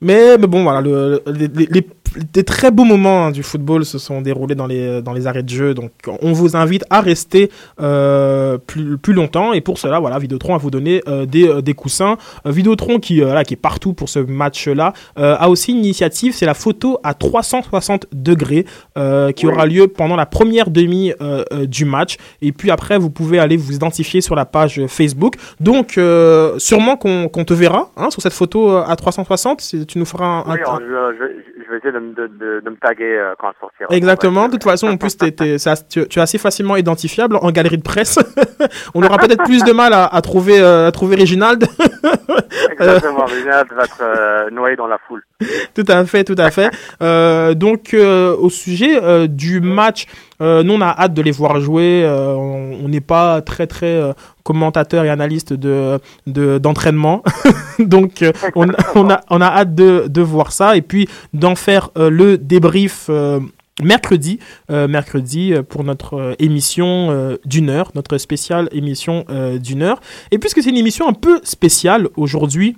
mais, 0.00 0.36
mais 0.38 0.46
bon, 0.46 0.64
voilà, 0.64 0.80
le, 0.80 1.22
les, 1.26 1.48
les, 1.48 1.86
des 2.32 2.44
très 2.44 2.70
beaux 2.70 2.84
moments 2.84 3.26
hein, 3.26 3.30
du 3.30 3.42
football 3.42 3.84
se 3.84 3.98
sont 3.98 4.20
déroulés 4.22 4.54
dans 4.54 4.66
les, 4.66 5.02
dans 5.02 5.12
les 5.12 5.26
arrêts 5.26 5.42
de 5.42 5.48
jeu. 5.48 5.74
Donc, 5.74 5.90
on 6.22 6.32
vous 6.32 6.56
invite 6.56 6.84
à 6.90 7.00
rester 7.00 7.50
euh, 7.80 8.58
plus, 8.58 8.98
plus 8.98 9.12
longtemps. 9.12 9.52
Et 9.52 9.60
pour 9.60 9.78
cela, 9.78 9.98
voilà, 10.00 10.18
Vidéotron 10.18 10.54
a 10.54 10.58
vous 10.58 10.70
donné 10.70 11.02
euh, 11.08 11.26
des, 11.26 11.48
euh, 11.48 11.62
des 11.62 11.74
coussins. 11.74 12.16
Vidéotron, 12.44 12.98
qui, 12.98 13.16
là, 13.20 13.44
qui 13.44 13.54
est 13.54 13.58
partout 13.58 13.92
pour 13.92 14.08
ce 14.08 14.18
match-là, 14.18 14.92
a 15.16 15.48
aussi 15.48 15.72
une 15.72 15.78
initiative 15.78 16.34
c'est 16.34 16.46
la 16.46 16.54
photo 16.54 16.98
à 17.02 17.14
360 17.14 18.06
degrés 18.12 18.64
qui 19.36 19.46
aura 19.46 19.66
lieu 19.66 19.88
pendant 19.88 20.16
la 20.16 20.26
première 20.26 20.70
demi 20.70 21.12
du 21.66 21.84
match. 21.84 22.16
Et 22.42 22.52
puis 22.52 22.70
après, 22.70 22.98
vous 22.98 23.10
pouvez 23.10 23.38
aller 23.38 23.56
vous 23.56 23.72
identifier 23.74 24.20
sur 24.20 24.34
la 24.34 24.44
page 24.44 24.80
Facebook. 24.86 25.34
Donc, 25.60 25.98
sûrement 26.58 26.96
qu'on 26.96 27.28
te 27.44 27.54
verra 27.54 27.90
hein, 27.96 28.10
sur 28.10 28.22
cette 28.22 28.32
photo 28.32 28.70
à 28.76 28.94
360. 28.96 29.60
C'est- 29.60 29.86
Tu 29.86 29.98
nous 29.98 30.04
feras 30.04 30.26
un, 30.26 30.38
un- 30.40 30.54
Oui, 30.54 30.58
alors, 30.60 30.80
je, 30.80 30.86
je- 30.86 31.64
je 31.64 31.70
vais 31.70 31.78
essayer 31.78 31.92
de, 31.92 31.98
me- 31.98 32.07
de, 32.14 32.26
de, 32.26 32.60
de 32.64 32.70
me 32.70 32.76
taguer 32.76 33.04
euh, 33.04 33.34
quand 33.38 33.48
elle 33.48 33.60
sortira. 33.60 33.94
Exactement. 33.94 34.46
De 34.46 34.52
toute 34.52 34.64
façon, 34.64 34.88
en 34.88 34.96
plus, 34.96 35.16
tu, 35.16 35.32
tu 35.32 36.18
es 36.18 36.22
assez 36.22 36.38
facilement 36.38 36.76
identifiable 36.76 37.36
en 37.36 37.50
galerie 37.50 37.78
de 37.78 37.82
presse. 37.82 38.18
On 38.94 39.02
aura 39.02 39.18
peut-être 39.18 39.44
plus 39.44 39.62
de 39.64 39.72
mal 39.72 39.92
à, 39.92 40.06
à 40.06 40.20
trouver, 40.20 40.60
euh, 40.60 40.88
à 40.88 40.92
trouver 40.92 41.16
Reginald. 41.16 41.64
Exactement, 42.70 43.24
Reginald 43.24 43.68
va 43.72 43.84
être 43.84 44.02
euh, 44.02 44.50
noyé 44.50 44.76
dans 44.76 44.86
la 44.86 44.98
foule. 45.06 45.22
tout 45.74 45.84
à 45.88 46.04
fait, 46.04 46.24
tout 46.24 46.36
à 46.38 46.50
fait. 46.50 46.70
Euh, 47.02 47.54
donc, 47.54 47.94
euh, 47.94 48.34
au 48.36 48.50
sujet 48.50 49.28
du 49.28 49.60
match, 49.60 50.06
euh, 50.40 50.62
nous, 50.62 50.74
on 50.74 50.80
a 50.80 50.86
hâte 50.86 51.14
de 51.14 51.22
les 51.22 51.30
voir 51.30 51.60
jouer. 51.60 52.02
Euh, 52.04 52.34
on 52.34 52.88
n'est 52.88 53.00
pas 53.00 53.42
très, 53.42 53.66
très 53.66 53.86
euh, 53.86 54.12
commentateur 54.44 55.04
et 55.04 55.10
analyste 55.10 55.52
de 55.52 55.98
de- 56.26 56.58
d'entraînement. 56.58 57.22
donc, 57.78 58.24
on, 58.54 58.70
a, 58.70 59.20
on 59.30 59.40
a 59.40 59.46
hâte 59.46 59.74
de, 59.74 60.20
voir 60.22 60.52
ça 60.52 60.76
et 60.76 60.82
puis 60.82 61.08
d'en 61.34 61.54
faire 61.54 61.90
le 61.96 62.36
débrief. 62.36 63.10
Mercredi, 63.80 64.40
mercredi 64.68 65.54
pour 65.68 65.84
notre 65.84 66.34
émission 66.40 67.38
d'une 67.44 67.70
heure, 67.70 67.92
notre 67.94 68.18
spéciale 68.18 68.68
émission 68.72 69.24
d'une 69.62 69.82
heure. 69.82 70.00
Et 70.32 70.38
puisque 70.38 70.62
c'est 70.62 70.70
une 70.70 70.76
émission 70.76 71.08
un 71.08 71.12
peu 71.12 71.40
spéciale 71.44 72.08
aujourd'hui, 72.16 72.76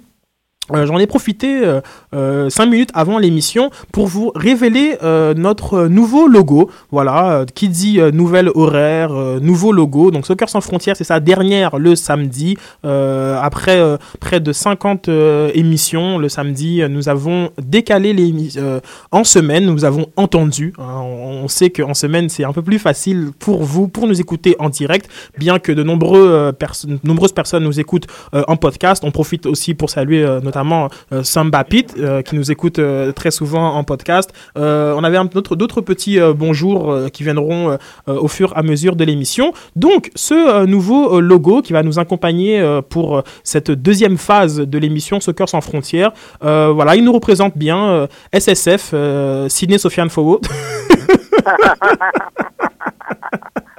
euh, 0.74 0.86
J'en 0.86 0.98
ai 0.98 1.06
profité 1.06 1.64
euh, 1.64 1.80
euh, 2.14 2.50
cinq 2.50 2.66
minutes 2.66 2.90
avant 2.94 3.18
l'émission 3.18 3.70
pour 3.92 4.06
vous 4.06 4.32
révéler 4.34 4.96
euh, 5.02 5.34
notre 5.34 5.86
nouveau 5.86 6.26
logo. 6.26 6.70
Voilà, 6.90 7.32
euh, 7.32 7.44
qui 7.54 7.68
dit 7.68 8.00
euh, 8.00 8.10
nouvelle 8.10 8.50
horaire, 8.54 9.12
euh, 9.12 9.40
nouveau 9.40 9.72
logo. 9.72 10.10
Donc 10.10 10.26
Soccer 10.26 10.48
sans 10.48 10.60
frontières, 10.60 10.96
c'est 10.96 11.04
sa 11.04 11.20
dernière 11.20 11.78
le 11.78 11.96
samedi. 11.96 12.56
Euh, 12.84 13.38
après 13.40 13.78
euh, 13.78 13.96
près 14.20 14.40
de 14.40 14.52
50 14.52 15.08
euh, 15.08 15.50
émissions 15.54 16.18
le 16.18 16.28
samedi, 16.28 16.82
euh, 16.82 16.88
nous 16.88 17.08
avons 17.08 17.50
décalé 17.62 18.12
les 18.12 18.30
euh, 18.56 18.80
en 19.12 19.24
semaine. 19.24 19.66
Nous 19.66 19.84
avons 19.84 20.06
entendu. 20.16 20.72
hein, 20.78 21.00
on, 21.02 21.48
sait 21.48 21.70
qu'en 21.70 21.94
semaine 21.94 22.28
c'est 22.28 22.44
un 22.44 22.52
peu 22.52 22.62
plus 22.62 22.78
facile 22.78 23.30
pour 23.38 23.62
vous 23.62 23.88
pour 23.88 24.06
nous 24.06 24.20
écouter 24.20 24.56
en 24.58 24.68
direct, 24.68 25.10
bien 25.38 25.58
que 25.58 25.72
de 25.72 25.82
nombreux 25.82 26.28
euh, 26.28 26.52
nombreuses 27.04 27.32
personnes 27.32 27.64
nous 27.64 27.80
écoutent 27.80 28.06
euh, 28.34 28.42
en 28.48 28.56
podcast. 28.56 29.02
On 29.04 29.10
profite 29.10 29.46
aussi 29.46 29.74
pour 29.74 29.90
saluer 29.90 30.22
euh, 30.22 30.40
euh, 31.12 31.22
Samba 31.22 31.64
Pete 31.64 31.94
euh, 31.98 32.22
qui 32.22 32.36
nous 32.36 32.50
écoute 32.50 32.78
euh, 32.78 33.12
très 33.12 33.30
souvent 33.30 33.74
en 33.74 33.84
podcast. 33.84 34.30
On 34.56 35.04
avait 35.04 35.18
d'autres 35.32 35.80
petits 35.80 36.18
bonjours 36.34 37.10
qui 37.12 37.22
viendront 37.22 37.78
au 38.06 38.28
fur 38.28 38.52
et 38.52 38.58
à 38.58 38.62
mesure 38.62 38.96
de 38.96 39.04
l'émission. 39.04 39.52
Donc 39.76 40.10
ce 40.14 40.64
nouveau 40.66 41.20
logo 41.20 41.62
qui 41.62 41.72
va 41.72 41.82
nous 41.82 41.98
accompagner 41.98 42.62
pour 42.88 43.22
cette 43.44 43.70
deuxième 43.70 44.18
phase 44.18 44.60
de 44.60 44.78
l'émission 44.78 45.20
Soccer 45.20 45.48
sans 45.48 45.60
frontières, 45.60 46.12
voilà, 46.40 46.96
il 46.96 47.04
nous 47.04 47.12
représente 47.12 47.56
bien 47.56 48.08
SSF, 48.32 48.94
Sydney 49.48 49.78
Sofiane 49.78 50.10
Fowo. 50.10 50.40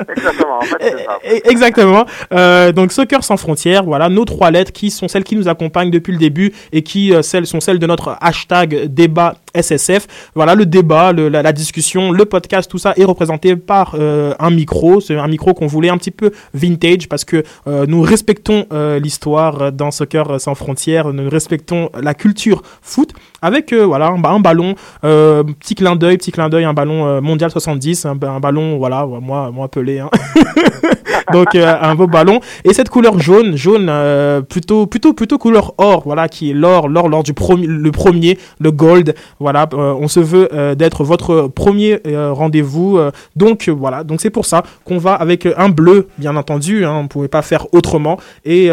Exactement, 0.09 0.57
en 0.57 0.61
fait, 0.61 0.77
c'est 0.81 1.05
ça. 1.05 1.19
E- 1.25 1.49
Exactement. 1.51 2.05
Euh, 2.33 2.71
donc 2.71 2.91
Soccer 2.91 3.23
sans 3.23 3.37
frontières, 3.37 3.83
voilà 3.83 4.09
nos 4.09 4.25
trois 4.25 4.51
lettres 4.51 4.71
qui 4.71 4.91
sont 4.91 5.07
celles 5.07 5.23
qui 5.23 5.35
nous 5.35 5.47
accompagnent 5.47 5.91
depuis 5.91 6.11
le 6.13 6.17
début 6.19 6.53
et 6.71 6.81
qui 6.81 7.13
euh, 7.13 7.21
celles 7.21 7.45
sont 7.47 7.59
celles 7.59 7.79
de 7.79 7.87
notre 7.87 8.17
hashtag 8.21 8.85
débat 8.85 9.35
SSF. 9.55 10.07
Voilà 10.35 10.55
le 10.55 10.65
débat, 10.65 11.11
le- 11.11 11.29
la, 11.29 11.51
discussion, 11.53 12.11
le 12.11 12.25
podcast, 12.25 12.69
tout 12.69 12.77
ça 12.77 12.93
est 12.97 13.03
représenté 13.03 13.55
par 13.55 13.95
euh, 13.99 14.33
un 14.39 14.49
micro. 14.49 15.01
C'est 15.01 15.15
un 15.17 15.27
micro 15.27 15.53
qu'on 15.53 15.67
voulait 15.67 15.89
un 15.89 15.97
petit 15.97 16.11
peu 16.11 16.31
vintage 16.53 17.07
parce 17.09 17.25
que 17.25 17.43
euh, 17.67 17.85
nous 17.87 18.01
respectons 18.01 18.65
euh, 18.71 18.99
l'histoire 18.99 19.71
dans 19.71 19.91
Soccer 19.91 20.39
sans 20.39 20.55
frontières, 20.55 21.13
nous 21.13 21.29
respectons 21.29 21.89
la 22.01 22.13
culture 22.13 22.61
foot 22.81 23.13
avec 23.41 23.73
voilà 23.73 24.07
un, 24.07 24.19
ba- 24.19 24.29
un 24.29 24.39
ballon, 24.39 24.75
petit 25.01 25.75
clin 25.75 25.95
d'œil, 25.95 26.17
petit 26.17 26.31
clin 26.31 26.49
d'œil, 26.49 26.65
un 26.65 26.73
ballon 26.73 27.21
mondial 27.21 27.49
70, 27.51 28.05
un, 28.05 28.11
un 28.21 28.39
ballon 28.39 28.77
voilà 28.77 29.05
moi 29.05 29.51
moi 29.51 29.65
appelé 29.65 29.99
hein. 29.99 30.09
donc 31.33 31.55
euh, 31.55 31.75
un 31.81 31.95
beau 31.95 32.07
ballon. 32.07 32.39
Et 32.63 32.73
cette 32.73 32.89
couleur 32.89 33.19
jaune 33.19 33.55
jaune 33.55 33.87
euh, 33.89 34.41
plutôt 34.41 34.85
plutôt 34.87 35.13
plutôt 35.13 35.37
couleur 35.37 35.73
or 35.77 36.03
voilà 36.05 36.27
qui 36.27 36.51
est 36.51 36.53
l'or 36.53 36.87
l'or 36.87 37.09
lors 37.09 37.23
du 37.23 37.33
premier 37.33 37.67
le 37.67 37.91
premier 37.91 38.37
le 38.59 38.71
gold. 38.71 39.15
Voilà 39.39 39.67
euh, 39.73 39.93
on 39.99 40.07
se 40.07 40.19
veut 40.19 40.49
euh, 40.53 40.75
d'être 40.75 41.03
votre 41.03 41.47
premier 41.47 41.99
euh, 42.07 42.31
rendez-vous. 42.31 42.97
Euh, 42.97 43.11
donc 43.35 43.69
voilà. 43.69 44.03
Donc 44.03 44.21
c'est 44.21 44.29
pour 44.29 44.45
ça 44.45 44.63
qu'on 44.85 44.97
va 44.97 45.13
avec 45.13 45.47
un 45.57 45.69
bleu 45.69 46.07
bien 46.17 46.35
entendu 46.35 46.85
hein, 46.85 47.01
on 47.03 47.07
pouvait 47.07 47.27
pas 47.27 47.41
faire 47.41 47.67
autrement. 47.73 48.17
Et 48.45 48.69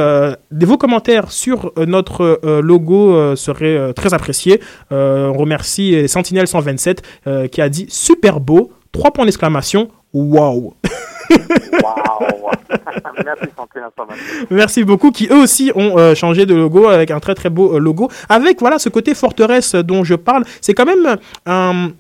vos 0.51 0.77
commentaires 0.77 1.31
sur 1.33 1.73
notre 1.87 2.41
logo 2.61 3.35
seraient 3.37 3.93
très 3.95 4.13
appréciés. 4.15 4.61
On 4.91 5.33
remercie 5.33 6.09
Sentinelle 6.09 6.47
127 6.47 7.03
euh, 7.27 7.49
qui 7.49 7.61
a 7.61 7.69
dit 7.69 7.87
super 7.89 8.41
beau. 8.41 8.71
Trois 8.93 9.11
points 9.13 9.25
d'exclamation. 9.25 9.89
Waouh 10.13 10.75
Merci 14.51 14.85
beaucoup, 14.85 15.11
qui 15.11 15.29
eux 15.31 15.43
aussi 15.43 15.73
ont 15.75 15.99
euh, 15.99 16.15
changé 16.15 16.47
de 16.47 16.55
logo 16.55 16.89
avec 16.89 17.11
un 17.11 17.21
très 17.21 17.35
très 17.35 17.51
beau 17.51 17.77
euh, 17.77 17.79
logo. 17.79 18.09
Avec 18.29 18.61
voilà 18.61 18.79
ce 18.79 18.89
côté 18.89 19.15
forteresse 19.15 19.75
dont 19.75 20.05
je 20.05 20.15
parle, 20.15 20.45
c'est 20.61 20.75
quand 20.75 20.87
même 20.87 21.19
un 21.47 21.91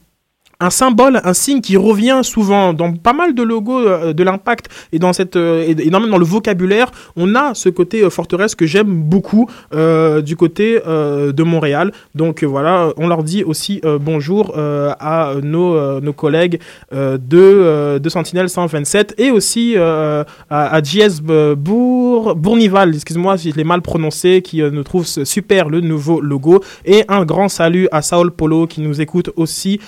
un 0.60 0.70
symbole, 0.70 1.20
un 1.22 1.34
signe 1.34 1.60
qui 1.60 1.76
revient 1.76 2.20
souvent 2.24 2.72
dans 2.72 2.92
pas 2.92 3.12
mal 3.12 3.34
de 3.34 3.42
logos 3.44 3.78
euh, 3.78 4.12
de 4.12 4.24
l'impact 4.24 4.68
et 4.92 4.98
dans 4.98 5.12
cette 5.12 5.36
euh, 5.36 5.62
et, 5.68 5.90
même 5.90 6.10
dans 6.10 6.18
le 6.18 6.24
vocabulaire, 6.24 6.90
on 7.16 7.34
a 7.36 7.54
ce 7.54 7.68
côté 7.68 8.02
euh, 8.02 8.10
forteresse 8.10 8.54
que 8.56 8.66
j'aime 8.66 9.02
beaucoup 9.02 9.48
du 9.70 10.36
côté 10.36 10.80
de 10.84 11.42
Montréal. 11.42 11.92
Donc 12.14 12.42
voilà, 12.44 12.92
on 12.96 13.06
leur 13.08 13.22
dit 13.22 13.44
aussi 13.44 13.80
bonjour 14.00 14.56
à 14.56 15.34
nos, 15.42 16.00
nos 16.00 16.12
collègues 16.12 16.60
de, 16.92 17.98
de 17.98 18.08
Sentinelle 18.08 18.48
127 18.48 19.14
et 19.18 19.30
aussi 19.30 19.76
à, 19.76 20.24
à 20.50 20.82
JS 20.82 21.20
Bour, 21.56 22.34
Bournival, 22.34 22.94
excuse-moi 22.94 23.38
si 23.38 23.50
je 23.50 23.56
l'ai 23.56 23.64
mal 23.64 23.82
prononcé, 23.82 24.42
qui 24.42 24.62
nous 24.62 24.84
trouve 24.84 25.06
super 25.06 25.68
le 25.68 25.80
nouveau 25.80 26.20
logo. 26.20 26.62
Et 26.84 27.04
un 27.08 27.24
grand 27.24 27.48
salut 27.48 27.88
à 27.92 28.02
Saul 28.02 28.30
Polo 28.30 28.66
qui 28.66 28.80
nous 28.80 29.00
écoute 29.00 29.30
aussi 29.36 29.80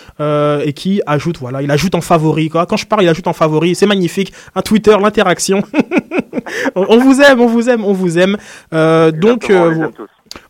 et 0.64 0.72
qui 0.72 1.00
ajoute, 1.06 1.38
voilà, 1.38 1.62
il 1.62 1.70
ajoute 1.70 1.94
en 1.94 2.00
favori. 2.00 2.48
Quoi. 2.48 2.66
Quand 2.66 2.76
je 2.76 2.86
parle, 2.86 3.02
il 3.02 3.08
ajoute 3.08 3.26
en 3.26 3.32
favori. 3.32 3.74
C'est 3.74 3.86
magnifique. 3.86 4.32
Un 4.54 4.62
Twitter, 4.62 4.96
l'interaction. 5.00 5.62
on, 6.74 6.86
on 6.88 6.98
vous 6.98 7.20
aime, 7.20 7.40
on 7.40 7.46
vous 7.46 7.68
aime, 7.68 7.84
on 7.84 7.92
vous 7.92 8.18
aime. 8.18 8.36
Euh, 8.72 9.10
donc, 9.10 9.46
on 9.50 9.52
euh, 9.52 9.88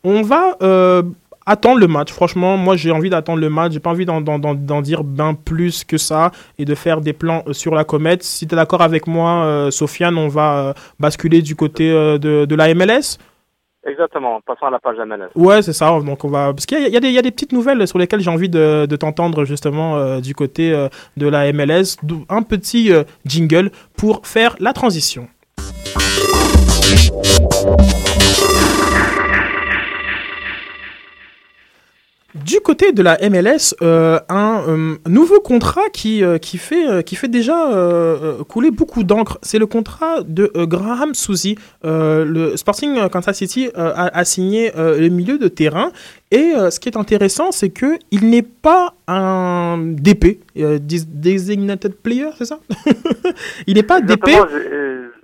on 0.05 0.23
va 0.23 0.57
euh, 0.63 1.03
attendre 1.47 1.79
le 1.79 1.89
match. 1.89 2.13
Franchement, 2.13 2.57
moi 2.57 2.77
j'ai 2.77 2.91
envie 2.91 3.11
d'attendre 3.11 3.41
le 3.41 3.51
match. 3.51 3.73
J'ai 3.73 3.81
pas 3.81 3.91
envie 3.91 4.07
d'en, 4.07 4.83
dire 4.83 5.05
bien 5.05 5.35
plus 5.35 5.85
que 5.85 5.99
ça 5.99 6.31
et 6.59 6.65
de 6.65 6.75
faire 6.75 7.01
des 7.01 7.13
plans 7.13 7.45
sur 7.53 7.75
la 7.75 7.85
comète. 7.85 8.23
Si 8.23 8.47
tu 8.47 8.55
es 8.55 8.57
d'accord 8.57 8.83
avec 8.83 9.07
moi, 9.07 9.45
euh, 9.45 9.71
Sofiane, 9.71 10.17
on 10.17 10.29
va 10.29 10.59
euh, 10.59 10.73
basculer 10.99 11.43
du 11.43 11.57
côté 11.57 11.91
euh, 11.91 12.19
de, 12.19 12.45
de 12.45 12.55
la 12.55 12.73
MLS. 12.75 13.19
Exactement, 13.87 14.41
passons 14.43 14.67
à 14.67 14.71
la 14.71 14.79
page 14.79 14.99
MLS. 14.99 15.31
Ouais, 15.35 15.63
c'est 15.63 15.73
ça. 15.73 15.99
Donc 16.01 16.25
on 16.25 16.29
va 16.29 16.53
parce 16.53 16.67
qu'il 16.67 16.79
y 16.79 16.91
y 16.91 17.13
y 17.13 17.19
a 17.19 17.23
des 17.23 17.31
petites 17.31 17.53
nouvelles 17.53 17.89
sur 17.89 17.99
lesquelles 17.99 18.21
j'ai 18.21 18.31
envie 18.31 18.51
de, 18.51 18.85
de 18.85 18.97
t'entendre 18.97 19.47
justement 19.47 19.97
euh, 19.97 20.21
du 20.21 20.35
côté 20.35 20.73
euh, 20.73 20.89
de 21.17 21.27
la 21.27 21.51
MLS. 21.53 21.97
Un 22.29 22.43
petit 22.43 22.93
euh, 22.93 23.05
jingle 23.25 23.71
pour 23.97 24.27
faire 24.27 24.55
la 24.61 24.75
transition. 24.75 25.29
Du 32.35 32.61
côté 32.61 32.93
de 32.93 33.03
la 33.03 33.19
MLS, 33.29 33.75
euh, 33.83 34.21
un 34.29 34.63
euh, 34.69 34.97
nouveau 35.09 35.41
contrat 35.41 35.89
qui, 35.93 36.23
euh, 36.23 36.39
qui, 36.39 36.59
fait, 36.59 37.03
qui 37.05 37.17
fait 37.17 37.27
déjà 37.27 37.57
couler 38.49 38.71
beaucoup 38.71 39.03
d'encre. 39.03 39.39
C'est 39.43 39.59
le 39.59 39.67
contrat 39.67 40.23
de 40.23 40.51
Graham. 40.55 41.13
Euh, 41.85 42.25
le 42.25 42.57
Sporting 42.57 43.09
Kansas 43.09 43.37
City 43.37 43.71
a, 43.75 44.17
a 44.17 44.25
signé 44.25 44.71
le 44.77 45.09
milieu 45.09 45.39
de 45.39 45.49
terrain. 45.49 45.91
Et 46.31 46.53
ce 46.71 46.79
qui 46.79 46.89
est 46.89 46.97
intéressant, 46.97 47.51
c'est 47.51 47.71
que 47.71 47.99
il 48.13 48.31
n'est 48.31 48.43
pas 48.43 48.95
un 49.09 49.79
DP, 49.79 50.39
des- 50.55 50.79
designated 51.05 51.95
player, 51.95 52.29
c'est 52.39 52.45
ça? 52.45 52.61
Il 53.67 53.75
n'est 53.75 53.83
pas 53.83 54.01
DP. 54.01 54.31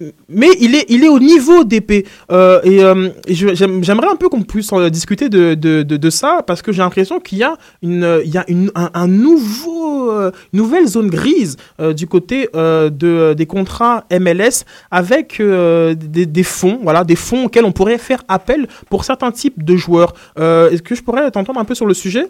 Euh, 0.03 0.11
mais 0.29 0.49
il 0.61 0.75
est, 0.75 0.85
il 0.89 1.05
est 1.05 1.09
au 1.09 1.19
niveau 1.19 1.65
d'épée. 1.65 2.07
Euh, 2.31 2.61
et, 2.65 2.83
euh, 2.83 3.11
j'aimerais 3.29 4.09
un 4.09 4.17
peu 4.17 4.29
qu'on 4.29 4.43
puisse 4.43 4.73
en 4.73 4.89
discuter 4.89 5.29
de, 5.29 5.55
de, 5.55 5.83
de, 5.83 6.11
ça, 6.11 6.43
parce 6.47 6.63
que 6.63 6.73
j'ai 6.73 6.83
l'impression 6.83 7.21
qu'il 7.21 7.39
y 7.39 7.45
a, 7.45 7.57
une, 7.83 8.21
il 8.25 8.31
y 8.31 8.39
a 8.39 8.45
une, 8.49 8.71
un, 8.75 9.09
nouveau, 9.09 10.11
euh, 10.11 10.31
nouvelle 10.53 10.87
zone 10.87 11.09
grise 11.09 11.57
euh, 11.81 11.93
du 11.93 12.07
côté 12.07 12.49
euh, 12.55 12.91
de, 12.91 13.35
des 13.35 13.47
contrats 13.47 14.05
MLS 14.11 14.65
avec 14.91 15.41
euh, 15.41 15.95
des, 15.95 16.27
des 16.27 16.43
fonds, 16.43 16.79
voilà, 16.83 17.05
des 17.05 17.17
fonds 17.17 17.47
auxquels 17.47 17.65
on 17.65 17.73
pourrait 17.73 17.99
faire 17.99 18.23
appel 18.29 18.67
pour 18.91 19.05
certains 19.05 19.33
types 19.33 19.65
de 19.65 19.77
joueurs. 19.77 20.13
Euh, 20.39 20.71
Est-ce 20.71 20.83
que 20.83 20.95
je 20.95 21.03
pourrais 21.03 21.31
t'entendre 21.31 21.61
un 21.61 21.65
peu 21.65 21.75
sur 21.75 21.87
le 21.87 21.95
sujet? 21.95 22.27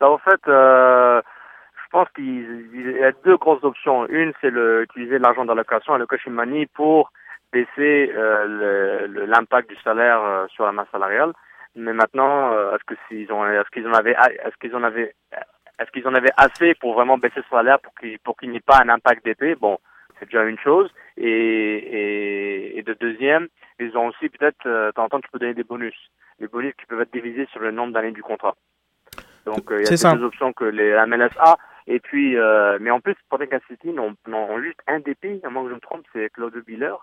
Bah, 0.00 0.10
en 0.10 0.18
fait, 0.18 0.40
euh, 0.48 1.20
je 1.86 1.90
pense 1.90 2.08
qu'il 2.16 2.68
il 2.74 2.90
y 2.98 3.04
a 3.04 3.12
deux 3.24 3.36
grosses 3.36 3.62
options. 3.62 4.06
Une, 4.08 4.32
c'est 4.40 4.50
le, 4.50 4.82
utiliser 4.82 5.18
l'argent 5.18 5.44
d'allocation, 5.44 5.94
allocation 5.94 6.32
money, 6.32 6.66
pour 6.66 7.12
baisser 7.52 8.12
euh, 8.14 8.44
le- 8.46 9.06
le- 9.06 9.26
l'impact 9.26 9.68
du 9.70 9.76
salaire 9.76 10.20
euh, 10.20 10.46
sur 10.48 10.64
la 10.64 10.72
masse 10.72 10.88
salariale. 10.90 11.32
Mais 11.76 11.92
maintenant, 11.92 12.52
euh, 12.52 12.74
est-ce 12.74 12.84
que 12.84 12.94
s'ils 13.06 13.32
ont, 13.32 13.46
est-ce 13.46 13.70
qu'ils 13.70 13.86
en 13.86 13.92
avaient, 13.92 14.16
est-ce 14.44 14.56
qu'ils 14.60 14.74
en 14.74 14.82
avaient, 14.82 15.14
est-ce 15.78 15.90
qu'ils 15.92 16.08
en 16.08 16.14
avaient 16.14 16.32
assez 16.36 16.74
pour 16.74 16.94
vraiment 16.94 17.18
baisser 17.18 17.36
le 17.40 17.44
salaire 17.50 17.78
pour 17.80 17.94
qu'il, 17.94 18.18
pour 18.18 18.36
qu'il 18.36 18.50
n'y 18.50 18.56
ait 18.56 18.60
pas 18.60 18.80
un 18.82 18.88
impact 18.88 19.24
d'épée? 19.24 19.54
Bon, 19.54 19.78
c'est 20.18 20.24
déjà 20.24 20.42
une 20.44 20.58
chose. 20.58 20.90
Et, 21.16 21.28
et, 21.30 22.78
et 22.78 22.82
de 22.82 22.94
deuxième, 22.94 23.46
ils 23.78 23.96
ont 23.96 24.08
aussi 24.08 24.28
peut-être, 24.28 24.66
euh, 24.66 24.90
temps 24.92 25.04
en 25.04 25.08
temps, 25.08 25.20
tu 25.20 25.28
peux 25.30 25.38
donner 25.38 25.54
des 25.54 25.64
bonus. 25.64 25.96
Les 26.40 26.48
bonus 26.48 26.74
qui 26.78 26.86
peuvent 26.86 27.00
être 27.00 27.12
divisés 27.12 27.46
sur 27.52 27.60
le 27.60 27.70
nombre 27.70 27.92
d'années 27.92 28.10
du 28.12 28.22
contrat. 28.22 28.54
Donc 29.44 29.68
il 29.70 29.84
y 29.84 29.86
a 29.86 29.90
ces 29.96 30.16
deux 30.18 30.24
options 30.24 30.52
que 30.52 30.64
les 30.64 30.90
la 30.90 31.06
MLS 31.06 31.30
a. 31.38 31.56
Et 31.86 32.00
puis, 32.00 32.36
euh, 32.36 32.78
mais 32.80 32.90
en 32.90 33.00
plus, 33.00 33.14
Sporting 33.24 33.48
City 33.68 33.88
n'ont 33.90 34.16
n'ont 34.26 34.60
juste 34.60 34.80
un 34.86 35.00
DP, 35.00 35.44
à 35.44 35.50
moins 35.50 35.62
que 35.64 35.70
je 35.70 35.74
me 35.74 35.80
trompe, 35.80 36.04
c'est 36.12 36.30
Claude 36.30 36.56
Biller. 36.66 36.94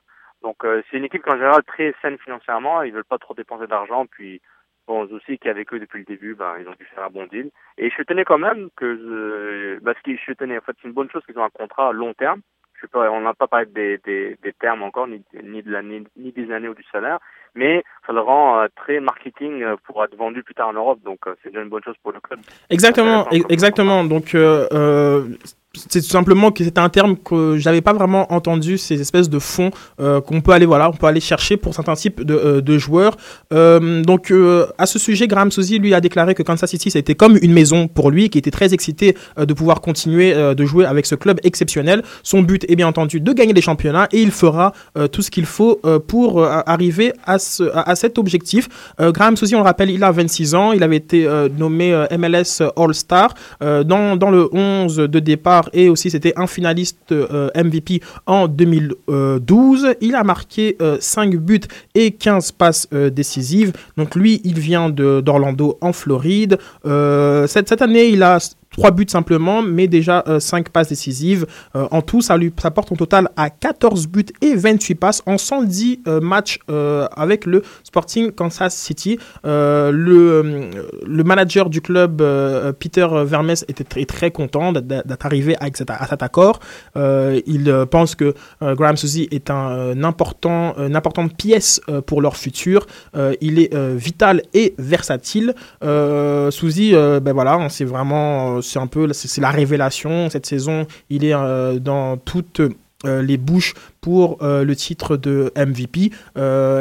Donc 0.44 0.66
euh, 0.66 0.82
c'est 0.90 0.98
une 0.98 1.06
équipe 1.06 1.24
qui 1.24 1.30
en 1.30 1.38
général 1.38 1.64
très 1.64 1.96
saine 2.02 2.18
financièrement, 2.18 2.82
ils 2.84 2.92
veulent 2.92 3.06
pas 3.06 3.18
trop 3.18 3.34
dépenser 3.34 3.66
d'argent, 3.66 4.06
puis 4.06 4.42
bon 4.88 5.08
aussi 5.10 5.38
qui 5.38 5.48
avec 5.48 5.74
eux 5.74 5.80
depuis 5.80 6.00
le 6.00 6.06
début, 6.06 6.36
ben 6.36 6.56
ils 6.60 6.68
ont 6.68 6.76
dû 6.78 6.86
faire 6.86 7.06
un 7.06 7.10
bon 7.10 7.26
deal. 7.28 7.50
Et 7.78 7.90
je 7.90 8.04
tenais 8.04 8.26
quand 8.26 8.38
même 8.38 8.70
que 8.76 8.86
euh, 8.86 9.80
parce 9.84 10.00
que 10.02 10.12
je 10.16 10.34
tenais 10.34 10.58
en 10.58 10.62
fait 10.62 10.76
c'est 10.82 10.88
une 10.90 10.94
bonne 10.94 11.10
chose 11.10 11.24
qu'ils 11.26 11.40
ont 11.40 11.46
un 11.46 11.50
contrat 11.50 11.90
à 11.90 11.94
long 11.94 12.14
terme. 12.14 12.42
Je 12.84 12.98
on 12.98 13.22
n'a 13.22 13.34
pas 13.34 13.48
parlé 13.48 13.66
des, 13.68 13.98
des, 14.00 14.38
des 14.44 14.54
termes 14.54 14.84
encore, 14.84 15.08
ni, 15.08 15.24
ni 15.44 15.64
de 15.64 15.72
la 15.72 15.82
ni, 15.82 16.04
ni 16.18 16.32
des 16.32 16.52
années 16.52 16.68
ou 16.68 16.74
du 16.74 16.84
salaire, 16.92 17.20
mais 17.56 17.84
ça 18.06 18.14
le 18.14 18.20
rend 18.20 18.60
euh, 18.60 18.68
très 18.76 19.00
marketing 19.00 19.64
euh, 19.64 19.76
pour 19.86 20.04
être 20.04 20.16
vendu 20.16 20.44
plus 20.44 20.54
tard 20.54 20.68
en 20.68 20.74
Europe, 20.74 21.00
donc 21.04 21.20
euh, 21.26 21.36
c'est 21.42 21.50
déjà 21.50 21.62
une 21.62 21.70
bonne 21.70 21.84
chose 21.84 21.96
pour 22.04 22.12
le 22.12 22.20
club. 22.20 22.40
Exactement, 22.70 23.30
exactement. 23.50 24.04
Donc, 24.04 24.36
euh, 24.36 25.28
c'est 25.76 26.02
tout 26.02 26.08
simplement 26.10 26.52
que 26.52 26.64
c'est 26.64 26.78
un 26.78 26.90
terme 26.90 27.18
que 27.18 27.58
j'avais 27.58 27.82
pas 27.82 27.94
vraiment 27.94 28.32
entendu, 28.32 28.78
ces 28.78 29.02
espèces 29.02 29.30
de 29.30 29.40
fonds 29.40 29.72
euh, 30.00 30.22
qu'on 30.22 30.42
peut 30.42 30.52
aller 30.52 30.68
voilà, 30.68 30.90
on 30.90 30.94
peut 30.94 31.08
aller 31.08 31.20
chercher 31.20 31.58
pour 31.58 31.74
certains 31.74 31.96
types 31.96 32.22
de, 32.22 32.36
euh, 32.36 32.62
de 32.62 32.78
joueurs. 32.78 33.18
Euh, 33.54 34.04
donc, 34.04 34.32
à 34.78 34.86
ce 34.86 35.00
sujet, 35.00 35.28
Graham 35.28 35.52
Sosi 35.52 35.80
lui 35.80 35.94
a 35.94 36.02
déclaré 36.02 36.36
que 36.36 36.44
Kansas 36.44 36.70
City 36.70 36.92
c'était 36.92 37.16
comme 37.16 37.38
une 37.42 37.54
maison 37.54 37.88
pour 37.88 38.12
lui, 38.12 38.30
qui 38.30 38.38
était 38.38 38.52
très 38.52 38.74
excité 38.74 39.16
de 39.38 39.54
pouvoir 39.54 39.82
continuer 39.82 40.34
de 40.34 40.66
jouer 40.66 40.86
avec 40.86 41.06
ce 41.06 41.16
club 41.16 41.40
exceptionnel. 41.44 42.04
Son 42.24 42.42
but 42.42 42.66
est 42.70 42.76
bien 42.76 42.88
entendu 42.88 43.20
de 43.20 43.34
gagner 43.34 43.54
des 43.54 43.62
championnats 43.62 44.08
et 44.12 44.22
il 44.22 44.32
fera 44.32 44.74
tout 45.12 45.22
ce 45.22 45.32
qu'il 45.32 45.46
faut 45.46 45.82
pour 46.08 46.44
arriver 46.44 47.14
à, 47.26 47.40
ce, 47.40 47.64
à, 47.74 47.96
cet 47.96 48.18
objectif. 48.18 48.70
Graham 49.00 49.36
Sosi, 49.38 49.56
on 49.56 49.60
le 49.60 49.64
rappelle, 49.64 49.90
il 49.90 50.04
a 50.04 50.12
26 50.12 50.56
ans, 50.56 50.72
il 50.72 50.84
avait 50.84 50.98
été 50.98 51.28
nommé 51.58 51.94
MLS 52.18 52.64
All-Star 52.76 53.34
euh, 53.62 53.84
dans, 53.84 54.16
dans 54.16 54.32
le 54.32 54.50
11 54.52 54.96
de 54.96 55.20
départ 55.20 55.63
et 55.74 55.90
aussi 55.90 56.10
c'était 56.10 56.34
un 56.36 56.48
finaliste 56.48 57.12
euh, 57.12 57.50
MVP 57.56 58.02
en 58.26 58.48
2012. 58.48 59.96
Il 60.02 60.16
a 60.16 60.24
marqué 60.24 60.76
euh, 60.82 60.98
5 61.00 61.36
buts 61.38 61.62
et 61.96 62.12
15 62.12 62.52
passes 62.54 62.88
euh, 62.94 63.10
décisives. 63.10 63.74
Donc 63.98 64.16
lui, 64.16 64.42
il 64.44 64.60
vient 64.60 64.90
d'Orlando 64.90 65.78
en 65.82 65.94
Floride. 65.94 66.58
Euh, 66.86 67.48
cette 67.48 67.82
année, 67.82 68.10
il 68.10 68.24
a 68.24 68.40
3 68.74 68.92
buts 68.92 69.06
simplement, 69.08 69.62
mais 69.62 69.88
déjà 69.88 70.24
5 70.40 70.70
passes 70.70 70.90
décisives. 70.90 71.46
Euh, 71.76 71.88
en 71.92 72.02
tout, 72.02 72.22
ça, 72.22 72.38
lui, 72.38 72.52
ça 72.62 72.72
porte 72.72 72.92
en 72.92 72.96
total 72.96 73.30
à 73.36 73.50
14 73.50 74.08
buts 74.08 74.26
et 74.42 74.56
28 74.56 74.96
passes 74.96 75.24
en 75.26 75.38
110 75.38 76.02
euh, 76.08 76.20
matchs 76.22 76.60
euh, 76.70 77.08
avec 77.16 77.46
le 77.46 77.64
Sporting 77.84 78.32
Kansas 78.32 78.76
City. 78.76 79.20
Euh, 79.46 79.92
le, 79.92 80.16
euh, 80.16 80.72
le 81.06 81.24
manager 81.24 81.70
du 81.70 81.82
club, 81.82 82.22
euh, 82.22 82.72
Peter 82.74 83.08
Vermes, 83.26 83.52
était 83.68 83.84
très, 83.84 84.06
très 84.06 84.32
content 84.32 84.72
d'être 84.72 85.26
arrivé 85.26 85.56
à 85.60 85.68
cet 85.74 86.24
accord. 86.24 86.60
Euh, 86.96 87.42
il 87.46 87.70
euh, 87.70 87.86
pense 87.86 88.16
que 88.16 88.34
euh, 88.62 88.76
Graham 88.76 88.98
Suzy 88.98 89.28
est 89.32 89.50
un, 89.50 89.72
euh, 89.72 90.04
important, 90.04 90.76
une 90.78 90.96
importante 90.96 91.36
pièce 91.36 91.82
euh, 91.90 92.02
pour 92.02 92.22
leur 92.22 92.38
futur. 92.38 92.86
Euh, 93.16 93.34
il 93.42 93.60
est 93.60 93.74
euh, 93.74 93.96
vital 93.98 94.42
et 94.54 94.74
versatile. 94.78 95.54
Euh, 95.84 96.52
Suzy, 96.52 96.94
euh, 96.94 97.20
ben 97.20 97.34
voilà, 97.34 97.68
c'est 97.70 97.86
vraiment, 97.86 98.58
euh, 98.58 98.62
c'est 98.64 98.80
un 98.80 98.88
peu, 98.88 99.12
c'est 99.14 99.42
la 99.42 99.52
révélation 99.52 100.30
cette 100.30 100.46
saison. 100.46 100.88
Il 101.10 101.26
est 101.26 101.36
euh, 101.36 101.80
dans 101.80 102.18
toutes 102.18 102.62
euh, 102.62 103.22
les 103.22 103.38
bouches 103.38 103.74
pour 104.02 104.42
euh, 104.42 104.64
le 104.64 104.76
titre 104.76 105.18
de 105.18 105.52
MVP. 105.56 106.12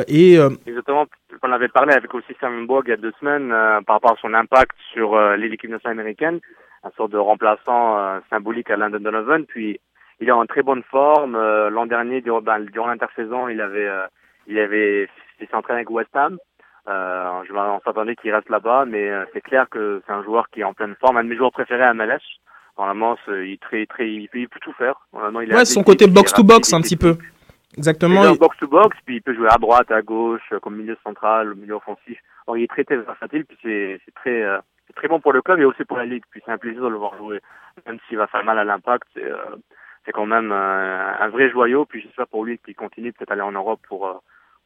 Et 0.09 0.35
Exactement. 0.67 1.07
On 1.45 1.51
avait 1.51 1.69
parlé 1.69 1.93
avec 1.93 2.15
aussi 2.15 2.35
Sam 2.41 2.67
Bogue 2.67 2.85
il 2.87 2.91
y 2.91 2.95
a 2.95 2.97
deux 2.97 3.13
semaines 3.19 3.49
par 3.85 3.97
rapport 3.97 4.13
à 4.13 4.17
son 4.21 4.33
impact 4.33 4.77
sur 4.93 5.19
l'équipe 5.37 5.69
nationale 5.69 5.99
américaine, 5.99 6.39
un 6.85 6.91
sorte 6.97 7.11
de 7.11 7.19
remplaçant 7.19 8.21
symbolique 8.31 8.71
à 8.71 8.77
Landon 8.77 9.01
Donovan. 9.01 9.45
Puis 9.45 9.81
il 10.21 10.29
est 10.29 10.33
en 10.33 10.47
très 10.47 10.63
bonne 10.63 10.85
forme. 10.85 11.37
L'an 11.69 11.87
dernier, 11.87 12.21
durant, 12.21 12.43
ben, 12.43 12.61
durant 12.61 12.87
l'intersaison, 12.87 13.49
il 13.49 13.61
avait, 13.61 13.89
il 14.47 14.57
avait, 14.57 15.09
il 15.41 15.49
s'est 15.49 15.55
entraîné 15.57 15.79
avec 15.79 15.91
West 15.91 16.15
Ham. 16.15 16.39
Euh, 16.89 17.43
je 17.49 17.53
on 17.53 17.81
s'attendait 17.85 18.17
qu'il 18.17 18.35
reste 18.35 18.49
là-bas, 18.49 18.85
mais 18.87 19.09
euh, 19.09 19.25
c'est 19.33 19.41
clair 19.41 19.69
que 19.71 20.03
c'est 20.07 20.13
un 20.13 20.23
joueur 20.25 20.49
qui 20.51 20.61
est 20.61 20.65
en 20.65 20.75
pleine 20.75 20.97
forme, 21.01 21.17
un 21.17 21.25
de 21.25 21.29
mes 21.29 21.37
joueurs 21.37 21.53
préférés 21.53 21.85
à 21.85 21.95
MLS. 21.95 22.21
Normalement, 22.77 23.17
il, 23.29 23.59
très, 23.59 23.87
très, 23.87 24.11
il 24.11 24.29
peut 24.29 24.39
il 24.39 24.49
peut 24.49 24.59
tout 24.61 24.73
faire. 24.73 24.95
Il 25.15 25.55
ouais, 25.55 25.65
son 25.65 25.83
côté 25.85 26.07
box-to-box 26.07 26.73
un 26.73 26.81
petit 26.81 26.97
peu. 26.97 27.17
Exactement. 27.77 28.25
il 28.25 28.31
est 28.31 28.35
Et- 28.35 28.39
box 28.39 28.57
to 28.59 28.67
box, 28.67 28.97
puis 29.05 29.17
il 29.17 29.23
peut 29.23 29.35
jouer 29.35 29.49
à 29.51 29.59
droite, 29.59 29.91
à 29.91 30.03
gauche, 30.03 30.43
euh, 30.53 30.59
comme 30.61 30.77
milieu 30.77 30.97
central, 31.05 31.55
milieu 31.55 31.75
offensif. 31.75 32.19
Alors, 32.47 32.57
il 32.57 32.65
est 32.65 32.69
très 32.69 32.85
très 32.85 32.97
versatile, 32.97 33.45
puis 33.45 33.57
c'est 33.63 34.01
très 34.15 34.43
euh, 34.43 34.59
très 34.95 35.09
bon 35.09 35.21
pour 35.21 35.33
le 35.33 35.43
club 35.43 35.61
et 35.61 35.65
aussi 35.65 35.85
pour 35.85 35.97
la 35.97 36.05
ligue. 36.05 36.25
Puis 36.31 36.43
c'est 36.45 36.53
un 36.53 36.59
plaisir 36.59 36.83
de 36.83 36.89
le 36.89 36.97
voir 36.97 37.17
jouer, 37.17 37.41
même 37.87 37.99
s'il 38.09 38.19
va 38.19 38.27
faire 38.27 38.45
mal 38.45 38.59
à 38.59 38.65
l'impact. 38.65 39.07
C'est 39.15 39.25
euh, 39.25 40.13
quand 40.13 40.27
même 40.27 40.53
euh, 40.53 41.13
un 41.21 41.29
vrai 41.29 41.51
joyau. 41.51 41.87
Puis 41.87 42.03
j'espère 42.03 42.27
pour 42.27 42.45
lui 42.45 42.59
qu'il 42.59 42.75
continue 42.75 43.13
peut-être 43.13 43.33
aller 43.33 43.41
en 43.43 43.53
Europe 43.53 43.81
pour 43.89 44.07
euh, 44.07 44.15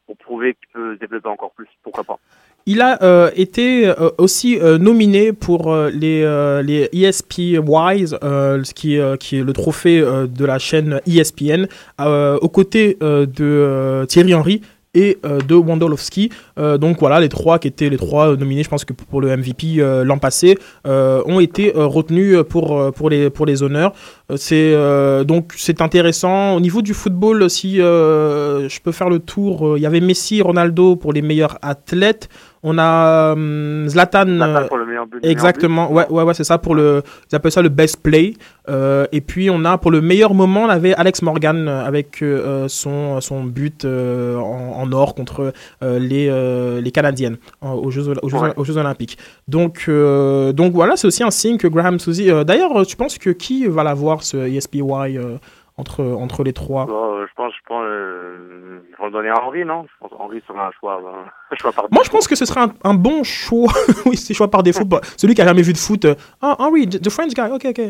pour 0.07 0.17
prouver 0.17 0.55
qu'il 0.55 0.67
peut 0.73 0.95
se 0.95 0.99
développer 0.99 1.29
encore 1.29 1.51
plus. 1.51 1.67
Pourquoi 1.83 2.03
pas 2.03 2.17
Il 2.65 2.81
a 2.81 3.03
euh, 3.03 3.29
été 3.35 3.87
euh, 3.87 4.09
aussi 4.17 4.57
euh, 4.57 4.77
nominé 4.77 5.33
pour 5.33 5.71
euh, 5.71 5.89
les, 5.89 6.23
euh, 6.23 6.61
les 6.63 6.89
ESP 6.93 7.59
Wise, 7.63 8.17
euh, 8.23 8.63
ce 8.63 8.73
qui, 8.73 8.97
qui 9.19 9.37
est 9.37 9.43
le 9.43 9.53
trophée 9.53 10.01
de 10.01 10.45
la 10.45 10.57
chaîne 10.57 11.01
ESPN, 11.05 11.67
aux 11.99 12.49
côtés 12.49 12.97
de 13.01 14.05
Thierry 14.07 14.33
Henry 14.33 14.61
et 14.93 15.17
euh, 15.25 15.39
de 15.39 15.55
Wondolowski. 15.55 16.29
Euh, 16.57 16.77
donc 16.77 16.99
voilà, 16.99 17.19
les 17.19 17.29
trois 17.29 17.59
qui 17.59 17.67
étaient 17.67 17.89
les 17.89 17.97
trois 17.97 18.35
nominés, 18.35 18.63
je 18.63 18.69
pense 18.69 18.85
que 18.85 18.93
pour 18.93 19.21
le 19.21 19.35
MVP 19.35 19.75
euh, 19.79 20.03
l'an 20.03 20.17
passé, 20.17 20.57
euh, 20.85 21.21
ont 21.25 21.39
été 21.39 21.75
euh, 21.75 21.85
retenus 21.85 22.37
pour, 22.49 22.77
euh, 22.77 22.91
pour, 22.91 23.09
les, 23.09 23.29
pour 23.29 23.45
les 23.45 23.63
honneurs. 23.63 23.93
Euh, 24.31 24.35
C'est 24.37 24.73
euh, 24.73 25.23
donc 25.23 25.53
c'est 25.55 25.81
intéressant. 25.81 26.55
Au 26.55 26.59
niveau 26.59 26.81
du 26.81 26.93
football, 26.93 27.49
si 27.49 27.81
euh, 27.81 28.67
je 28.69 28.79
peux 28.79 28.91
faire 28.91 29.09
le 29.09 29.19
tour, 29.19 29.67
euh, 29.67 29.77
il 29.77 29.81
y 29.81 29.85
avait 29.85 29.99
Messi, 30.01 30.41
Ronaldo 30.41 30.95
pour 30.95 31.13
les 31.13 31.21
meilleurs 31.21 31.57
athlètes. 31.61 32.29
On 32.63 32.77
a 32.77 33.35
euh, 33.35 33.87
Zlatan. 33.87 34.25
Zlatan 34.25 34.41
euh, 34.41 34.67
pour 34.67 34.77
le 34.77 34.85
meilleur 34.85 35.05
but. 35.05 35.21
meilleur 35.21 35.31
Exactement, 35.31 35.87
but. 35.87 35.93
ouais, 35.95 36.05
ouais, 36.09 36.23
ouais, 36.23 36.33
c'est 36.33 36.43
ça 36.43 36.57
pour 36.57 36.75
le, 36.75 37.01
ils 37.31 37.35
appellent 37.35 37.51
ça 37.51 37.61
le 37.61 37.69
best 37.69 38.01
play. 38.01 38.33
Euh, 38.69 39.05
et 39.11 39.21
puis 39.21 39.49
on 39.49 39.63
a 39.63 39.77
pour 39.77 39.91
le 39.91 40.01
meilleur 40.01 40.33
moment, 40.33 40.63
on 40.63 40.69
avait 40.69 40.93
Alex 40.95 41.21
Morgan 41.21 41.67
avec 41.67 42.21
euh, 42.21 42.67
son 42.67 43.21
son 43.21 43.43
but 43.43 43.85
euh, 43.85 44.35
en, 44.37 44.81
en 44.81 44.91
or 44.91 45.15
contre 45.15 45.53
les 45.81 46.27
les 46.81 46.91
Canadiennes 46.91 47.37
aux 47.61 47.91
Jeux 47.91 48.07
aux 48.21 48.29
Jeux, 48.29 48.37
Ouais. 48.37 48.53
aux 48.57 48.63
Jeux 48.65 48.77
Olympiques. 48.77 49.17
Donc 49.47 49.89
donc 49.89 50.73
voilà, 50.73 50.95
c'est 50.97 51.07
aussi 51.07 51.23
un 51.23 51.31
signe 51.31 51.57
que 51.57 51.67
Graham 51.67 51.99
Suzy. 51.99 52.29
D'ailleurs, 52.45 52.85
tu 52.85 52.95
penses 52.95 53.17
que 53.17 53.29
qui 53.29 53.67
va 53.67 53.83
l'avoir 53.83 54.23
ce 54.23 54.37
ESPY 54.37 54.81
entre 55.77 56.03
entre 56.03 56.43
les 56.43 56.53
trois 56.53 56.85
Bon, 56.87 57.15
euh, 57.15 57.25
je 57.27 57.33
pense, 57.35 57.53
je 57.53 57.59
pense, 57.67 57.83
euh, 57.85 58.79
ils 58.89 58.95
vont 58.97 59.05
le 59.05 59.11
donner 59.11 59.29
à 59.29 59.43
Henri, 59.43 59.63
non? 59.63 59.83
Je 59.87 59.93
pense 59.99 60.11
Henri 60.19 60.41
sera 60.47 60.67
un 60.67 60.71
choix, 60.79 60.99
euh, 61.03 61.23
un 61.51 61.55
choix 61.55 61.71
par 61.71 61.85
Moi, 61.91 62.01
je 62.03 62.09
pense 62.09 62.27
que 62.27 62.35
ce 62.35 62.45
serait 62.45 62.61
un, 62.61 62.71
un 62.83 62.93
bon 62.93 63.23
choix. 63.23 63.71
oui, 64.05 64.17
c'est 64.17 64.33
choix 64.33 64.49
par 64.49 64.63
défaut. 64.63 64.85
Bah, 64.85 65.01
Celui 65.17 65.33
qui 65.35 65.41
a 65.41 65.45
jamais 65.45 65.61
vu 65.61 65.73
de 65.73 65.77
foot. 65.77 66.05
euh, 66.05 66.15
Ah, 66.41 66.55
Henry, 66.59 66.87
the 66.87 67.09
French 67.09 67.33
guy. 67.33 67.41
Ok, 67.51 67.65
ok. 67.65 67.81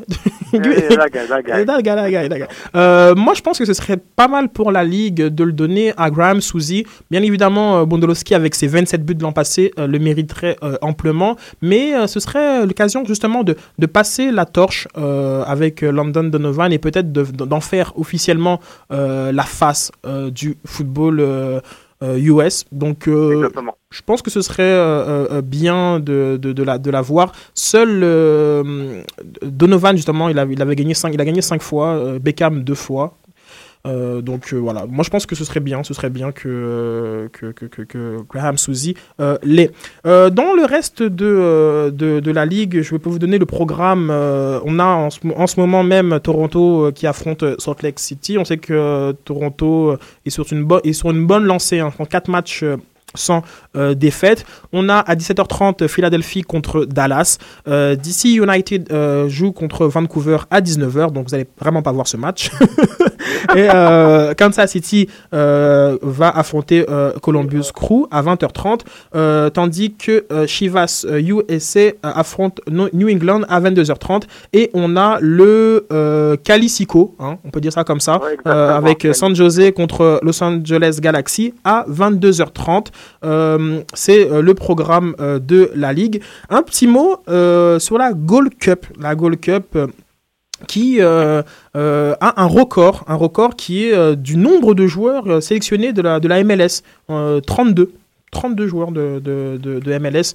Moi, 3.16 3.34
je 3.34 3.42
pense 3.42 3.58
que 3.60 3.66
ce 3.66 3.74
serait 3.74 3.98
pas 3.98 4.28
mal 4.28 4.50
pour 4.50 4.72
la 4.72 4.84
Ligue 4.84 5.22
de 5.28 5.44
le 5.44 5.52
donner 5.52 5.94
à 5.98 6.10
Graham 6.10 6.42
Suzy. 6.42 6.86
Bien 7.12 7.22
évidemment, 7.24 7.86
Bondolowski, 7.86 8.36
avec 8.36 8.56
ses 8.56 8.68
27 8.68 9.06
buts 9.06 9.16
de 9.16 9.24
l'an 9.24 9.32
passé, 9.32 9.72
euh, 9.80 9.88
le 9.88 10.00
mériterait 10.00 10.56
euh, 10.64 10.78
amplement. 10.82 11.36
Mais 11.62 12.08
ce 12.08 12.20
serait 12.20 12.66
l'occasion, 12.66 13.04
justement, 13.06 13.44
de, 13.44 13.56
de 13.78 13.86
passer 13.86 14.32
la 14.32 14.46
torche 14.46 14.88
avec 14.96 15.82
London 15.82 16.24
Donovan 16.24 16.72
et 16.72 16.80
peut-être 16.80 17.12
de- 17.12 17.24
d'en 17.24 17.60
faire 17.78 17.94
officiellement 17.98 18.60
euh, 18.92 19.32
la 19.32 19.44
face 19.44 19.58
face 19.58 19.92
du 20.32 20.58
football 20.66 21.16
US. 22.02 22.66
Donc, 22.72 23.04
je 23.08 24.02
pense 24.06 24.22
que 24.22 24.30
ce 24.30 24.42
serait 24.42 24.78
bien 25.42 26.00
de, 26.00 26.38
de, 26.42 26.54
de, 26.54 26.64
la, 26.64 26.78
de 26.78 26.92
la 26.92 27.02
voir. 27.02 27.32
Seul 27.54 27.90
Donovan, 29.42 29.96
justement, 29.96 30.30
il, 30.30 30.40
a, 30.40 30.46
il, 30.46 30.62
avait 30.62 30.76
gagné 30.76 30.94
5, 30.94 31.14
il 31.14 31.22
a 31.22 31.26
gagné 31.26 31.42
5 31.42 31.62
fois, 31.62 32.20
Beckham 32.20 32.64
2 32.64 32.76
fois. 32.76 33.14
Euh, 33.88 34.22
donc 34.22 34.54
euh, 34.54 34.58
voilà, 34.58 34.86
moi 34.88 35.04
je 35.04 35.10
pense 35.10 35.26
que 35.26 35.36
ce 35.36 35.44
serait 35.44 35.60
bien, 35.60 35.84
ce 35.84 35.94
serait 35.94 36.10
bien 36.10 36.32
que, 36.32 37.30
que, 37.32 37.48
que, 37.52 37.82
que, 37.84 38.18
Graham 38.30 38.58
Suzy 38.58 38.96
euh, 39.20 39.38
l'ait. 39.44 39.72
dans 40.04 40.54
le 40.56 40.66
reste 40.66 41.04
de, 41.04 41.90
de, 41.92 42.20
de, 42.20 42.32
la 42.32 42.46
ligue, 42.46 42.82
je 42.82 42.96
vais 42.96 43.02
vous 43.02 43.20
donner 43.20 43.38
le 43.38 43.46
programme. 43.46 44.10
on 44.10 44.80
a 44.80 44.86
en 44.86 45.10
ce, 45.10 45.20
en 45.36 45.48
ce, 45.48 45.60
moment 45.60 45.84
même 45.84 46.20
Toronto 46.22 46.92
qui 46.94 47.08
affronte 47.08 47.44
Salt 47.60 47.82
Lake 47.84 48.00
City. 48.00 48.38
On 48.38 48.46
sait 48.46 48.58
que 48.58 49.14
Toronto 49.26 49.98
est 50.26 50.30
sur 50.30 50.46
une, 50.52 50.68
est 50.84 50.94
sur 50.94 51.12
une 51.12 51.26
bonne 51.26 51.46
lancée, 51.46 51.80
hein, 51.80 51.92
4 52.10 52.30
matchs 52.30 52.64
sans 53.16 53.42
euh. 53.78 53.94
On 54.74 54.90
a 54.90 54.98
à 54.98 55.16
17h30 55.16 55.88
Philadelphie 55.88 56.42
contre 56.42 56.86
Dallas. 56.86 57.38
Euh, 57.68 57.96
DC 57.96 58.26
United 58.26 58.92
euh, 58.92 59.28
joue 59.30 59.52
contre 59.52 59.88
Vancouver 59.88 60.38
à 60.50 60.62
19h, 60.62 61.12
donc 61.12 61.28
vous 61.28 61.32
n'allez 61.32 61.48
vraiment 61.60 61.82
pas 61.82 61.92
voir 61.92 62.08
ce 62.08 62.18
match. 62.18 62.52
Et 63.56 63.68
Kansas 64.38 64.72
City 64.72 65.08
va 65.32 66.30
affronter 66.30 66.86
Columbus 67.22 67.72
Crew 67.74 68.08
à 68.12 68.22
20h30, 68.22 69.52
tandis 69.52 69.94
que 69.94 70.26
Chivas 70.48 71.06
USA 71.10 71.92
affronte 72.04 72.60
New 72.70 73.10
England 73.10 73.42
à 73.48 73.62
22h30. 73.62 74.24
Et 74.54 74.70
on 74.74 74.98
a 74.98 75.20
le 75.22 75.86
Calicico, 76.44 77.16
hein, 77.20 77.38
on 77.46 77.50
peut 77.50 77.62
dire 77.62 77.74
ça 77.74 77.84
comme 77.84 78.00
ça, 78.00 78.20
avec 78.46 79.08
San 79.14 79.36
Jose 79.36 79.72
contre 79.76 80.20
Los 80.24 80.44
Angeles 80.44 81.00
Galaxy 81.02 81.54
à 81.64 81.86
22h30. 81.90 82.88
Euh, 83.68 83.84
c'est 83.94 84.30
euh, 84.30 84.42
le 84.42 84.54
programme 84.54 85.16
euh, 85.20 85.40
de 85.40 85.72
la 85.76 85.94
Ligue. 85.94 86.22
Un 86.50 86.64
petit 86.64 86.88
mot 86.88 87.18
sur 87.80 87.98
la 87.98 88.14
Gold 88.14 88.58
Cup. 88.58 88.86
La 89.00 89.16
Gold 89.16 89.40
Cup 89.40 89.78
qui 90.68 91.00
a 91.02 91.44
un 91.74 92.46
record, 92.46 93.04
un 93.08 93.16
record 93.16 93.56
qui 93.56 93.86
est 93.86 94.16
du 94.16 94.38
nombre 94.38 94.74
de 94.74 94.88
joueurs 94.88 95.42
sélectionnés 95.44 95.94
de 95.94 96.02
la, 96.02 96.44
MLS, 96.44 96.82
32. 97.46 97.92
32 98.32 98.68
joueurs 98.68 98.92
de, 98.92 100.00
MLS 100.00 100.34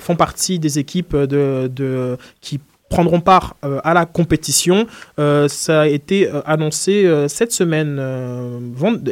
font 0.00 0.16
partie 0.16 0.58
des 0.58 0.78
équipes 0.80 1.16
de, 1.16 2.16
qui 2.40 2.58
prendront 2.92 3.20
part 3.20 3.56
euh, 3.64 3.80
à 3.84 3.94
la 3.94 4.04
compétition. 4.04 4.86
Euh, 5.18 5.48
ça 5.48 5.82
a 5.82 5.86
été 5.86 6.28
euh, 6.28 6.42
annoncé 6.44 6.92
cette 7.28 7.52
semaine, 7.52 8.00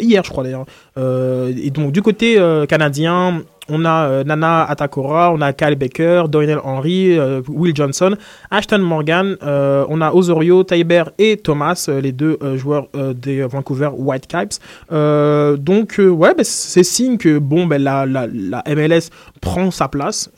hier 0.01 0.23
je 0.23 0.31
crois 0.31 0.45
d'ailleurs. 0.45 0.66
et 0.97 1.71
donc 1.71 1.93
du 1.93 2.03
côté 2.03 2.38
canadien, 2.69 3.43
on 3.69 3.85
a 3.85 4.25
Nana 4.25 4.64
Atakora, 4.64 5.33
on 5.33 5.40
a 5.40 5.53
Kyle 5.53 5.77
Baker, 5.77 6.25
Donnell 6.29 6.61
Henry, 6.62 7.19
Will 7.49 7.75
Johnson, 7.75 8.16
Ashton 8.51 8.81
Morgan, 8.81 9.37
on 9.43 10.01
a 10.01 10.12
Osorio, 10.12 10.64
Tyber 10.64 11.05
et 11.19 11.37
Thomas, 11.37 11.88
les 12.03 12.12
deux 12.12 12.38
joueurs 12.57 12.88
des 13.14 13.43
Vancouver 13.43 13.90
Whitecaps. 13.97 14.59
donc 14.90 15.99
ouais, 15.99 16.35
bah, 16.35 16.45
c'est 16.45 16.85
signe 16.85 17.16
que 17.16 17.38
bon, 17.38 17.69
la, 17.69 18.07
la, 18.07 18.62
MLS 18.69 19.11
prend 19.40 19.71
sa 19.71 19.88
place 19.88 20.31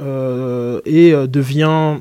et 0.84 1.12
devient 1.26 1.96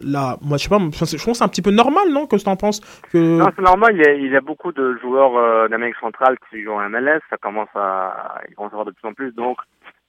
là, 0.00 0.36
moi 0.42 0.58
je 0.58 0.64
sais 0.64 0.68
pas, 0.68 0.78
je 0.78 0.98
pense 0.98 1.14
que 1.14 1.34
c'est 1.34 1.44
un 1.44 1.48
petit 1.48 1.62
peu 1.62 1.70
normal, 1.70 2.08
non 2.10 2.26
que 2.26 2.36
en 2.48 2.56
penses 2.56 2.80
que... 3.12 3.18
Non, 3.18 3.50
c'est 3.54 3.62
normal. 3.62 3.96
Il 3.96 4.02
y, 4.02 4.06
a, 4.06 4.12
il 4.12 4.30
y, 4.30 4.36
a, 4.36 4.40
beaucoup 4.40 4.72
de 4.72 4.96
joueurs 5.00 5.36
euh, 5.36 5.68
d'Amérique 5.68 5.96
centrale 6.00 6.36
qui 6.48 6.62
jouent 6.62 6.72
en 6.72 6.88
MLS. 6.88 7.20
Ça 7.30 7.36
commence 7.36 7.68
à, 7.74 8.40
ils 8.48 8.54
commencent 8.54 8.72
à 8.72 8.76
avoir 8.76 8.86
de 8.86 8.92
plus 8.92 9.08
en 9.08 9.14
plus. 9.14 9.32
Donc, 9.34 9.58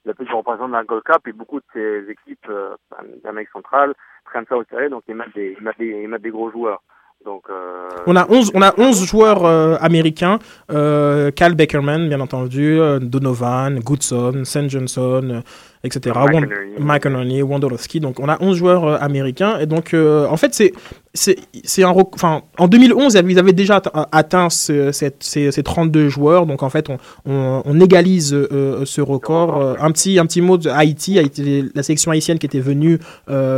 il 0.06 0.10
y 0.10 0.12
a 0.12 0.14
plus 0.14 0.26
de 0.26 0.34
représentants 0.34 0.68
de 0.68 0.74
la 0.74 0.84
Gold 0.84 1.04
Cup 1.04 1.28
et 1.28 1.34
beaucoup 1.34 1.60
de 1.60 1.66
ces 1.74 2.12
équipes 2.12 2.48
euh, 2.50 2.76
d'Amérique 3.24 3.50
centrale 3.52 3.94
prennent 4.26 4.46
ça 4.48 4.58
au 4.58 4.64
sérieux. 4.70 4.90
Donc, 4.90 5.04
ils 5.08 5.16
mettent 5.16 5.36
des, 5.36 5.56
ils 5.58 5.64
mettent 5.64 5.80
des, 5.80 6.00
ils 6.04 6.08
mettent 6.08 6.22
des 6.22 6.32
gros 6.32 6.52
joueurs. 6.52 6.82
Donc, 7.26 7.44
euh... 7.50 7.90
on 8.06 8.16
a 8.16 8.30
11 8.30 8.52
on 8.54 8.62
a 8.62 8.80
11 8.80 9.06
joueurs 9.06 9.44
euh, 9.44 9.76
américains 9.82 10.38
euh, 10.72 11.32
Cal 11.32 11.56
Beckerman 11.56 12.08
bien 12.08 12.20
entendu 12.20 12.78
Donovan 13.02 13.80
Goodson 13.80 14.44
St 14.46 14.70
Johnson 14.70 15.42
etc. 15.84 16.16
McInerney, 16.80 17.42
Wondolowski. 17.42 18.00
Donc 18.00 18.20
on 18.20 18.30
a 18.30 18.42
11 18.42 18.58
joueurs 18.58 18.86
euh, 18.86 18.98
américains. 19.00 19.60
Et 19.60 19.66
donc 19.66 19.94
euh, 19.94 20.28
en 20.28 20.38
fait, 20.38 20.54
c'est 20.54 20.74
c'est 21.14 21.84
un 21.84 21.96
enfin 22.14 22.44
en 22.60 22.68
2011 22.68 23.20
ils 23.28 23.40
avaient 23.40 23.52
déjà 23.52 23.82
atteint 24.12 24.52
ces, 24.52 24.92
ces, 24.92 25.64
32 25.64 26.10
joueurs 26.10 26.46
donc 26.46 26.62
en 26.62 26.70
fait 26.70 26.90
on, 26.90 27.00
on, 27.66 27.82
égalise 27.82 28.36
euh, 28.36 28.86
ce 28.86 29.02
record 29.02 29.76
un 29.80 29.90
petit 29.90 30.20
un 30.20 30.28
petit 30.28 30.42
mot 30.42 30.60
de 30.60 30.70
Haïti, 30.70 31.20
la 31.74 31.82
sélection 31.82 32.12
haïtienne 32.12 32.38
qui 32.38 32.46
était 32.46 32.60
venue 32.60 33.00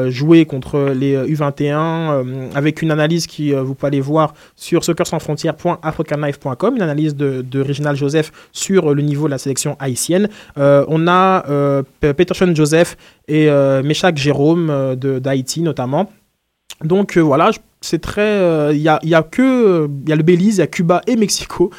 jouer 0.08 0.46
contre 0.46 0.94
les 0.96 1.18
U21 1.18 2.52
avec 2.56 2.82
une 2.82 2.92
analyse 2.92 3.28
qui 3.28 3.52
vous 3.52 3.76
pouvez 3.76 3.88
aller 3.88 4.00
voir 4.00 4.34
sur 4.56 4.86
soccersansfrontières.africanlife.com 4.86 6.76
une 6.78 6.82
analyse 6.82 7.14
de, 7.14 7.42
de 7.42 7.62
Reginald 7.62 7.98
Joseph 7.98 8.32
sur 8.54 8.96
le 8.96 9.02
niveau 9.02 9.26
de 9.26 9.32
la 9.32 9.38
sélection 9.38 9.76
haïtienne 9.80 10.30
on 10.56 11.08
a 11.10 11.44
Peterson 12.14 12.52
Joseph 12.54 12.98
et 13.28 13.50
euh, 13.50 13.84
Meshach 13.84 14.18
Jérôme 14.18 14.70
euh, 14.70 14.96
d'Haïti 14.96 15.62
notamment. 15.62 16.10
Donc 16.84 17.18
euh, 17.18 17.22
voilà, 17.22 17.52
c'est 17.82 18.00
très. 18.00 18.74
Il 18.74 18.82
y, 18.82 18.88
a, 18.88 19.00
y, 19.04 19.14
a, 19.14 19.24
que. 19.24 19.90
Il 20.04 20.10
y 20.10 20.14
a 20.14 20.16
le 20.16 20.24
Belize, 20.24 20.58
il 20.58 20.60
y 20.60 20.64
a 20.64 20.68
Cuba 20.68 21.02
et 21.08 21.16
Mexico 21.16 21.72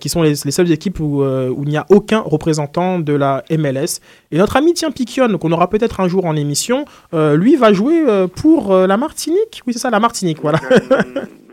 qui 0.00 0.08
sont 0.08 0.22
les, 0.22 0.34
seules 0.34 0.70
équipes 0.70 1.00
où, 1.00 1.22
où 1.24 1.62
il 1.62 1.68
n'y 1.68 1.76
a 1.76 1.86
aucun 1.90 2.20
représentant 2.20 2.98
de 2.98 3.12
la 3.12 3.44
MLS. 3.50 4.00
Et 4.30 4.38
notre 4.38 4.56
ami 4.56 4.74
Tien 4.74 4.90
Piquion, 4.90 5.38
qu'on 5.38 5.52
aura 5.52 5.70
peut-être 5.70 6.00
un 6.00 6.08
jour 6.08 6.24
en 6.26 6.36
émission, 6.36 6.84
lui 7.12 7.56
va 7.56 7.72
jouer 7.72 8.04
pour 8.36 8.74
la 8.74 8.96
Martinique. 8.96 9.62
Oui, 9.66 9.72
c'est 9.72 9.78
ça, 9.78 9.90
la 9.90 10.00
Martinique, 10.00 10.38
voilà. 10.42 10.60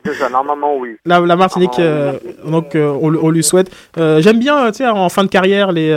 C'est 0.03 0.13
ça, 0.13 0.29
normalement 0.29 0.77
oui. 0.77 0.95
La, 1.05 1.19
la 1.19 1.35
Martinique, 1.35 1.79
donc 2.45 2.71
on, 2.75 3.15
on, 3.15 3.29
lui 3.29 3.43
souhaite. 3.43 3.71
J'aime 3.95 4.39
bien, 4.39 4.71
tu 4.71 4.77
sais, 4.77 4.87
en 4.87 5.09
fin 5.09 5.23
de 5.23 5.29
carrière, 5.29 5.71
les, 5.71 5.91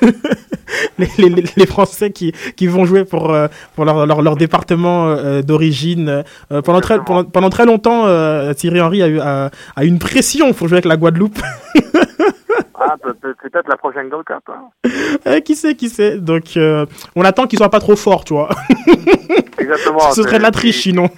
les, 0.98 1.08
les, 1.18 1.44
les, 1.56 1.66
Français 1.66 2.10
qui, 2.10 2.32
qui 2.56 2.66
vont 2.66 2.84
jouer 2.84 3.04
pour, 3.04 3.32
euh, 3.32 3.48
pour 3.74 3.84
leur, 3.84 4.06
leur, 4.06 4.22
leur 4.22 4.36
département 4.36 5.08
euh, 5.08 5.42
d'origine. 5.42 6.24
Euh, 6.52 6.62
pendant, 6.62 6.80
très, 6.80 7.02
pendant, 7.02 7.24
pendant, 7.24 7.50
très 7.50 7.66
longtemps, 7.66 8.04
Thierry 8.54 8.80
Henry 8.80 9.02
a 9.02 9.08
eu 9.08 9.20
a, 9.20 9.50
a 9.76 9.84
une 9.84 9.98
pression 9.98 10.52
pour 10.52 10.68
jouer 10.68 10.76
avec 10.76 10.84
la 10.84 10.96
Guadeloupe. 10.96 11.38
ah, 12.74 12.96
peut-être 13.02 13.68
la 13.68 13.76
prochaine 13.76 14.08
Gold 14.08 14.24
Cup. 14.24 14.48
Hein. 14.48 14.68
Eh, 15.26 15.42
qui 15.42 15.56
sait, 15.56 15.74
qui 15.74 15.88
sait. 15.88 16.18
Donc, 16.18 16.58
on 17.16 17.22
attend 17.22 17.46
qu'il 17.46 17.58
soit 17.58 17.70
pas 17.70 17.80
trop 17.80 17.96
fort, 17.96 18.24
tu 18.24 18.34
vois. 18.34 18.50
Exactement. 19.58 20.12
Ce 20.12 20.22
serait 20.22 20.38
de 20.38 20.42
la 20.42 20.50
triche, 20.50 20.82
sinon. 20.82 21.08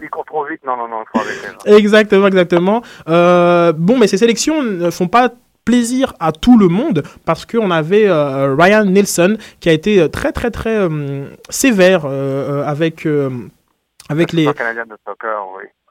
Il 0.00 0.10
court 0.10 0.24
trop 0.24 0.44
vite, 0.44 0.60
non, 0.66 0.76
non, 0.76 0.88
non, 0.88 1.02
faut 1.12 1.20
arrêter. 1.20 1.78
Exactement, 1.78 2.26
exactement. 2.26 2.82
bon, 3.06 3.98
mais 3.98 4.06
ces 4.06 4.18
sélections 4.18 4.62
ne 4.62 4.90
font 4.90 5.08
pas 5.08 5.30
plaisir 5.64 6.14
à 6.20 6.32
tout 6.32 6.58
le 6.58 6.68
monde 6.68 7.02
parce 7.24 7.46
qu'on 7.46 7.70
avait 7.70 8.08
euh, 8.08 8.54
Ryan 8.58 8.84
Nielsen 8.84 9.38
qui 9.60 9.68
a 9.68 9.72
été 9.72 10.08
très 10.10 10.32
très 10.32 10.50
très 10.50 10.76
euh, 10.76 11.26
sévère 11.48 12.02
euh, 12.04 12.64
avec 12.64 13.06
avec 14.08 14.32
les 14.32 14.48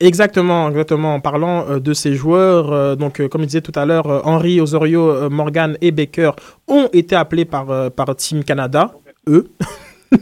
Exactement, 0.01 0.69
exactement. 0.69 1.15
En 1.15 1.19
parlant 1.19 1.77
de 1.77 1.93
ces 1.93 2.13
joueurs, 2.13 2.95
donc 2.95 3.21
comme 3.27 3.41
je 3.41 3.47
disais 3.47 3.61
tout 3.61 3.73
à 3.75 3.85
l'heure, 3.85 4.25
Henry, 4.25 4.61
Osorio, 4.61 5.29
Morgan 5.29 5.77
et 5.81 5.91
Baker 5.91 6.31
ont 6.69 6.87
été 6.93 7.17
appelés 7.17 7.43
par 7.43 7.91
par 7.91 8.15
Team 8.15 8.45
Canada, 8.45 8.93
eux. 9.27 9.49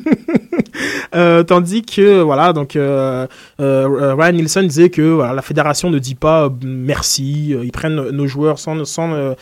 Euh, 1.15 1.41
tandis 1.43 1.81
que 1.81 2.21
voilà 2.21 2.53
donc 2.53 2.75
euh, 2.75 3.25
euh, 3.59 4.13
Ryan 4.13 4.33
Nielsen 4.33 4.67
disait 4.67 4.89
que 4.89 5.01
voilà, 5.01 5.33
la 5.33 5.41
fédération 5.41 5.89
ne 5.89 5.97
dit 5.97 6.15
pas 6.15 6.53
merci 6.63 7.55
ils 7.63 7.71
prennent 7.71 8.09
nos 8.09 8.27
joueurs 8.27 8.59
sans, 8.59 8.85
sans 8.85 9.33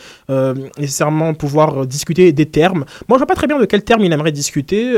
nécessairement 0.78 1.34
pouvoir 1.34 1.86
discuter 1.86 2.32
des 2.32 2.46
termes 2.46 2.84
moi 3.08 3.16
je 3.16 3.18
vois 3.18 3.26
pas 3.26 3.34
très 3.34 3.46
bien 3.46 3.58
de 3.58 3.64
quel 3.64 3.82
terme 3.82 4.02
il 4.02 4.12
aimerait 4.12 4.32
discuter 4.32 4.94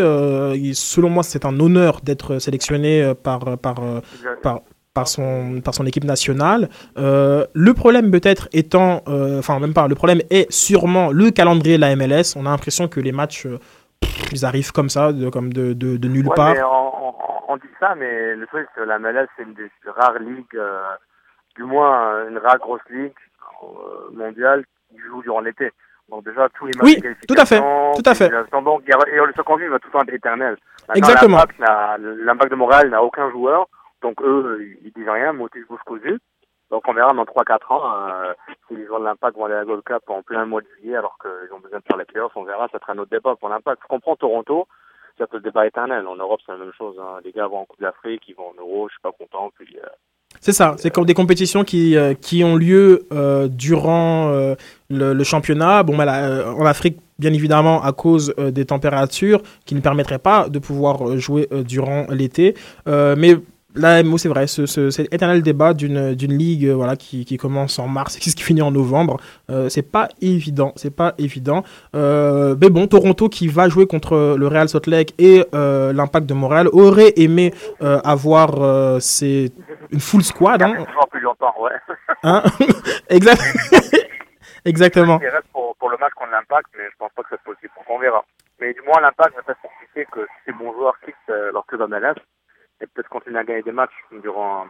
selon 0.74 1.10
moi 1.10 1.22
c'est 1.22 1.44
un 1.44 1.58
honneur 1.58 2.00
d'être 2.04 2.38
sélectionné 2.38 3.12
par 3.22 3.58
par, 3.58 3.82
par 4.42 4.60
par 4.94 5.06
son, 5.06 5.60
par 5.62 5.74
son 5.74 5.86
équipe 5.86 6.04
nationale. 6.04 6.68
le 6.96 7.72
problème 7.72 8.10
peut-être 8.10 8.48
étant, 8.52 9.02
enfin 9.06 9.58
même 9.58 9.72
pas, 9.72 9.88
le 9.88 9.94
problème 9.94 10.22
est 10.30 10.50
sûrement 10.52 11.10
le 11.10 11.30
calendrier 11.30 11.76
de 11.76 11.80
la 11.80 11.94
MLS. 11.96 12.34
On 12.36 12.46
a 12.46 12.50
l'impression 12.50 12.88
que 12.88 13.00
les 13.00 13.12
matchs 13.12 13.46
ils 14.32 14.44
arrivent 14.44 14.72
comme 14.72 14.88
ça, 14.88 15.12
de, 15.12 15.28
comme 15.30 15.52
de, 15.52 15.72
de, 15.72 15.96
de 15.96 16.08
nulle 16.08 16.28
part. 16.34 16.54
on, 17.48 17.56
dit 17.56 17.62
ça, 17.80 17.94
mais 17.94 18.34
le 18.34 18.46
truc, 18.46 18.66
c'est 18.74 18.80
que 18.80 18.86
la 18.86 18.98
MLS, 18.98 19.26
c'est 19.36 19.42
une 19.42 19.54
des 19.54 19.70
rares 19.86 20.18
ligues, 20.18 20.44
euh, 20.54 20.82
du 21.56 21.64
moins 21.64 22.28
une 22.28 22.38
rare 22.38 22.58
grosse 22.58 22.80
ligue 22.90 23.12
euh, 23.62 24.16
mondiale 24.16 24.64
qui 24.90 24.98
joue 25.00 25.22
durant 25.22 25.40
l'été. 25.40 25.70
Donc 26.08 26.24
déjà, 26.24 26.48
tous 26.50 26.66
les 26.66 26.72
matchs 26.76 27.02
oui, 27.02 27.16
tout 27.26 27.34
à 27.36 27.44
fait, 27.44 27.60
tout 27.60 28.02
à 28.06 28.14
fait. 28.14 28.30
Donc, 28.52 28.82
et 28.88 28.92
le 29.16 29.32
second 29.36 29.56
va 29.56 29.78
tout 29.78 29.88
le 29.88 29.92
temps 29.92 30.02
être 30.02 30.14
éternel. 30.14 30.56
Exactement. 30.94 31.38
L'impact 31.98 32.50
de 32.50 32.56
Montréal 32.56 32.90
n'a 32.90 33.02
aucun 33.02 33.30
joueur, 33.30 33.68
donc 34.02 34.20
eux, 34.22 34.66
ils 34.82 34.92
disent 34.92 35.08
rien, 35.08 35.32
motif 35.32 35.64
jusqu'aux 35.70 35.98
yeux. 35.98 36.18
Donc 36.70 36.82
on 36.86 36.92
verra 36.92 37.12
dans 37.14 37.24
3-4 37.24 37.72
ans 37.72 37.82
euh, 37.84 38.34
si 38.66 38.76
les 38.76 38.86
joueurs 38.86 39.00
de 39.00 39.04
l'Impact 39.06 39.36
vont 39.36 39.46
aller 39.46 39.54
à 39.54 39.58
la 39.58 39.64
Gold 39.64 39.82
Cup 39.84 40.02
en 40.08 40.22
plein 40.22 40.44
mois 40.44 40.60
de 40.60 40.66
juillet 40.78 40.96
alors 40.96 41.16
qu'ils 41.20 41.54
ont 41.54 41.60
besoin 41.60 41.78
de 41.78 41.84
faire 41.84 41.96
les 41.96 42.04
playoffs. 42.04 42.36
On 42.36 42.44
verra, 42.44 42.68
ça 42.70 42.78
sera 42.78 42.92
un 42.92 42.98
autre 42.98 43.10
débat 43.10 43.36
pour 43.36 43.48
l'Impact. 43.48 43.80
Je 43.82 43.88
comprends 43.88 44.16
Toronto, 44.16 44.68
c'est 45.16 45.32
le 45.32 45.40
débat 45.40 45.66
éternel. 45.66 46.06
En 46.06 46.16
Europe, 46.16 46.40
c'est 46.44 46.52
la 46.52 46.58
même 46.58 46.72
chose. 46.76 46.96
Hein. 47.00 47.20
Les 47.24 47.32
gars 47.32 47.46
vont 47.46 47.58
en 47.58 47.64
Coupe 47.64 47.80
d'Afrique, 47.80 48.22
ils 48.28 48.34
vont 48.34 48.50
en 48.50 48.60
Euro, 48.60 48.88
je 48.88 48.92
suis 48.92 49.02
pas 49.02 49.12
content. 49.12 49.50
Puis 49.56 49.78
euh, 49.82 49.86
c'est 50.40 50.52
ça, 50.52 50.76
c'est 50.78 50.90
comme 50.90 51.04
des 51.04 51.14
compétitions 51.14 51.64
qui, 51.64 51.96
euh, 51.96 52.14
qui 52.14 52.44
ont 52.44 52.56
lieu 52.56 53.06
euh, 53.12 53.48
durant 53.48 54.28
euh, 54.28 54.54
le, 54.88 55.12
le, 55.12 55.24
championnat. 55.24 55.82
Bon, 55.82 55.96
bah, 55.96 56.54
en 56.54 56.64
Afrique, 56.64 56.98
bien 57.18 57.32
évidemment, 57.32 57.82
à 57.82 57.92
cause 57.92 58.34
des 58.38 58.64
températures 58.64 59.42
qui 59.64 59.74
ne 59.74 59.80
permettraient 59.80 60.18
pas 60.18 60.48
de 60.48 60.58
pouvoir 60.58 61.16
jouer 61.18 61.48
durant 61.50 62.06
l'été. 62.10 62.54
mais 62.86 63.36
Là, 63.78 64.02
c'est 64.18 64.28
vrai, 64.28 64.48
ce, 64.48 64.66
ce, 64.66 64.90
cet 64.90 65.14
éternel 65.14 65.40
débat 65.42 65.72
d'une 65.72 66.36
ligue 66.36 66.66
euh, 66.66 66.74
voilà, 66.74 66.96
qui, 66.96 67.24
qui, 67.24 67.36
commence 67.36 67.78
en 67.78 67.86
mars 67.86 68.16
et 68.16 68.18
qui 68.18 68.30
finit 68.42 68.60
en 68.60 68.72
novembre, 68.72 69.18
euh, 69.50 69.68
c'est 69.68 69.88
pas 69.88 70.08
évident. 70.20 70.72
C'est 70.74 70.94
pas 70.94 71.14
évident. 71.16 71.62
Euh, 71.94 72.56
mais 72.60 72.70
bon, 72.70 72.88
Toronto 72.88 73.28
qui 73.28 73.46
va 73.46 73.68
jouer 73.68 73.86
contre 73.86 74.36
le 74.36 74.46
Real 74.48 74.68
Salt 74.68 74.90
Lake 74.90 75.14
et 75.18 75.44
euh, 75.54 75.92
l'Impact 75.92 76.26
de 76.26 76.34
Montréal 76.34 76.68
aurait 76.72 77.12
aimé 77.16 77.54
euh, 77.80 78.00
avoir 78.04 78.60
euh, 78.60 78.98
c'est 78.98 79.52
une 79.92 80.00
full 80.00 80.24
squad. 80.24 80.60
Hein. 80.60 80.84
plus 81.10 81.20
longtemps, 81.20 81.54
ouais. 81.60 81.70
Hein? 82.24 82.42
Exact. 83.08 83.40
Exactement. 84.64 85.20
Il 85.22 85.28
reste 85.28 85.46
pour, 85.52 85.76
pour, 85.76 85.88
le 85.88 85.96
match 85.98 86.12
contre 86.14 86.32
l'Impact, 86.32 86.66
mais 86.76 86.84
je 86.90 86.96
pense 86.98 87.12
pas 87.14 87.22
que 87.22 87.28
c'est 87.30 87.42
possible. 87.42 87.70
Donc 87.76 87.86
on 87.88 88.00
verra. 88.00 88.24
Mais 88.60 88.74
du 88.74 88.80
moins, 88.82 89.00
l'Impact 89.00 89.36
va 89.36 89.42
faire 89.42 89.56
que 90.12 90.26
ces 90.44 90.52
bons 90.52 90.72
joueurs 90.72 90.94
quittent 91.04 91.14
leur 91.52 91.64
club 91.66 91.88
MLS 91.88 92.14
et 92.80 92.86
peut-être 92.86 93.08
continuer 93.08 93.38
à 93.38 93.44
gagner 93.44 93.62
des 93.62 93.72
matchs 93.72 94.04
durant, 94.22 94.66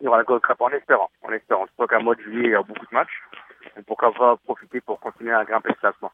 durant 0.00 0.16
la 0.16 0.24
Gold 0.24 0.42
Cup 0.42 0.60
en 0.60 0.70
espérant. 0.70 1.10
En 1.22 1.32
espérant. 1.32 1.66
Je 1.66 1.72
crois 1.72 1.86
qu'à 1.86 1.98
mois 1.98 2.14
de 2.14 2.22
juillet, 2.22 2.44
il 2.44 2.50
y 2.50 2.54
a 2.54 2.62
beaucoup 2.62 2.86
de 2.86 2.94
matchs. 2.94 3.22
Et 3.76 3.82
pourquoi 3.82 4.12
pas 4.12 4.36
profiter 4.44 4.80
pour 4.80 5.00
continuer 5.00 5.32
à 5.32 5.44
grimper 5.44 5.70
le 5.70 5.74
classement. 5.74 6.12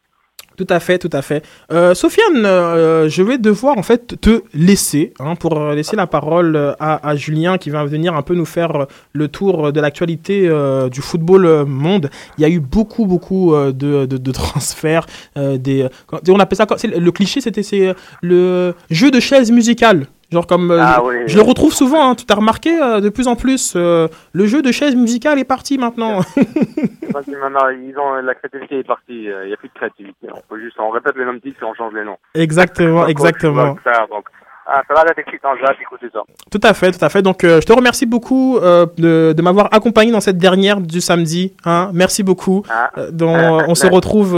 Tout 0.55 0.67
à 0.69 0.79
fait, 0.79 0.99
tout 0.99 1.09
à 1.11 1.21
fait. 1.21 1.43
Euh, 1.71 1.95
Sofiane, 1.95 2.45
euh, 2.45 3.09
je 3.09 3.23
vais 3.23 3.37
devoir 3.37 3.77
en 3.77 3.83
fait 3.83 4.19
te 4.21 4.43
laisser 4.53 5.13
hein, 5.19 5.35
pour 5.35 5.59
laisser 5.71 5.95
la 5.95 6.05
parole 6.05 6.75
à, 6.79 7.07
à, 7.07 7.15
Julien 7.15 7.57
qui 7.57 7.71
va 7.71 7.85
venir 7.85 8.15
un 8.15 8.21
peu 8.21 8.35
nous 8.35 8.45
faire 8.45 8.85
le 9.13 9.27
tour 9.27 9.71
de 9.73 9.81
l'actualité 9.81 10.47
euh, 10.47 10.89
du 10.89 11.01
football 11.01 11.65
monde. 11.65 12.11
Il 12.37 12.41
y 12.41 12.45
a 12.45 12.49
eu 12.49 12.59
beaucoup, 12.59 13.07
beaucoup 13.07 13.55
euh, 13.55 13.71
de, 13.71 14.05
de, 14.05 14.17
de, 14.17 14.31
transferts. 14.31 15.07
Euh, 15.37 15.57
des, 15.57 15.87
on 16.29 16.39
appelle 16.39 16.57
ça 16.57 16.67
le 16.83 17.11
cliché, 17.11 17.41
c'était 17.41 17.95
le 18.21 18.75
jeu 18.91 19.09
de 19.09 19.19
chaise 19.19 19.51
musicale. 19.51 20.05
Genre 20.31 20.47
comme 20.47 20.71
euh, 20.71 20.79
ah, 20.81 21.03
oui, 21.03 21.15
je, 21.27 21.37
oui. 21.37 21.43
le 21.43 21.47
retrouve 21.47 21.73
souvent, 21.73 22.09
hein, 22.09 22.15
tu 22.15 22.25
as 22.27 22.35
remarqué 22.35 22.81
euh, 22.81 23.01
de 23.01 23.09
plus 23.09 23.27
en 23.27 23.35
plus, 23.35 23.73
euh, 23.75 24.07
le 24.33 24.45
jeu 24.45 24.61
de 24.61 24.71
chaise 24.71 24.95
musicale 24.95 25.37
est 25.37 25.43
parti 25.43 25.77
maintenant. 25.77 26.21
maintenant 27.13 27.69
ils 27.69 27.93
ont, 27.97 28.15
la 28.15 28.33
créativité 28.33 28.79
est 28.79 28.87
partie, 28.87 29.25
il 29.25 29.47
n'y 29.47 29.53
a 29.53 29.57
plus 29.57 29.69
de 29.69 29.73
créativité. 29.73 30.27
On, 30.33 30.41
peut 30.49 30.59
juste, 30.59 30.79
on 30.79 30.89
répète 30.89 31.15
les 31.17 31.25
mêmes 31.25 31.39
titres 31.39 31.61
et 31.61 31.65
on 31.65 31.73
change 31.75 31.93
les 31.93 32.03
noms. 32.03 32.17
Exactement, 32.33 33.05
exactement. 33.07 33.77
Ça, 33.83 34.07
donc, 34.09 34.25
ça 34.65 34.93
va 34.93 35.03
d'être 35.03 35.19
excitant, 35.19 35.49
j'ai 35.59 35.65
hâte 35.65 35.77
d'écouter 35.77 36.07
ça. 36.13 36.21
Tout 36.49 36.59
à 36.63 36.73
fait, 36.73 36.91
tout 36.91 37.03
à 37.03 37.09
fait. 37.09 37.21
Donc, 37.21 37.43
euh, 37.43 37.59
je 37.59 37.65
te 37.65 37.73
remercie 37.73 38.05
beaucoup 38.05 38.57
euh, 38.57 38.85
de, 38.97 39.33
de 39.35 39.41
m'avoir 39.41 39.67
accompagné 39.73 40.11
dans 40.11 40.21
cette 40.21 40.37
dernière 40.37 40.79
du 40.79 41.01
samedi. 41.01 41.53
Hein. 41.65 41.91
Merci 41.93 42.23
beaucoup. 42.23 42.63
Ah. 42.69 42.89
Euh, 42.97 43.11
donc, 43.11 43.37
on 43.67 43.75
se 43.75 43.87
retrouve 43.87 44.33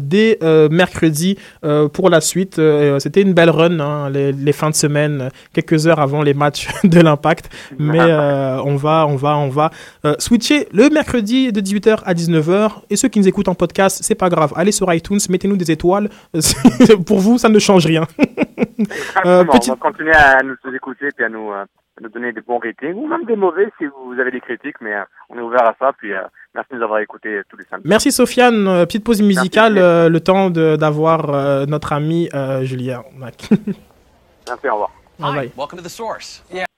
dès 0.00 0.38
mercredi 0.70 1.38
pour 1.92 2.10
la 2.10 2.20
suite. 2.20 2.60
C'était 2.98 3.22
une 3.22 3.32
belle 3.32 3.50
run, 3.50 3.80
hein, 3.80 4.10
les, 4.10 4.32
les, 4.32 4.52
fins 4.52 4.70
de 4.70 4.74
semaine, 4.74 5.30
quelques 5.54 5.86
heures 5.86 6.00
avant 6.00 6.22
les 6.22 6.34
matchs 6.34 6.68
de 6.84 7.00
l'Impact. 7.00 7.50
Mais 7.78 8.00
on 8.02 8.76
va, 8.76 9.06
on 9.06 9.16
va, 9.16 9.38
on 9.38 9.48
va 9.48 9.70
switcher 10.18 10.68
le 10.72 10.90
mercredi 10.90 11.52
de 11.52 11.60
18h 11.60 12.00
à 12.04 12.14
19h. 12.14 12.70
Et 12.90 12.96
ceux 12.96 13.08
qui 13.08 13.18
nous 13.18 13.28
écoutent 13.28 13.48
en 13.48 13.54
podcast, 13.54 14.00
c'est 14.02 14.14
pas 14.14 14.28
grave. 14.28 14.52
Allez 14.56 14.72
sur 14.72 14.92
iTunes, 14.92 15.20
mettez-nous 15.28 15.56
des 15.56 15.70
étoiles. 15.70 16.10
pour 17.06 17.20
vous, 17.20 17.38
ça 17.38 17.48
ne 17.48 17.58
change 17.58 17.86
rien. 17.86 18.06
Euh, 19.26 19.44
petit... 19.44 19.70
On 19.70 19.74
va 19.74 19.80
continuer 19.80 20.14
à 20.14 20.42
nous 20.42 20.56
écouter 20.74 21.08
et 21.18 21.24
à 21.24 21.28
nous, 21.28 21.50
euh, 21.52 21.62
à 21.62 22.02
nous 22.02 22.08
donner 22.08 22.32
des 22.32 22.40
bons 22.40 22.58
ratings 22.58 22.94
ou 22.94 23.06
même 23.06 23.24
des 23.24 23.36
mauvais 23.36 23.68
si 23.78 23.84
vous 23.86 24.18
avez 24.18 24.30
des 24.30 24.40
critiques, 24.40 24.80
mais 24.80 24.94
euh, 24.94 25.02
on 25.28 25.36
est 25.36 25.42
ouvert 25.42 25.66
à 25.66 25.74
ça. 25.78 25.92
Puis 25.98 26.12
euh, 26.12 26.22
merci 26.54 26.72
de 26.72 26.78
nous 26.78 26.84
avoir 26.84 27.00
écoutés 27.00 27.40
tous 27.48 27.56
les 27.56 27.64
samedis. 27.64 27.88
Merci 27.88 28.12
Sofiane. 28.12 28.66
Euh, 28.66 28.86
petite 28.86 29.04
pause 29.04 29.20
musicale, 29.22 29.74
le 29.74 30.18
temps 30.20 30.50
d'avoir 30.50 31.66
notre 31.66 31.92
ami 31.92 32.28
Julien. 32.62 33.02
merci, 33.18 34.68
au 34.68 34.72
revoir. 34.72 34.90
Bye 35.18 35.34
bye. 35.34 35.52
Welcome 35.56 35.78
to 35.78 35.84
the 35.84 35.90
source. 35.90 36.42
Yeah. 36.50 36.69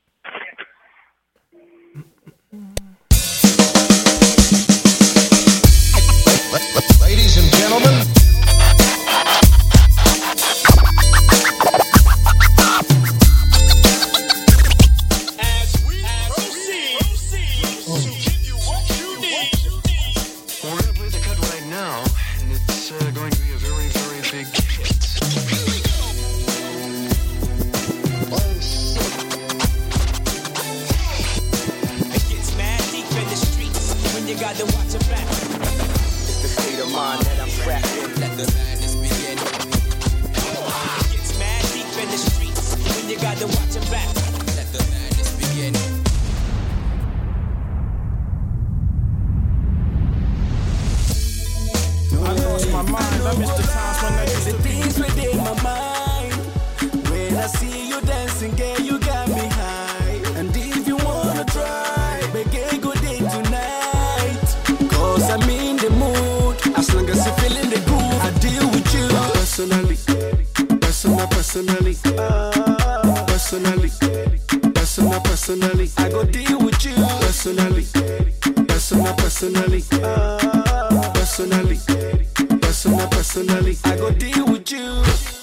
personally. 71.52 71.94
Personally. 73.26 73.90
Personal, 74.74 75.20
personally. 75.20 75.90
I 75.98 76.08
go 76.08 76.24
deal 76.24 76.58
with 76.58 76.82
you. 76.84 76.94
Personally. 77.20 77.84
Personal, 78.66 79.14
personally. 79.16 79.82
Personally. 81.12 81.78
Personal, 82.62 83.08
personally. 83.08 83.76
I 83.84 83.96
go 83.96 84.10
deal 84.12 84.46
with 84.46 84.72
you. 84.72 85.41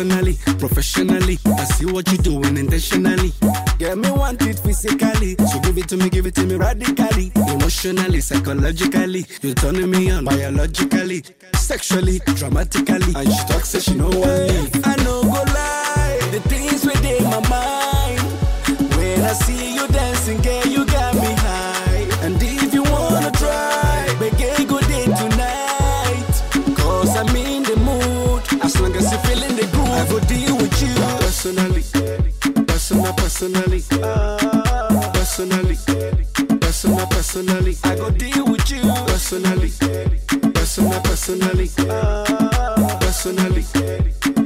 personally, 0.00 0.38
professionally. 0.58 1.38
I 1.44 1.64
see 1.64 1.84
what 1.84 2.10
you're 2.10 2.22
doing 2.22 2.56
intentionally. 2.56 3.32
Get 3.78 3.98
me 3.98 4.10
want 4.10 4.40
it 4.42 4.58
physically, 4.58 5.36
so 5.36 5.60
give 5.60 5.76
it 5.76 5.88
to 5.88 5.96
me, 5.96 6.08
give 6.08 6.26
it 6.26 6.34
to 6.36 6.46
me 6.46 6.54
radically, 6.54 7.32
emotionally, 7.34 8.20
psychologically. 8.20 9.26
You're 9.42 9.54
turning 9.54 9.90
me 9.90 10.10
on 10.10 10.24
biologically, 10.24 11.22
sexually, 11.54 12.20
dramatically. 12.24 13.12
And 13.14 13.30
she 13.30 13.44
talks, 13.46 13.68
say 13.68 13.80
she 13.80 13.94
know 13.94 14.08
I 14.08 14.46
need. 14.46 14.86
I 14.86 14.96
know 15.04 15.22
go 15.22 15.42
lie, 15.52 16.18
the 16.32 16.40
things 16.48 16.84
within 16.86 17.24
my 17.24 17.40
mind. 17.50 18.20
When 18.96 19.20
I 19.20 19.32
see 19.34 19.74
you 19.74 19.86
dancing, 19.88 20.40
girl, 20.40 20.66
you 20.66 20.79
personally, 33.40 33.80
personally 35.14 35.76
personal, 36.60 37.06
personally. 37.06 37.76
I 37.84 37.96
go 37.96 38.10
deal 38.10 38.44
with 38.44 38.70
you 38.70 38.82
personally, 39.06 39.70
personal, 40.52 41.00
personally, 41.00 41.68
personally, 43.00 43.64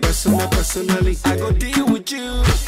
personal, 0.00 0.48
personally. 0.48 1.16
I 1.24 1.36
go 1.36 1.50
deal 1.50 1.86
with 1.86 2.10
you. 2.12 2.63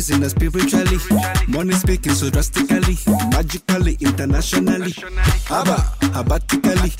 Raising 0.00 0.24
us 0.24 0.30
spiritually. 0.30 0.98
Money 1.46 1.74
speaking 1.74 2.12
so 2.12 2.30
drastically, 2.30 2.96
magically, 3.30 3.98
internationally. 4.00 4.94
Abba, 5.50 5.76
abatically. 6.14 6.92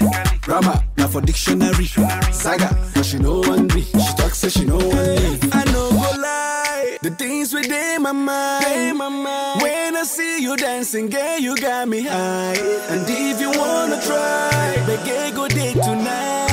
Rama, 0.46 0.84
now 0.98 1.08
for 1.08 1.22
dictionary. 1.22 1.86
Saga, 2.30 2.68
but 2.94 3.06
she 3.06 3.18
know 3.18 3.38
one 3.38 3.70
hungry. 3.70 3.82
She 3.82 4.12
talks, 4.18 4.38
say 4.38 4.50
she 4.50 4.66
no 4.66 4.78
hungry. 4.78 5.38
I 5.50 5.64
know 5.72 5.88
go 5.90 6.10
lie. 6.20 6.98
The 7.00 7.10
things 7.12 7.54
within 7.54 8.02
my 8.02 8.12
mind. 8.12 8.98
my 8.98 9.08
mind. 9.08 9.62
When 9.62 9.96
I 9.96 10.04
see 10.04 10.42
you 10.42 10.54
dancing, 10.58 11.08
girl, 11.08 11.38
you 11.38 11.56
got 11.56 11.88
me 11.88 12.02
high. 12.02 12.58
And 12.92 13.04
if 13.08 13.40
you 13.40 13.50
wanna 13.50 13.98
try, 14.02 14.84
make 14.86 15.34
go 15.34 15.48
day 15.48 15.72
tonight. 15.72 16.49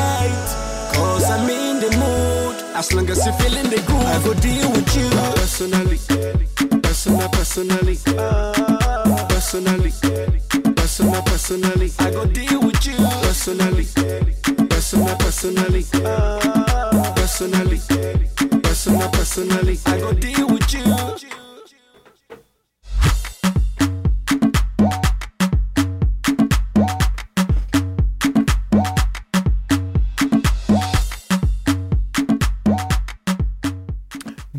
As 2.77 2.93
long 2.93 3.09
as 3.09 3.25
you 3.25 3.31
feeling 3.33 3.71
the 3.71 3.81
groove, 3.87 4.05
I 4.05 4.23
go 4.23 4.35
deal 4.35 4.71
with 4.71 4.95
you. 4.95 5.09
Personally, 5.33 5.97
personal, 6.83 7.27
personally. 7.29 7.97
Personally, 9.29 9.91
personal, 10.75 11.21
personally. 11.23 11.91
I 11.97 12.11
go 12.11 12.25
deal 12.25 12.61
with 12.61 12.85
you. 12.85 12.95
Personally, 13.25 13.87
personal, 14.69 15.15
personally. 15.17 15.83
Personally, 17.15 17.79
personal, 18.61 19.09
personally. 19.09 19.79
I 19.87 19.99
go 19.99 20.13
deal 20.13 20.47
with 20.47 20.71
you. 20.71 21.26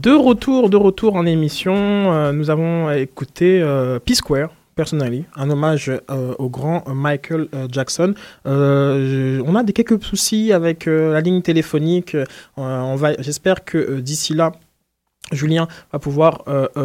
De 0.08 0.14
retour, 0.14 0.70
de 0.70 0.78
retour 0.78 1.16
en 1.16 1.26
émission, 1.26 1.74
euh, 1.76 2.32
nous 2.32 2.48
avons 2.48 2.90
écouté 2.90 3.60
euh, 3.60 3.98
P-Square, 3.98 4.48
Personally, 4.74 5.26
un 5.36 5.50
hommage 5.50 5.90
euh, 5.90 6.34
au 6.38 6.48
grand 6.48 6.82
Michael 6.88 7.48
Jackson. 7.70 8.14
On 8.46 9.54
a 9.54 9.62
des 9.64 9.74
quelques 9.74 10.02
soucis 10.02 10.50
avec 10.54 10.86
la 10.86 11.20
ligne 11.20 11.42
téléphonique. 11.42 12.16
On 12.56 12.96
va, 12.96 13.20
j'espère 13.20 13.66
que 13.66 14.00
d'ici 14.00 14.32
là, 14.32 14.52
Julien 15.30 15.68
va 15.92 15.98
pouvoir 15.98 16.44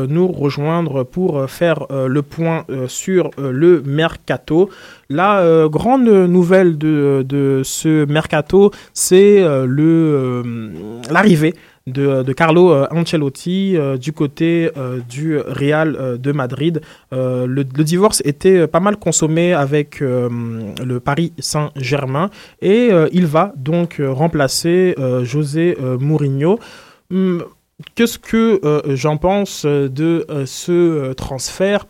nous 0.09 0.27
rejoindre 0.27 1.03
pour 1.03 1.49
faire 1.49 1.85
le 1.89 2.21
point 2.23 2.65
sur 2.89 3.29
le 3.37 3.81
mercato. 3.83 4.69
La 5.07 5.65
grande 5.69 6.09
nouvelle 6.09 6.77
de, 6.77 7.23
de 7.25 7.61
ce 7.63 8.03
mercato, 8.03 8.71
c'est 8.93 9.39
l'arrivée 11.09 11.53
de, 11.87 12.23
de 12.23 12.33
Carlo 12.33 12.71
euh, 12.71 12.87
Ancelotti 12.91 13.75
euh, 13.75 13.97
du 13.97 14.13
côté 14.13 14.71
euh, 14.77 14.99
du 15.09 15.37
Real 15.37 15.95
euh, 15.99 16.17
de 16.17 16.31
Madrid. 16.31 16.81
Euh, 17.11 17.45
le, 17.45 17.63
divorce 17.63 18.21
était 18.25 18.67
pas 18.67 18.79
mal 18.79 18.97
consommé 18.97 19.53
avec 19.53 20.01
euh, 20.01 20.29
le 20.83 20.99
Paris 20.99 21.33
Saint-Germain 21.39 22.29
et 22.61 22.89
euh, 22.91 23.09
il 23.11 23.25
va 23.25 23.53
donc 23.57 23.99
euh, 23.99 24.11
remplacer 24.11 24.95
euh, 24.97 25.25
José 25.25 25.77
euh, 25.81 25.97
Mourinho. 25.97 26.59
Hum, 27.11 27.43
Qu'est-ce 27.95 28.19
que 28.19 28.61
euh, 28.63 28.95
j'en 28.95 29.17
pense 29.17 29.65
euh, 29.65 29.89
de 29.89 30.25
euh, 30.29 30.45
ce 30.45 30.71
euh, 30.71 31.13
transfert? 31.13 31.85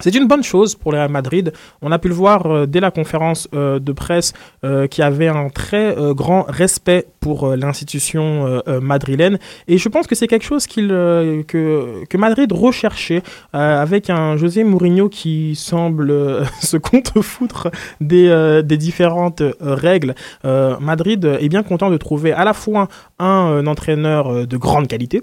C'est 0.00 0.14
une 0.14 0.26
bonne 0.26 0.42
chose 0.42 0.74
pour 0.74 0.92
le 0.92 1.08
Madrid. 1.08 1.52
On 1.82 1.92
a 1.92 1.98
pu 1.98 2.08
le 2.08 2.14
voir 2.14 2.46
euh, 2.46 2.66
dès 2.66 2.80
la 2.80 2.90
conférence 2.90 3.48
euh, 3.54 3.78
de 3.78 3.92
presse 3.92 4.32
euh, 4.64 4.86
qui 4.86 5.02
avait 5.02 5.28
un 5.28 5.48
très 5.48 5.94
grand 6.14 6.44
respect 6.48 7.06
pour 7.20 7.54
l'institution 7.56 8.62
madrilène. 8.82 9.38
Et 9.66 9.78
je 9.78 9.88
pense 9.88 10.06
que 10.06 10.14
c'est 10.14 10.26
quelque 10.26 10.44
chose 10.44 10.66
que, 10.66 11.42
que 11.44 12.16
Madrid 12.16 12.52
recherchait 12.52 13.22
avec 13.52 14.10
un 14.10 14.36
José 14.36 14.64
Mourinho 14.64 15.08
qui 15.08 15.54
semble 15.54 16.12
se 16.60 16.76
contrefoutre 16.76 17.70
des, 18.00 18.62
des 18.64 18.76
différentes 18.76 19.42
règles. 19.60 20.14
Madrid 20.44 21.24
est 21.40 21.48
bien 21.48 21.62
content 21.62 21.90
de 21.90 21.96
trouver 21.96 22.32
à 22.32 22.44
la 22.44 22.52
fois 22.52 22.88
un 23.18 23.66
entraîneur 23.66 24.46
de 24.46 24.56
grande 24.56 24.88
qualité, 24.88 25.22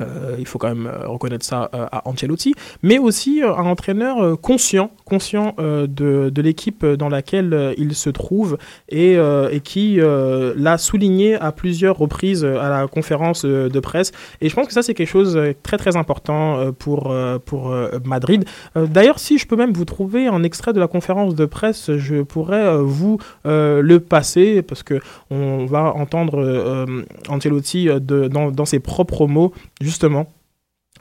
euh, 0.00 0.36
il 0.38 0.46
faut 0.46 0.58
quand 0.58 0.68
même 0.68 0.86
euh, 0.86 1.06
reconnaître 1.06 1.44
ça 1.44 1.70
euh, 1.74 1.86
à 1.90 2.08
Ancelotti, 2.08 2.54
mais 2.82 2.98
aussi 2.98 3.42
un 3.42 3.64
entraîneur 3.64 4.40
conscient, 4.40 4.90
conscient 5.04 5.54
de, 5.58 6.32
l'équipe 6.40 6.84
dans 6.84 7.08
laquelle 7.08 7.74
il 7.78 7.94
se 7.94 8.10
trouve 8.10 8.58
et, 8.88 9.14
et 9.14 9.60
qui 9.60 9.98
l'a 10.00 10.78
souligné 10.78 11.34
à 11.34 11.52
plusieurs 11.52 11.96
reprises 11.96 12.44
à 12.44 12.68
la 12.68 12.86
conférence 12.86 13.44
de 13.44 13.80
presse. 13.80 14.12
Et 14.40 14.48
je 14.48 14.54
pense 14.54 14.66
que 14.66 14.72
ça, 14.72 14.82
c'est 14.82 14.94
quelque 14.94 15.08
chose 15.08 15.34
de 15.34 15.54
très 15.62 15.76
très 15.76 15.96
important 15.96 16.72
pour, 16.78 17.14
pour 17.44 17.74
Madrid. 18.04 18.44
D'ailleurs, 18.74 19.18
si 19.18 19.38
je 19.38 19.46
peux 19.46 19.56
même 19.56 19.72
vous 19.72 19.84
trouver 19.84 20.26
un 20.26 20.42
extrait 20.42 20.72
de 20.72 20.80
la 20.80 20.88
conférence 20.88 21.34
de 21.34 21.46
presse, 21.46 21.96
je 21.96 22.22
pourrais 22.22 22.78
vous 22.78 23.18
le 23.44 23.98
passer 23.98 24.62
parce 24.62 24.82
que 24.82 25.00
on 25.30 25.66
va 25.66 25.92
entendre 25.94 26.86
Ancelotti 27.28 27.86
de, 27.86 28.28
dans, 28.28 28.50
dans 28.50 28.64
ses 28.64 28.80
propres 28.80 29.26
mots 29.26 29.52
justement 29.86 30.24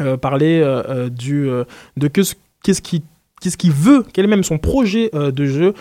euh, 0.01 0.17
parler 0.17 0.59
euh, 0.61 0.83
euh, 0.89 1.09
du, 1.09 1.37
de 1.97 2.07
que 2.07 2.23
ce- 2.23 2.35
qu'est-ce 2.63 2.81
qui 2.81 3.03
qu'est-ce 3.41 3.57
qu'il 3.57 3.71
veut, 3.73 4.05
quel 4.13 4.23
est 4.25 4.29
même 4.29 4.45
son 4.45 4.57
projet 4.57 5.09
de 5.13 5.45
jeu 5.45 5.73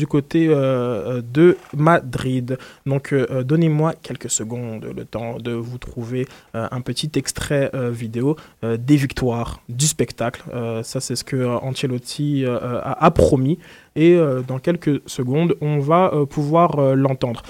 du 0.00 0.06
côté 0.06 0.48
de 0.48 1.56
Madrid. 1.76 2.58
Donc 2.86 3.14
donnez-moi 3.44 3.92
quelques 4.02 4.30
secondes, 4.30 4.86
le 4.96 5.04
temps 5.04 5.36
de 5.38 5.52
vous 5.52 5.76
trouver 5.78 6.26
un 6.54 6.80
petit 6.80 7.10
extrait 7.14 7.70
vidéo 8.02 8.36
des 8.62 8.96
victoires, 8.96 9.60
du 9.68 9.86
spectacle. 9.86 10.42
Ça 10.82 11.00
c'est 11.00 11.16
ce 11.16 11.22
que 11.22 11.36
Ancelotti 11.68 12.44
a 12.46 13.10
promis. 13.10 13.58
Et 13.96 14.14
euh, 14.14 14.42
dans 14.46 14.58
quelques 14.58 15.00
secondes, 15.06 15.56
on 15.60 15.78
va 15.78 16.12
euh, 16.12 16.26
pouvoir 16.26 16.78
euh, 16.78 16.94
l'entendre. 16.94 17.42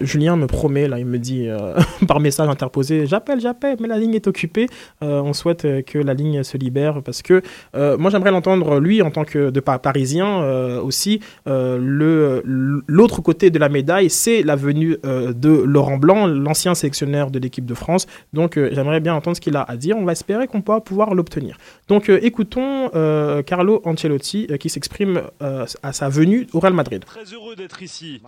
Julien 0.00 0.36
me 0.36 0.46
promet, 0.46 0.86
là, 0.86 1.00
il 1.00 1.06
me 1.06 1.18
dit 1.18 1.48
par 2.06 2.20
message 2.20 2.48
interposé, 2.48 3.06
j'appelle, 3.06 3.40
j'appelle, 3.40 3.76
mais 3.80 3.88
la 3.88 3.98
ligne 3.98 4.14
est 4.14 4.28
occupée. 4.28 4.68
On 5.00 5.32
souhaite 5.32 5.66
que 5.84 5.98
la 5.98 6.14
ligne 6.14 6.44
se 6.44 6.56
libère 6.56 7.02
parce 7.02 7.22
que 7.22 7.42
moi 7.74 8.08
j'aimerais 8.10 8.30
l'entendre 8.30 8.78
lui 8.78 9.02
en 9.02 9.10
tant 9.10 9.24
que 9.24 9.50
de 9.50 9.58
pa- 9.58 9.80
parisien 9.80 10.78
aussi. 10.78 11.18
Le 11.46 12.42
l'autre 12.86 13.20
côté 13.20 13.50
de 13.50 13.58
la 13.58 13.68
médaille, 13.68 14.10
c'est 14.10 14.44
la 14.44 14.54
venue 14.54 14.96
de 15.02 15.48
Laurent 15.64 15.96
Blanc, 15.96 16.28
l'ancien 16.28 16.76
sélectionneur 16.76 17.32
de 17.32 17.40
l'équipe 17.40 17.66
de 17.66 17.74
France. 17.74 18.06
Donc 18.32 18.54
j'aimerais 18.56 19.00
bien 19.00 19.14
entendre 19.14 19.36
ce 19.36 19.40
qu'il 19.40 19.56
a 19.56 19.62
à 19.62 19.76
dire. 19.76 19.96
On 19.96 20.04
va 20.04 20.12
espérer 20.12 20.46
qu'on 20.46 20.62
pourra 20.62 20.82
pouvoir 20.82 21.14
l'obtenir. 21.14 21.56
Donc 21.88 22.08
écoutons 22.08 22.90
Carlo 23.44 23.82
Ancelotti 23.84 24.46
qui 24.60 24.68
s'exprime 24.68 25.22
à 25.84 25.92
sa 25.92 26.08
venue 26.08 26.46
au 26.54 26.60
Real 26.60 26.72
Madrid. 26.72 27.04
Très 27.04 27.24
heureux 27.34 27.56
d'être 27.56 27.82
ici, 27.82 28.22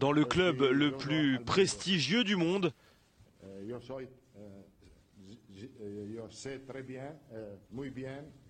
dans 0.00 0.10
le 0.10 0.24
club 0.24 0.62
le 0.62 0.90
plus 0.90 1.38
prestigieux 1.44 2.24
du 2.24 2.34
monde. 2.34 2.72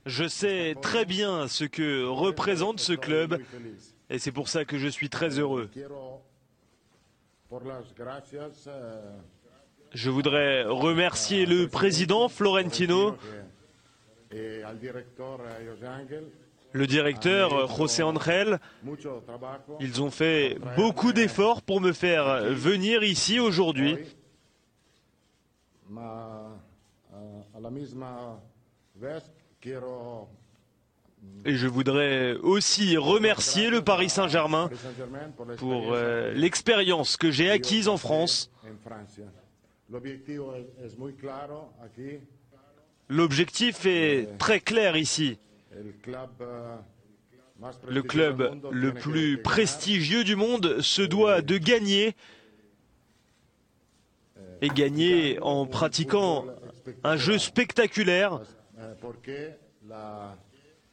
Je 0.06 0.28
sais 0.28 0.76
très 0.80 1.04
bien 1.04 1.48
ce 1.48 1.64
que 1.64 2.04
représente 2.04 2.78
ce 2.78 2.92
club 2.92 3.40
et 4.08 4.18
c'est 4.18 4.32
pour 4.32 4.48
ça 4.48 4.64
que 4.64 4.78
je 4.78 4.88
suis 4.88 5.08
très 5.08 5.40
heureux. 5.40 5.68
Je 9.94 10.10
voudrais 10.10 10.62
remercier 10.62 11.44
le 11.44 11.66
président 11.66 12.28
Florentino, 12.28 13.16
le 16.72 16.86
directeur 16.86 17.68
José 17.76 18.02
Angel. 18.02 18.58
Ils 19.80 20.02
ont 20.02 20.10
fait 20.10 20.58
beaucoup 20.76 21.12
d'efforts 21.12 21.62
pour 21.62 21.80
me 21.80 21.92
faire 21.92 22.44
venir 22.52 23.02
ici 23.02 23.38
aujourd'hui. 23.40 23.96
Et 31.44 31.54
je 31.54 31.66
voudrais 31.66 32.34
aussi 32.34 32.96
remercier 32.96 33.70
le 33.70 33.82
Paris 33.82 34.10
Saint-Germain 34.10 34.70
pour 35.58 35.92
euh, 35.92 36.32
l'expérience 36.32 37.16
que 37.16 37.30
j'ai 37.30 37.50
acquise 37.50 37.88
en 37.88 37.96
France. 37.96 38.50
L'objectif 43.08 43.86
est 43.86 44.38
très 44.38 44.60
clair 44.60 44.96
ici. 44.96 45.38
Le 47.88 48.02
club 48.02 48.60
le 48.70 48.92
plus 48.92 49.40
prestigieux 49.40 50.24
du 50.24 50.36
monde 50.36 50.80
se 50.80 51.02
doit 51.02 51.42
de 51.42 51.58
gagner 51.58 52.14
et 54.60 54.68
gagner 54.68 55.38
en 55.40 55.66
pratiquant 55.66 56.46
un 57.04 57.16
jeu 57.16 57.38
spectaculaire 57.38 58.40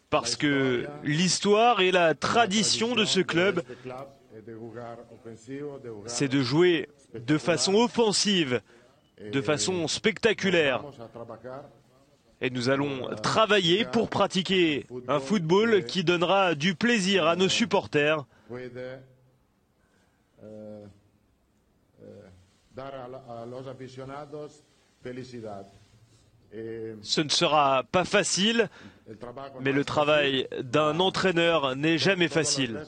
parce 0.09 0.35
que 0.35 0.87
l'histoire 1.03 1.81
et 1.81 1.91
la 1.91 2.15
tradition 2.15 2.95
de 2.95 3.05
ce 3.05 3.19
club, 3.19 3.61
c'est 6.05 6.27
de 6.27 6.41
jouer 6.41 6.89
de 7.13 7.37
façon 7.37 7.75
offensive, 7.75 8.61
de 9.21 9.41
façon 9.41 9.87
spectaculaire. 9.87 10.83
Et 12.41 12.49
nous 12.49 12.69
allons 12.69 13.09
travailler 13.21 13.85
pour 13.85 14.09
pratiquer 14.09 14.87
un 15.07 15.19
football 15.19 15.85
qui 15.85 16.03
donnera 16.03 16.55
du 16.55 16.73
plaisir 16.75 17.27
à 17.27 17.35
nos 17.35 17.49
supporters. 17.49 18.25
Ce 27.01 27.21
ne 27.21 27.29
sera 27.29 27.83
pas 27.91 28.05
facile, 28.05 28.69
mais 29.59 29.71
le 29.71 29.83
travail 29.83 30.47
d'un 30.61 30.99
entraîneur 30.99 31.75
n'est 31.75 31.97
jamais 31.97 32.27
facile. 32.29 32.81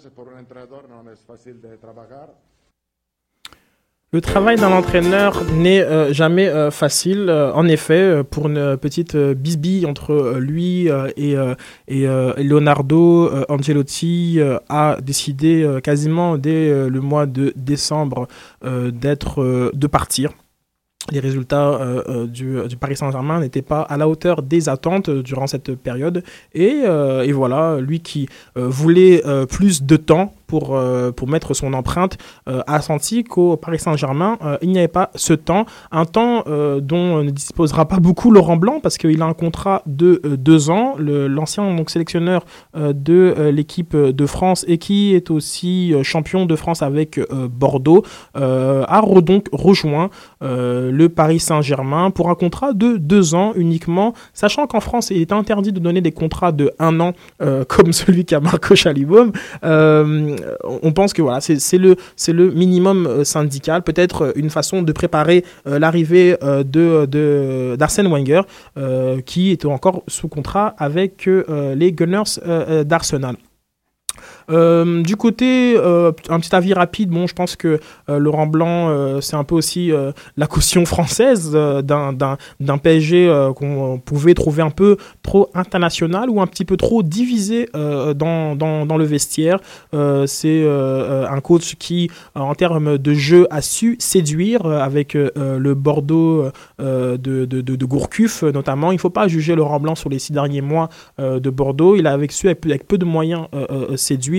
Le 4.13 4.19
travail 4.19 4.57
d'un 4.57 4.73
entraîneur 4.73 5.41
n'est 5.53 5.81
euh, 5.81 6.11
jamais 6.11 6.49
euh, 6.49 6.69
facile. 6.69 7.29
Euh, 7.29 7.53
en 7.53 7.65
effet, 7.69 8.25
pour 8.29 8.49
une 8.49 8.75
petite 8.75 9.15
bisbille 9.15 9.85
entre 9.85 10.35
lui 10.37 10.89
et, 11.15 11.37
Leonardo, 11.87 13.31
Angelotti 13.47 14.39
a 14.67 14.97
décidé 15.01 15.79
quasiment 15.81 16.37
dès 16.37 16.89
le 16.89 16.99
mois 16.99 17.25
de 17.25 17.53
décembre 17.55 18.27
d'être 18.63 19.71
de 19.73 19.87
partir 19.87 20.31
les 21.11 21.19
résultats 21.19 21.79
du, 22.27 22.59
Paris 22.79 22.95
Saint-Germain 22.95 23.39
n'étaient 23.39 23.63
pas 23.63 23.81
à 23.81 23.97
la 23.97 24.07
hauteur 24.07 24.43
des 24.43 24.69
attentes 24.69 25.09
durant 25.09 25.47
cette 25.47 25.73
période. 25.75 26.23
Et, 26.53 26.83
et 26.83 27.31
voilà, 27.31 27.79
lui 27.79 28.01
qui 28.01 28.27
voulait 28.55 29.23
plus 29.49 29.83
de 29.83 29.95
temps 29.95 30.33
pour, 30.51 30.77
pour 31.15 31.27
mettre 31.29 31.53
son 31.53 31.71
empreinte, 31.71 32.17
a 32.45 32.81
senti 32.81 33.23
qu'au 33.23 33.55
Paris 33.55 33.79
Saint-Germain, 33.79 34.37
il 34.61 34.69
n'y 34.71 34.79
avait 34.79 34.89
pas 34.89 35.11
ce 35.15 35.31
temps. 35.31 35.65
Un 35.91 36.03
temps 36.03 36.43
dont 36.81 37.23
ne 37.23 37.29
disposera 37.29 37.87
pas 37.87 37.99
beaucoup 37.99 38.31
Laurent 38.31 38.57
Blanc, 38.57 38.81
parce 38.83 38.97
qu'il 38.97 39.21
a 39.21 39.25
un 39.25 39.33
contrat 39.33 39.81
de 39.85 40.21
deux 40.25 40.69
ans. 40.69 40.95
L'ancien 40.99 41.63
sélectionneur 41.87 42.43
de 42.75 43.49
l'équipe 43.53 43.95
de 43.95 44.25
France 44.25 44.65
et 44.67 44.77
qui 44.77 45.15
est 45.15 45.31
aussi 45.31 45.93
champion 46.03 46.45
de 46.45 46.55
France 46.57 46.81
avec 46.81 47.17
Bordeaux, 47.31 48.03
a 48.35 49.01
donc 49.21 49.47
rejoint 49.53 50.09
le 50.41 51.07
Paris 51.07 51.39
Saint-Germain 51.39 52.11
pour 52.11 52.29
un 52.29 52.35
contrat 52.35 52.73
de 52.73 52.97
deux 52.97 53.35
ans 53.35 53.53
uniquement, 53.55 54.13
sachant 54.33 54.67
qu'en 54.67 54.81
France, 54.81 55.11
il 55.11 55.21
est 55.21 55.31
interdit 55.31 55.71
de 55.71 55.79
donner 55.79 56.01
des 56.01 56.11
contrats 56.11 56.51
de 56.51 56.71
un 56.79 56.99
an 56.99 57.13
euh, 57.41 57.63
comme 57.67 57.93
celui 57.93 58.25
qu'a 58.25 58.39
Marco 58.39 58.75
Chalibaume. 58.75 59.31
Euh, 59.63 60.35
on 60.63 60.91
pense 60.91 61.13
que 61.13 61.21
voilà, 61.21 61.41
c'est 61.41 61.77
le, 61.77 62.51
minimum 62.51 63.07
euh, 63.07 63.23
syndical, 63.23 63.83
peut-être 63.83 64.33
une 64.35 64.49
façon 64.49 64.81
de 64.81 64.91
préparer 64.91 65.43
l'arrivée 65.65 66.37
de 66.41 67.75
d'Arsène 67.75 68.07
Wenger, 68.07 68.41
qui 69.25 69.51
est 69.51 69.65
encore 69.65 70.03
sous 70.07 70.27
contrat 70.27 70.75
avec 70.77 71.27
les 71.27 71.91
Gunners 71.91 72.83
d'Arsenal. 72.85 73.35
Euh, 74.49 75.01
du 75.03 75.15
côté, 75.15 75.75
euh, 75.77 76.11
un 76.29 76.39
petit 76.39 76.55
avis 76.55 76.73
rapide, 76.73 77.09
bon, 77.09 77.27
je 77.27 77.33
pense 77.33 77.55
que 77.55 77.79
euh, 78.09 78.17
Laurent 78.17 78.47
Blanc, 78.47 79.21
c'est 79.21 79.35
un 79.35 79.43
peu 79.43 79.55
aussi 79.55 79.91
la 80.37 80.47
caution 80.47 80.85
française 80.85 81.51
d'un 81.51 82.77
PSG 82.81 83.51
qu'on 83.55 84.01
pouvait 84.03 84.33
trouver 84.33 84.63
un 84.63 84.69
peu 84.69 84.97
trop 85.23 85.49
international 85.53 86.29
ou 86.29 86.41
un 86.41 86.47
petit 86.47 86.65
peu 86.65 86.77
trop 86.77 87.03
divisé 87.03 87.69
dans, 87.73 88.97
le 88.97 89.03
vestiaire. 89.03 89.59
c'est 90.25 90.67
un 90.67 91.39
coach 91.41 91.75
qui, 91.75 92.09
en 92.35 92.55
termes 92.55 92.97
de 92.97 93.13
jeu, 93.13 93.47
a 93.49 93.61
su 93.61 93.95
séduire 93.99 94.65
avec 94.65 95.13
le 95.13 95.73
Bordeaux 95.73 96.45
de, 96.79 97.17
de, 97.17 97.45
de, 97.45 97.61
de, 97.61 97.85
Gourcuff 97.85 98.43
notamment. 98.43 98.91
Il 98.91 98.95
ne 98.95 98.99
faut 98.99 99.09
pas 99.09 99.27
juger 99.27 99.55
Laurent 99.55 99.79
Blanc 99.79 99.95
sur 99.95 100.09
les 100.09 100.19
six 100.19 100.33
derniers 100.33 100.61
mois 100.61 100.89
de 101.19 101.49
Bordeaux. 101.49 101.95
Il 101.95 102.07
a 102.07 102.13
avec, 102.13 102.31
su, 102.31 102.47
avec 102.49 102.87
peu 102.87 102.97
de 102.97 103.05
moyens 103.05 103.47
séduire 103.95 104.30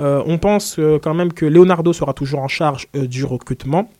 euh, 0.00 0.22
on 0.26 0.38
pense 0.38 0.78
euh, 0.78 0.98
quand 1.02 1.14
même 1.14 1.32
que 1.32 1.46
Leonardo 1.46 1.92
sera 1.92 2.12
toujours 2.12 2.40
en 2.40 2.48
charge 2.48 2.88
euh, 2.96 3.06
du 3.06 3.24
recrutement. 3.24 3.90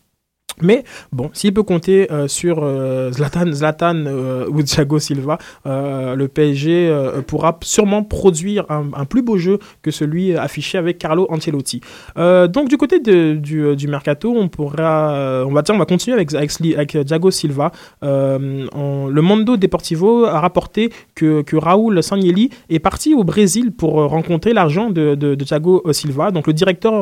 Mais 0.62 0.84
bon, 1.12 1.30
s'il 1.32 1.54
peut 1.54 1.62
compter 1.62 2.10
euh, 2.10 2.28
sur 2.28 2.60
euh, 2.62 3.10
Zlatan, 3.12 3.52
Zlatan 3.52 4.04
euh, 4.06 4.46
ou 4.48 4.62
Thiago 4.62 4.98
Silva, 4.98 5.38
le 5.64 6.26
PSG 6.26 6.92
pourra 7.26 7.58
sûrement 7.62 8.02
produire 8.02 8.66
un, 8.68 9.04
plus 9.04 9.22
beau 9.22 9.38
jeu 9.38 9.58
que 9.82 9.90
celui 9.90 10.36
affiché 10.36 10.78
avec 10.78 10.98
Carlo 10.98 11.26
Ancelotti. 11.30 11.80
donc 12.16 12.68
du 12.68 12.76
côté 12.76 13.00
du, 13.00 13.88
mercato, 13.88 14.32
on 14.36 14.48
pourra, 14.48 15.44
on 15.46 15.52
va 15.52 15.62
dire, 15.62 15.74
on 15.74 15.78
va 15.78 15.86
continuer 15.86 16.14
avec, 16.14 16.34
avec, 16.34 16.96
Silva. 17.30 17.72
le 18.02 19.20
Mondo 19.20 19.56
Deportivo 19.56 20.24
a 20.24 20.40
rapporté 20.40 20.90
que, 21.14 21.42
que 21.42 21.56
Raúl 21.56 22.02
Sanieli 22.02 22.50
est 22.68 22.78
parti 22.78 23.14
au 23.14 23.24
Brésil 23.24 23.72
pour 23.72 23.94
rencontrer 23.94 24.52
l'argent 24.52 24.90
de, 24.90 25.34
Thiago 25.34 25.82
Silva, 25.92 26.30
donc 26.30 26.46
le 26.46 26.52
directeur 26.52 26.92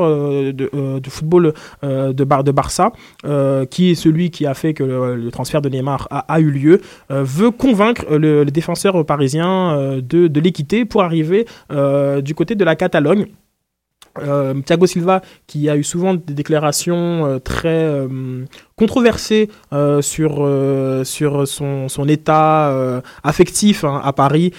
de, 0.52 1.08
football 1.08 1.54
de, 1.82 2.12
de 2.12 2.52
Barça. 2.52 2.92
Qui 3.66 3.90
est 3.90 3.94
celui 3.94 4.30
qui 4.30 4.46
a 4.46 4.54
fait 4.54 4.74
que 4.74 4.82
le, 4.84 5.30
transfert 5.30 5.62
de 5.62 5.68
Neymar 5.68 6.08
a, 6.10 6.40
eu 6.40 6.50
lieu, 6.50 6.80
euh, 7.10 7.22
veut 7.22 7.50
convaincre 7.50 8.04
le, 8.16 8.44
défenseur 8.44 9.04
parisien 9.04 9.76
euh, 9.76 10.00
de, 10.00 10.26
de 10.26 10.40
l'équité 10.40 10.84
pour 10.84 11.02
arriver 11.02 11.46
du 12.22 12.34
côté 12.34 12.54
de 12.54 12.64
la 12.64 12.76
Catalogne. 12.76 13.26
Thiago 14.66 14.86
Silva, 14.86 15.22
qui 15.46 15.68
a 15.70 15.76
eu 15.76 15.84
souvent 15.84 16.14
des 16.14 16.34
déclarations 16.34 17.40
très 17.44 18.08
controversé 18.78 19.50
euh, 19.72 20.00
sur, 20.00 20.36
euh, 20.38 21.04
sur 21.04 21.46
son, 21.46 21.88
son 21.88 22.08
état 22.08 22.70
euh, 22.70 23.00
affectif 23.24 23.84
hein, 23.84 24.00
à 24.02 24.12
Paris. 24.12 24.52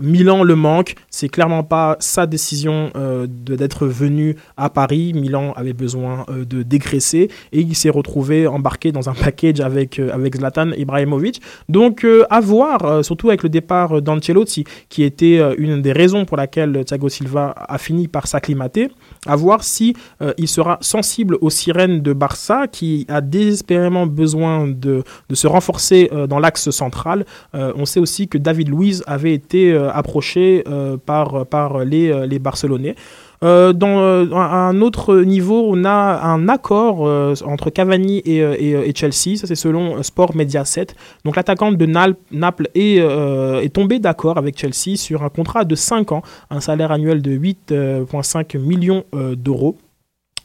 Milan 0.00 0.44
le 0.44 0.54
manque. 0.54 0.94
C'est 1.10 1.28
clairement 1.28 1.64
pas 1.64 1.96
sa 1.98 2.26
décision 2.26 2.92
d'être 3.26 3.86
venu 3.86 4.36
à 4.56 4.70
Paris. 4.70 5.12
Milan 5.14 5.52
avait 5.56 5.72
besoin 5.72 6.24
de 6.28 6.62
dégraisser 6.62 7.28
et 7.52 7.60
il 7.60 7.74
s'est 7.74 7.90
retrouvé 7.90 8.46
embarqué 8.46 8.92
dans 8.92 9.08
un 9.08 9.14
package 9.14 9.60
avec, 9.60 9.98
avec 9.98 10.36
Zlatan 10.36 10.70
Ibrahimovic. 10.76 11.42
Donc 11.68 12.06
à 12.30 12.40
voir, 12.40 13.04
surtout 13.04 13.28
avec 13.28 13.42
le 13.42 13.48
départ 13.48 14.00
d'Ancelotti, 14.00 14.64
qui 14.88 15.02
était 15.02 15.40
une 15.58 15.82
des 15.82 15.92
raisons 15.92 16.24
pour 16.24 16.36
laquelle 16.36 16.84
Thiago 16.84 17.08
Silva 17.08 17.54
a 17.56 17.78
fini 17.78 18.06
par 18.06 18.28
s'acclimater. 18.28 18.90
À 19.26 19.34
voir 19.34 19.64
si 19.64 19.94
il 20.38 20.48
sera 20.48 20.78
sensible 20.80 21.36
aux 21.40 21.50
sirènes 21.50 22.02
de 22.02 22.12
Barça 22.12 22.68
qui 22.70 23.04
a 23.08 23.20
des 23.20 23.39
désespérément 23.44 24.06
besoin 24.06 24.66
de, 24.66 25.02
de 25.28 25.34
se 25.34 25.46
renforcer 25.46 26.10
euh, 26.12 26.26
dans 26.26 26.38
l'axe 26.38 26.70
central. 26.70 27.24
Euh, 27.54 27.72
on 27.76 27.84
sait 27.84 28.00
aussi 28.00 28.28
que 28.28 28.38
David 28.38 28.68
Luiz 28.68 29.02
avait 29.06 29.32
été 29.32 29.72
euh, 29.72 29.90
approché 29.92 30.64
par, 31.06 31.46
par 31.46 31.84
les, 31.84 32.26
les 32.26 32.38
Barcelonais. 32.38 32.94
dans 33.42 33.98
un 34.34 34.80
autre 34.80 35.16
niveau, 35.20 35.64
on 35.66 35.84
a 35.84 36.20
un 36.22 36.48
accord 36.48 37.00
entre 37.46 37.70
Cavani 37.70 38.18
et, 38.18 38.38
et, 38.38 38.92
Chelsea. 38.94 39.36
Ça, 39.36 39.46
c'est 39.46 39.54
selon 39.54 40.02
Sport 40.02 40.36
Media 40.36 40.64
7. 40.64 40.94
Donc, 41.24 41.36
l'attaquant 41.36 41.72
de 41.72 41.86
Naples 41.86 42.68
est, 42.74 42.98
est 42.98 43.72
tombé 43.72 43.98
d'accord 43.98 44.38
avec 44.38 44.58
Chelsea 44.58 44.96
sur 44.96 45.22
un 45.22 45.30
contrat 45.30 45.64
de 45.64 45.74
5 45.74 46.12
ans, 46.12 46.22
un 46.50 46.60
salaire 46.60 46.92
annuel 46.92 47.22
de 47.22 47.32
8,5 47.32 48.58
millions 48.58 49.04
d'euros. 49.12 49.76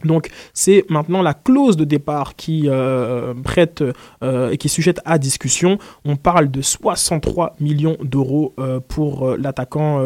Donc 0.06 0.30
c'est 0.54 0.86
maintenant 0.90 1.22
la 1.22 1.34
clause 1.34 1.78
de 1.78 1.84
départ 1.84 2.36
qui 2.36 2.64
euh, 2.68 3.34
prête 3.44 3.84
euh, 4.24 4.52
et 4.52 4.58
qui 4.58 4.68
est 4.68 4.70
sujette 4.70 5.02
à 5.06 5.18
discussion. 5.18 5.78
On 6.06 6.16
parle 6.16 6.50
de 6.50 6.62
63 6.62 7.56
millions 7.60 7.98
d'euros 8.02 8.54
euh, 8.60 8.80
pour 8.80 9.36
l'attaquant 9.38 10.02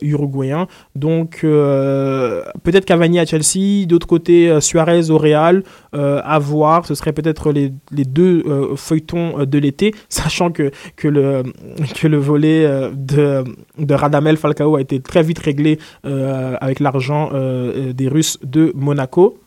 uruguayen. 0.00 0.66
Donc 0.94 1.40
peut-être 1.42 2.84
Cavani 2.84 3.18
à 3.18 3.26
Chelsea, 3.26 3.86
d'autre 3.86 4.06
côté 4.06 4.60
Suarez 4.60 5.10
au 5.10 5.18
Real, 5.18 5.62
à 5.96 6.38
voir. 6.38 6.86
Ce 6.86 6.94
serait 6.94 7.12
peut-être 7.12 7.52
les, 7.52 7.72
deux 7.90 8.44
feuilletons 8.76 9.44
de 9.44 9.58
l'été, 9.58 9.94
sachant 10.08 10.50
que, 10.50 10.70
que, 10.96 11.08
le, 11.08 11.42
que 12.00 12.06
le 12.06 12.18
volet 12.18 12.66
de, 12.92 13.44
de 13.78 13.94
Radamel 13.94 14.36
Falcao 14.36 14.76
a 14.76 14.80
été 14.80 15.00
très 15.00 15.22
vite 15.22 15.38
réglé 15.38 15.78
avec 16.04 16.80
l'argent 16.80 17.30
des 17.32 18.08
Russes 18.08 18.38
de 18.42 18.72
Monaco 18.74 19.40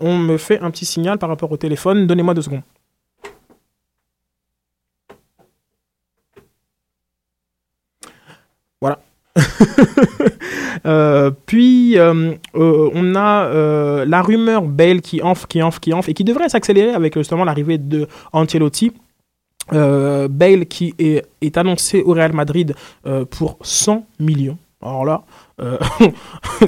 on 0.00 0.16
me 0.18 0.36
fait 0.36 0.60
un 0.60 0.70
petit 0.70 0.84
signal 0.84 1.18
par 1.18 1.28
rapport 1.28 1.50
au 1.50 1.56
téléphone. 1.56 2.06
Donnez-moi 2.06 2.34
deux 2.34 2.42
secondes. 2.42 2.62
Voilà. 8.80 9.00
Euh, 10.86 11.32
puis 11.46 11.98
euh, 11.98 12.34
euh, 12.54 12.90
on 12.94 13.16
a 13.16 14.04
la 14.04 14.22
rumeur 14.22 14.62
Bale 14.62 15.00
qui 15.00 15.20
enfle, 15.20 15.46
qui 15.48 15.60
enfle, 15.60 15.80
qui 15.80 15.92
enfle 15.92 16.10
et 16.10 16.14
qui 16.14 16.22
devrait 16.22 16.48
s'accélérer 16.48 16.94
avec 16.94 17.14
justement 17.18 17.44
l'arrivée 17.44 17.78
de 17.78 18.06
Ancelotti. 18.32 18.92
Bale 19.72 20.66
qui 20.66 20.94
est, 20.98 21.58
annoncé 21.58 22.02
au 22.02 22.12
Real 22.12 22.32
Madrid 22.32 22.74
pour 23.28 23.58
100 23.60 24.06
millions. 24.20 24.56
Alors 24.80 25.04
là, 25.04 25.24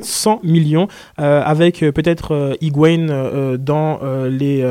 100 0.02 0.32
euh, 0.32 0.36
millions 0.42 0.88
euh, 1.20 1.42
avec 1.44 1.82
euh, 1.82 1.92
peut-être 1.92 2.56
Higuain 2.60 3.56
dans 3.56 4.00
les 4.28 4.62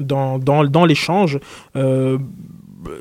dans, 0.00 0.38
dans, 0.38 0.64
dans 0.64 0.84
l'échange 0.84 1.40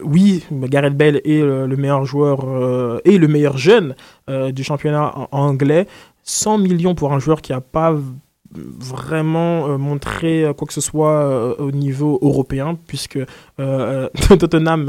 oui, 0.03 0.43
Gareth 0.51 0.95
Bale 0.95 1.21
est 1.23 1.41
le, 1.41 1.75
meilleur 1.75 2.05
joueur 2.05 3.01
et 3.05 3.17
le 3.17 3.27
meilleur 3.27 3.57
jeune 3.57 3.95
du 4.27 4.63
championnat 4.63 5.27
anglais. 5.31 5.87
100 6.23 6.59
millions 6.59 6.95
pour 6.95 7.13
un 7.13 7.19
joueur 7.19 7.41
qui 7.41 7.51
n'a 7.51 7.61
pas 7.61 7.95
vraiment 8.53 9.67
euh, 9.67 9.77
montrer 9.77 10.51
quoi 10.57 10.67
que 10.67 10.73
ce 10.73 10.81
soit 10.81 11.11
euh, 11.11 11.55
au 11.59 11.71
niveau 11.71 12.19
européen, 12.21 12.77
puisque 12.87 13.19
euh, 13.59 14.09
Tottenham 14.27 14.85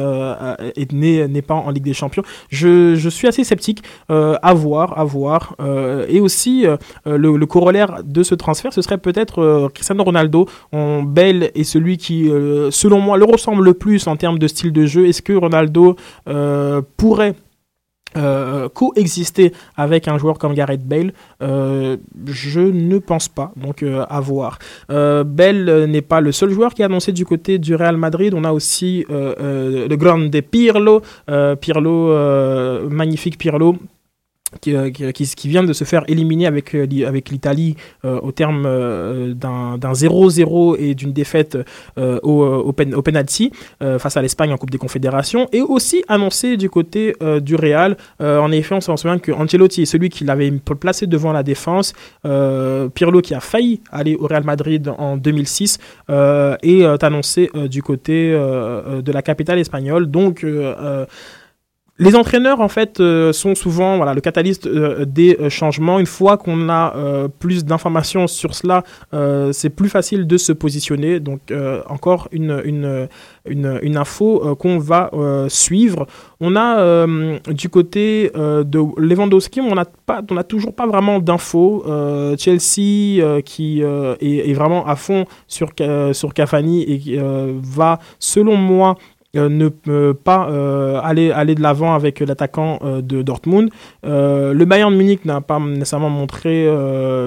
n'est 0.76 1.42
pas 1.42 1.54
en 1.54 1.70
Ligue 1.70 1.84
des 1.84 1.94
Champions. 1.94 2.22
Je, 2.50 2.94
je 2.96 3.08
suis 3.08 3.28
assez 3.28 3.44
sceptique. 3.44 3.82
à 4.08 4.54
voir, 4.54 4.98
à 4.98 5.04
voir. 5.04 5.56
et 6.08 6.20
aussi, 6.20 6.66
le, 7.06 7.46
corollaire 7.46 8.02
de 8.04 8.22
ce 8.22 8.34
transfert, 8.34 8.72
ce 8.72 8.82
serait 8.82 8.98
peut-être 8.98 9.70
Cristiano 9.74 10.04
Ronaldo. 10.04 10.48
En 10.72 11.02
Belle 11.02 11.50
est 11.54 11.64
celui 11.64 11.96
qui, 11.96 12.30
selon 12.70 13.00
moi, 13.00 13.16
le 13.16 13.24
ressemble 13.24 13.64
le 13.64 13.74
plus 13.74 14.06
en 14.06 14.16
termes 14.16 14.38
de 14.38 14.46
style 14.46 14.72
de 14.72 14.86
jeu. 14.86 15.06
Est-ce 15.06 15.22
que 15.22 15.32
Ronaldo 15.32 15.96
pourrait 16.96 17.34
euh, 18.16 18.68
coexister 18.68 19.52
avec 19.76 20.08
un 20.08 20.18
joueur 20.18 20.38
comme 20.38 20.54
Gareth 20.54 20.86
Bale, 20.86 21.12
euh, 21.42 21.96
je 22.26 22.60
ne 22.60 22.98
pense 22.98 23.28
pas. 23.28 23.52
Donc 23.56 23.82
euh, 23.82 24.04
à 24.08 24.20
voir. 24.20 24.58
Bale 24.88 25.86
n'est 25.86 26.02
pas 26.02 26.20
le 26.20 26.32
seul 26.32 26.50
joueur 26.50 26.74
qui 26.74 26.82
a 26.82 26.86
annoncé 26.86 27.12
du 27.12 27.24
côté 27.24 27.58
du 27.58 27.74
Real 27.74 27.96
Madrid. 27.96 28.34
On 28.34 28.44
a 28.44 28.52
aussi 28.52 29.04
le 29.08 29.96
grande 29.96 30.30
Pirlo, 30.42 31.02
Pirlo, 31.60 32.88
magnifique 32.88 33.38
Pirlo 33.38 33.76
qui, 34.60 34.74
qui, 35.12 35.48
vient 35.48 35.62
de 35.62 35.72
se 35.72 35.84
faire 35.84 36.04
éliminer 36.08 36.46
avec, 36.46 36.74
euh, 36.74 36.86
l'Italie 36.86 37.76
euh, 38.04 38.20
au 38.20 38.32
terme 38.32 38.62
d'un 39.34 39.92
0-0 39.92 40.76
et 40.78 40.94
d'une 40.94 41.12
défaite 41.12 41.58
au, 41.96 42.44
au, 42.44 42.72
penalty 42.72 43.52
face 43.98 44.16
à 44.16 44.22
l'Espagne 44.22 44.52
en 44.52 44.56
Coupe 44.56 44.70
des 44.70 44.78
Confédérations, 44.78 45.48
et 45.52 45.60
aussi 45.60 46.04
annoncé 46.08 46.56
du 46.56 46.68
côté 46.70 47.14
du 47.40 47.54
Real. 47.54 47.96
en 48.20 48.50
effet, 48.52 48.74
on 48.74 48.80
se 48.80 48.94
souvient 48.96 49.18
que 49.18 49.32
Ancelotti 49.32 49.82
est 49.82 49.86
celui 49.86 50.08
qui 50.08 50.24
l'avait 50.24 50.50
placé 50.50 51.06
devant 51.06 51.32
la 51.32 51.42
défense. 51.42 51.92
Pirlo 52.22 53.20
qui 53.22 53.34
a 53.34 53.40
failli 53.40 53.80
aller 53.90 54.16
au 54.16 54.26
Real 54.26 54.44
Madrid 54.44 54.90
en 54.98 55.16
2006 55.16 55.78
est 56.08 56.84
annoncé 57.02 57.50
du 57.70 57.82
côté 57.82 58.30
de 58.32 59.12
la 59.12 59.22
capitale 59.22 59.58
espagnole. 59.58 60.10
Donc 60.10 60.44
les 61.98 62.16
entraîneurs, 62.16 62.60
en 62.60 62.68
fait, 62.68 63.00
euh, 63.00 63.32
sont 63.32 63.54
souvent 63.54 63.98
voilà, 63.98 64.14
le 64.14 64.22
catalyste 64.22 64.66
euh, 64.66 65.04
des 65.04 65.36
euh, 65.38 65.50
changements. 65.50 65.98
Une 65.98 66.06
fois 66.06 66.38
qu'on 66.38 66.70
a 66.70 66.94
plus 67.38 67.64
d'informations 67.64 68.26
sur 68.26 68.54
cela, 68.54 68.82
c'est 69.52 69.70
plus 69.70 69.88
facile 69.88 70.26
de 70.26 70.36
se 70.36 70.52
positionner. 70.52 71.20
Donc, 71.20 71.40
encore 71.86 72.28
une, 72.32 72.62
une, 72.64 73.08
une, 73.46 73.96
info 73.96 74.56
qu'on 74.58 74.78
va 74.78 75.10
suivre. 75.48 76.06
On 76.40 76.56
a 76.56 77.06
du 77.48 77.68
côté 77.68 78.30
de 78.34 79.00
Lewandowski, 79.00 79.60
on 79.60 79.74
n'a 79.74 80.44
toujours 80.44 80.74
pas 80.74 80.86
vraiment 80.86 81.18
d'infos. 81.18 81.84
Chelsea 82.38 83.42
qui 83.44 83.80
est, 83.80 84.54
vraiment 84.54 84.86
à 84.86 84.96
fond 84.96 85.26
sur, 85.46 85.72
sur 86.12 86.34
Cafani 86.34 86.82
et 86.82 87.20
va, 87.62 87.98
selon 88.18 88.56
moi, 88.56 88.96
ne 89.34 89.68
peut 89.68 90.14
pas 90.14 90.48
euh, 90.50 91.00
aller, 91.02 91.30
aller 91.30 91.54
de 91.54 91.62
l'avant 91.62 91.94
avec 91.94 92.20
l'attaquant 92.20 92.78
euh, 92.82 93.00
de 93.00 93.22
Dortmund. 93.22 93.70
le 94.02 94.64
Bayern 94.64 94.94
Munich 94.94 95.24
n'a 95.24 95.40
pas 95.40 95.58
nécessairement 95.58 96.10
montré 96.10 96.68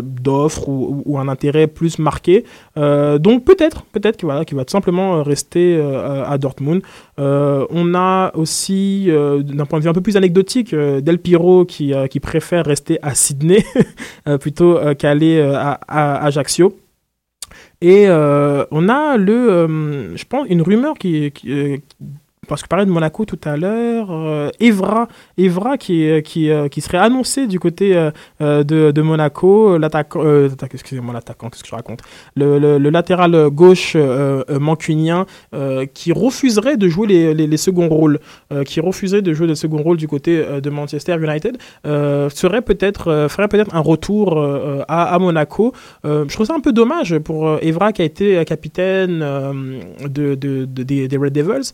d'offre 0.03 0.70
ou, 0.70 1.18
un 1.18 1.28
intérêt 1.28 1.68
plus 1.68 1.99
marqué. 1.99 2.45
donc 2.76 3.45
peut-être, 3.45 3.84
peut-être 3.91 4.18
qu'il 4.18 4.26
voilà, 4.26 4.43
va 4.51 4.66
tout 4.66 4.72
simplement 4.72 5.24
rester 5.24 5.80
à 5.82 6.38
Dortmund. 6.38 6.82
on 7.18 7.95
a 7.95 8.32
aussi, 8.36 9.08
d'un 9.08 9.66
point 9.66 9.80
de 9.80 9.84
vue 9.84 9.89
un 9.89 9.93
peu 9.93 10.01
plus 10.01 10.18
anecdotique, 10.18 10.74
Del 10.76 11.20
Piro 11.20 11.66
qui, 11.66 11.93
qui 12.10 12.20
préfère 12.20 12.66
rester 12.66 12.99
à 13.01 13.16
Sydney 13.16 13.64
plutôt 14.39 14.78
qu'aller 14.97 15.41
à, 15.41 15.80
à 15.88 16.26
Ajaccio. 16.26 16.74
Et 17.82 18.08
euh, 18.08 18.66
on 18.72 18.90
a 18.90 19.18
le, 19.18 19.34
euh, 19.34 20.18
je 20.18 20.26
pense, 20.26 20.48
une 20.50 20.62
rumeur 20.62 20.98
qui, 20.98 21.32
qui, 21.32 21.52
euh, 21.52 21.78
parce 22.48 22.62
que 22.62 22.68
parlais 22.68 22.86
de 22.86 22.91
Monaco 22.91 23.26
tout 23.26 23.39
à 23.43 23.58
l'heure, 23.58 24.08
euh, 24.12 24.50
Evra, 24.60 25.08
Evra 25.38 25.78
qui, 25.78 26.22
qui, 26.24 26.50
euh, 26.50 26.68
qui 26.68 26.82
serait 26.82 26.98
annoncé 26.98 27.48
du 27.48 27.60
côté 27.60 27.96
euh, 27.96 28.64
de, 28.64 28.91
de, 28.91 29.02
Monaco, 29.02 29.78
l'attaquant, 29.78 30.24
excusez-moi 30.74 31.14
l'attaquant, 31.14 31.50
qu'est-ce 31.50 31.64
que 31.64 31.70
je 31.70 31.76
raconte, 31.76 32.02
le, 32.36 32.60
le, 32.60 32.89
latéral 32.89 33.50
gauche 33.50 33.98
mancunien 34.50 35.26
qui 35.93 36.12
refuserait 36.12 36.78
de 36.78 36.88
jouer 36.88 37.08
les, 37.08 37.34
les, 37.34 37.58
seconds 37.58 37.89
rôles, 37.89 38.20
qui 38.66 38.80
refuserait 38.80 39.22
de 39.22 39.34
jouer 39.34 39.48
les 39.48 39.56
seconds 39.56 39.82
rôles 39.82 39.98
du 39.98 40.08
côté 40.08 40.43
de 40.62 40.70
Manchester 40.70 41.18
United, 41.18 41.58
serait 41.84 42.62
peut-être, 42.62 43.28
ferait 43.30 43.48
peut-être 43.48 43.76
un 43.76 43.80
retour 43.80 44.39
à, 44.88 45.14
à, 45.14 45.20
Monaco. 45.20 45.74
je 46.04 46.34
trouve 46.34 46.46
ça 46.46 46.54
un 46.54 46.60
peu 46.60 46.72
dommage 46.72 47.18
pour 47.20 47.58
Evra 47.62 47.91
qui 47.91 48.02
a 48.02 48.06
été 48.06 48.43
capitaine 48.46 49.20
de, 49.20 50.36
des, 50.36 51.18
Red 51.18 51.34
Devils 51.34 51.72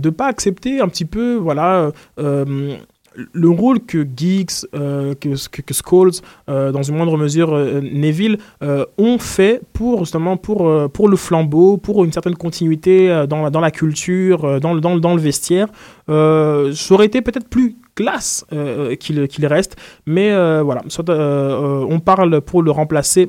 de 0.00 0.10
pas 0.10 0.26
accepter 0.26 0.80
un 0.80 0.88
petit 0.88 1.04
peu, 1.04 1.34
voilà, 1.34 1.92
euh, 2.18 2.76
le 3.32 3.48
rôle 3.48 3.80
que 3.80 4.06
Geeks, 4.16 4.66
euh, 4.74 5.14
que, 5.14 5.30
que, 5.50 5.62
euh, 6.48 6.72
dans 6.72 6.82
une 6.82 6.96
moindre 6.96 7.16
mesure 7.16 7.56
Neville, 7.82 8.38
ont 8.98 9.18
fait 9.18 9.60
pour 9.72 10.00
justement 10.00 10.36
pour, 10.36 10.90
pour 10.90 11.08
le 11.08 11.16
flambeau, 11.16 11.76
pour 11.76 12.04
une 12.04 12.12
certaine 12.12 12.36
continuité 12.36 13.24
dans, 13.28 13.50
dans 13.50 13.60
la 13.60 13.70
culture, 13.70 14.60
dans 14.60 14.74
le, 14.74 14.80
dans, 14.80 14.96
dans 14.96 15.14
le 15.14 15.20
vestiaire, 15.20 15.68
ça 16.08 16.94
aurait 16.94 17.06
été 17.06 17.20
peut-être 17.20 17.48
plus 17.48 17.76
classe 17.96 18.46
qu'il 19.00 19.28
qu'il 19.28 19.46
reste, 19.46 19.76
mais 20.06 20.30
voilà, 20.62 20.82
soit, 20.88 21.10
on 21.10 22.00
parle 22.00 22.40
pour 22.40 22.62
le 22.62 22.70
remplacer 22.70 23.28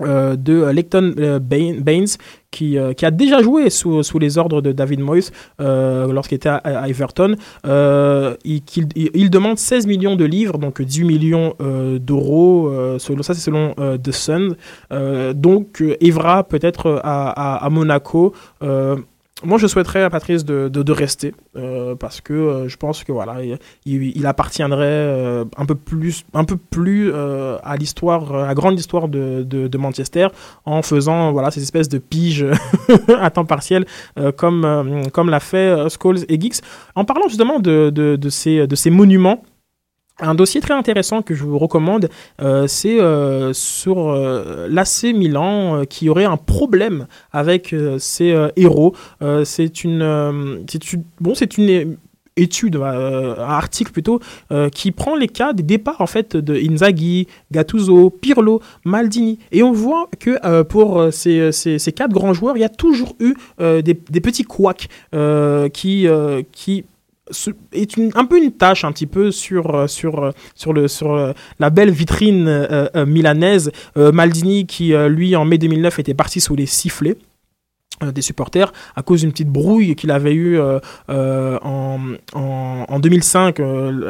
euh, 0.00 0.36
de 0.36 0.54
euh, 0.54 0.72
Lecton 0.72 1.14
euh, 1.18 1.38
Baines 1.38 2.06
qui, 2.50 2.76
qui, 2.96 3.06
a 3.06 3.10
déjà 3.10 3.40
joué 3.40 3.70
sous, 3.70 4.02
sous, 4.02 4.18
les 4.18 4.36
ordres 4.36 4.60
de 4.60 4.72
David 4.72 5.00
Moyes 5.00 5.30
lorsqu'il 5.58 6.36
était 6.36 6.50
à, 6.50 6.86
Everton. 6.86 7.34
Il, 7.64 8.62
il, 8.94 9.30
demande 9.30 9.56
16 9.56 9.86
millions 9.86 10.16
de 10.16 10.26
livres, 10.26 10.58
donc 10.58 10.82
18 10.82 11.04
millions 11.04 11.54
d'euros. 11.98 12.70
ça, 12.98 13.32
c'est 13.32 13.40
selon 13.40 13.74
The 13.74 14.10
Sun. 14.12 14.56
donc, 15.34 15.82
Evra 16.02 16.44
peut-être 16.44 17.00
à, 17.02 17.64
à, 17.64 17.70
Monaco 17.70 18.34
moi, 19.44 19.58
je 19.58 19.66
souhaiterais 19.66 20.02
à 20.02 20.10
Patrice 20.10 20.44
de, 20.44 20.68
de, 20.68 20.92
rester 20.92 21.34
euh, 21.56 21.94
parce 21.94 22.20
que 22.20 22.32
euh, 22.32 22.68
je 22.68 22.76
pense 22.76 23.04
que 23.04 23.12
voilà, 23.12 23.38
il, 23.84 24.26
appartiendrait 24.26 24.86
euh, 24.86 25.44
un 25.56 25.66
peu 25.66 25.74
plus, 25.74 26.24
un 26.34 26.44
peu 26.44 26.56
plus 26.56 27.12
à 27.14 27.76
l'histoire, 27.76 28.34
à 28.34 28.46
la 28.46 28.54
grande 28.54 28.78
histoire 28.78 29.08
de, 29.08 29.42
de, 29.42 29.78
Manchester, 29.78 30.28
en 30.64 30.82
faisant 30.82 31.32
voilà 31.32 31.50
ces 31.50 31.62
espèces 31.62 31.88
de 31.88 31.98
piges 31.98 32.46
à 33.20 33.30
temps 33.30 33.44
partiel, 33.44 33.84
comme 34.36 35.02
comme 35.12 35.30
l'a 35.30 35.40
fait 35.40 35.88
Scholes 35.90 36.20
et 36.28 36.40
Geeks. 36.40 36.60
En 36.94 37.04
parlant 37.04 37.28
justement 37.28 37.58
de, 37.58 38.18
ces 38.28 38.66
de 38.66 38.76
ces 38.76 38.90
monuments 38.90 39.42
un 40.22 40.34
dossier 40.34 40.60
très 40.60 40.74
intéressant 40.74 41.22
que 41.22 41.34
je 41.34 41.44
vous 41.44 41.58
recommande, 41.58 42.08
euh, 42.40 42.66
c'est 42.66 43.00
euh, 43.00 43.52
sur 43.52 44.10
euh, 44.10 44.68
l'AC 44.70 45.14
Milan 45.14 45.82
qui 45.88 46.08
aurait 46.08 46.24
un 46.24 46.36
problème 46.36 47.06
avec 47.32 47.74
ses 47.98 48.34
héros. 48.56 48.94
c'est 49.44 49.84
une, 49.84 50.64
bon, 51.20 51.34
c'est 51.34 51.58
une 51.58 51.96
étude, 52.36 52.76
un 52.76 53.34
article 53.38 53.92
plutôt, 53.92 54.20
qui 54.72 54.90
prend 54.90 55.16
les 55.16 55.28
cas 55.28 55.52
des 55.52 55.62
départs 55.62 56.00
en 56.00 56.06
fait 56.06 56.36
de 56.36 56.54
Inzaghi, 56.54 57.26
Gattuso, 57.50 58.10
Pirlo, 58.10 58.60
Maldini. 58.84 59.38
Et 59.50 59.62
on 59.62 59.72
voit 59.72 60.08
que 60.18 60.62
pour 60.62 61.08
ces, 61.12 61.52
ces, 61.52 61.78
ces, 61.78 61.92
quatre 61.92 62.12
grands 62.12 62.32
joueurs, 62.32 62.56
il 62.56 62.60
y 62.60 62.64
a 62.64 62.70
toujours 62.70 63.14
eu 63.20 63.34
des, 63.58 63.82
des, 63.82 64.20
petits 64.20 64.44
couacs 64.44 64.88
qui, 65.72 66.06
qui 66.52 66.84
est 67.72 67.98
un 68.14 68.24
peu 68.24 68.42
une 68.42 68.52
tâche 68.52 68.84
un 68.84 68.92
petit 68.92 69.06
peu 69.06 69.30
sur, 69.30 69.74
euh, 69.74 69.86
sur, 69.86 70.24
euh, 70.24 70.30
euh, 70.66 71.32
la 71.58 71.70
belle 71.70 71.90
vitrine 71.90 72.88
milanaise. 73.06 73.70
Maldini 73.96 74.66
qui, 74.66 74.92
lui, 75.08 75.36
en 75.36 75.44
mai 75.44 75.58
2009, 75.58 75.98
était 75.98 76.14
parti 76.14 76.40
sous 76.40 76.56
les 76.56 76.66
sifflets. 76.66 77.16
Euh, 78.02 78.12
des 78.12 78.22
supporters 78.22 78.72
à 78.94 79.02
cause 79.02 79.20
d'une 79.20 79.30
petite 79.30 79.48
brouille 79.48 79.94
qu'il 79.94 80.10
avait 80.10 80.34
eue 80.34 80.58
euh, 80.58 80.78
euh, 81.08 81.58
en, 81.62 81.98
en, 82.34 82.98
2005 82.98 83.60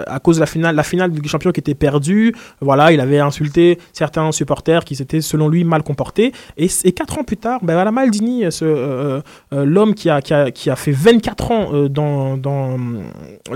à 0.07 0.19
cause 0.19 0.37
de 0.37 0.41
la 0.41 0.47
finale, 0.47 0.75
la 0.75 0.83
finale 0.83 1.13
du 1.13 1.29
champion 1.29 1.53
qui 1.53 1.61
était 1.61 1.75
perdue. 1.75 2.35
Voilà, 2.61 2.93
il 2.93 3.01
avait 3.01 3.21
insulté 3.21 3.79
certains 3.93 4.33
supporters 4.33 4.85
qui 4.85 4.97
s'étaient 4.97 5.21
selon 5.21 5.49
lui 5.49 5.65
mal 5.65 5.83
comportés. 5.83 6.33
Et, 6.57 6.69
et 6.85 6.93
quatre 6.93 7.19
ans 7.19 7.25
plus 7.25 7.37
tard, 7.37 7.61
ben 7.63 7.75
voilà, 7.75 7.93
Maldini, 7.93 8.45
l'homme 9.53 9.95
qui 9.95 10.11
a, 10.11 10.21
qui, 10.21 10.35
a, 10.35 10.51
qui 10.51 10.69
a 10.69 10.77
fait 10.77 10.93
24 10.93 11.51
ans 11.51 11.89
dans, 11.89 12.37
dans, 12.37 12.79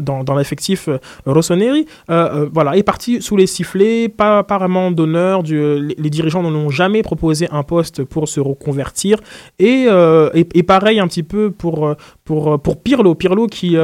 dans, 0.00 0.36
l'effectif 0.36 0.88
Rossoneri, 1.26 1.86
voilà, 2.08 2.76
est 2.76 2.82
parti 2.82 3.20
sous 3.20 3.36
les 3.36 3.46
sifflets, 3.46 4.08
pas, 4.08 4.42
pas 4.44 4.58
vraiment 4.58 4.90
d'honneur. 4.90 5.42
Les, 5.42 5.94
les, 5.98 6.10
dirigeants 6.10 6.42
n'ont 6.42 6.70
jamais 6.70 7.02
proposé 7.02 7.48
un 7.50 7.62
poste 7.62 8.04
pour 8.04 8.28
se 8.28 8.40
reconvertir. 8.40 9.18
Et 9.58 9.86
et, 10.34 10.46
et, 10.54 10.62
pareil 10.62 11.00
un 11.00 11.08
petit 11.08 11.22
peu 11.22 11.50
pour, 11.50 11.94
pour, 12.24 12.60
pour 12.60 12.80
Pirlo. 12.80 13.14
Pirlo 13.14 13.46
qui, 13.46 13.76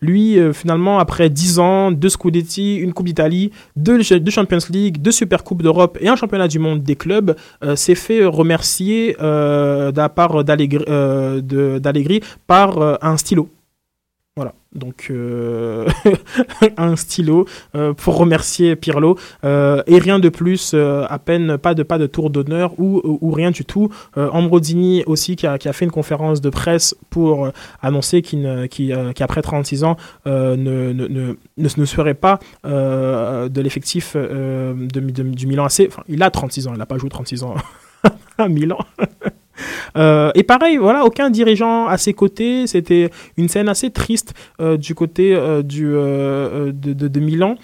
lui, 0.00 0.38
finalement, 0.52 0.98
après 0.98 1.30
10 1.30 1.58
ans, 1.58 1.90
deux 1.90 2.08
Scudetti, 2.08 2.76
une 2.76 2.92
Coupe 2.92 3.06
d'Italie, 3.06 3.50
deux, 3.76 4.02
Champions 4.02 4.58
League, 4.70 5.00
deux 5.00 5.12
Super 5.12 5.44
Coupes 5.44 5.62
d'Europe 5.62 5.98
et 6.00 6.08
un 6.08 6.16
championnat 6.16 6.48
du 6.48 6.58
monde 6.58 6.82
des 6.82 6.96
clubs, 6.96 7.36
s'est 7.74 7.94
fait 7.94 8.24
remercier 8.24 9.16
d'Allegri 9.18 9.90
par 12.46 12.98
un 13.02 13.16
stylo. 13.16 13.48
Voilà, 14.36 14.54
donc 14.72 15.08
euh, 15.10 15.88
un 16.76 16.94
stylo 16.94 17.46
euh, 17.74 17.94
pour 17.94 18.16
remercier 18.16 18.76
Pirlo 18.76 19.18
euh, 19.42 19.82
et 19.88 19.98
rien 19.98 20.20
de 20.20 20.28
plus, 20.28 20.72
à 20.72 21.18
peine 21.18 21.58
pas 21.58 21.74
de 21.74 21.82
pas 21.82 21.98
de 21.98 22.06
tour 22.06 22.30
d'honneur 22.30 22.78
ou, 22.78 23.32
rien 23.32 23.50
du 23.50 23.64
tout. 23.64 23.90
Ambrodini 24.16 25.02
aussi 25.06 25.34
qui 25.34 25.46
a, 25.48 25.58
fait 25.58 25.84
une 25.84 25.90
conférence 25.90 26.40
de 26.40 26.48
presse 26.48 26.94
pour 27.10 27.50
annoncer 27.82 28.22
qu'après 28.22 29.42
36 29.42 29.82
ans 29.82 29.96
ne, 30.26 30.54
ne, 30.56 31.08
ne, 31.08 31.34
ne, 31.56 31.84
serait 31.84 32.14
pas 32.14 32.38
de 32.64 33.60
l'effectif 33.60 34.16
du 34.16 35.46
Milan 35.46 35.64
AC. 35.64 35.86
Enfin, 35.88 36.04
il 36.08 36.22
a 36.22 36.30
36 36.30 36.68
ans, 36.68 36.72
il 36.72 36.78
n'a 36.78 36.86
pas 36.86 36.98
joué 36.98 37.10
36 37.10 37.42
ans 37.42 37.56
à 38.38 38.48
Milan. 38.48 38.78
Euh, 39.96 40.30
et 40.34 40.42
pareil, 40.42 40.76
voilà, 40.76 41.04
aucun 41.04 41.30
dirigeant 41.30 41.86
à 41.86 41.98
ses 41.98 42.12
côtés. 42.12 42.66
C'était 42.66 43.10
une 43.36 43.48
scène 43.48 43.68
assez 43.68 43.90
triste 43.90 44.34
euh, 44.60 44.76
du 44.76 44.94
côté 44.94 45.34
euh, 45.34 45.62
du, 45.62 45.84
de, 45.84 46.72
de, 46.72 47.08
de, 47.08 47.20
Milan. 47.20 47.56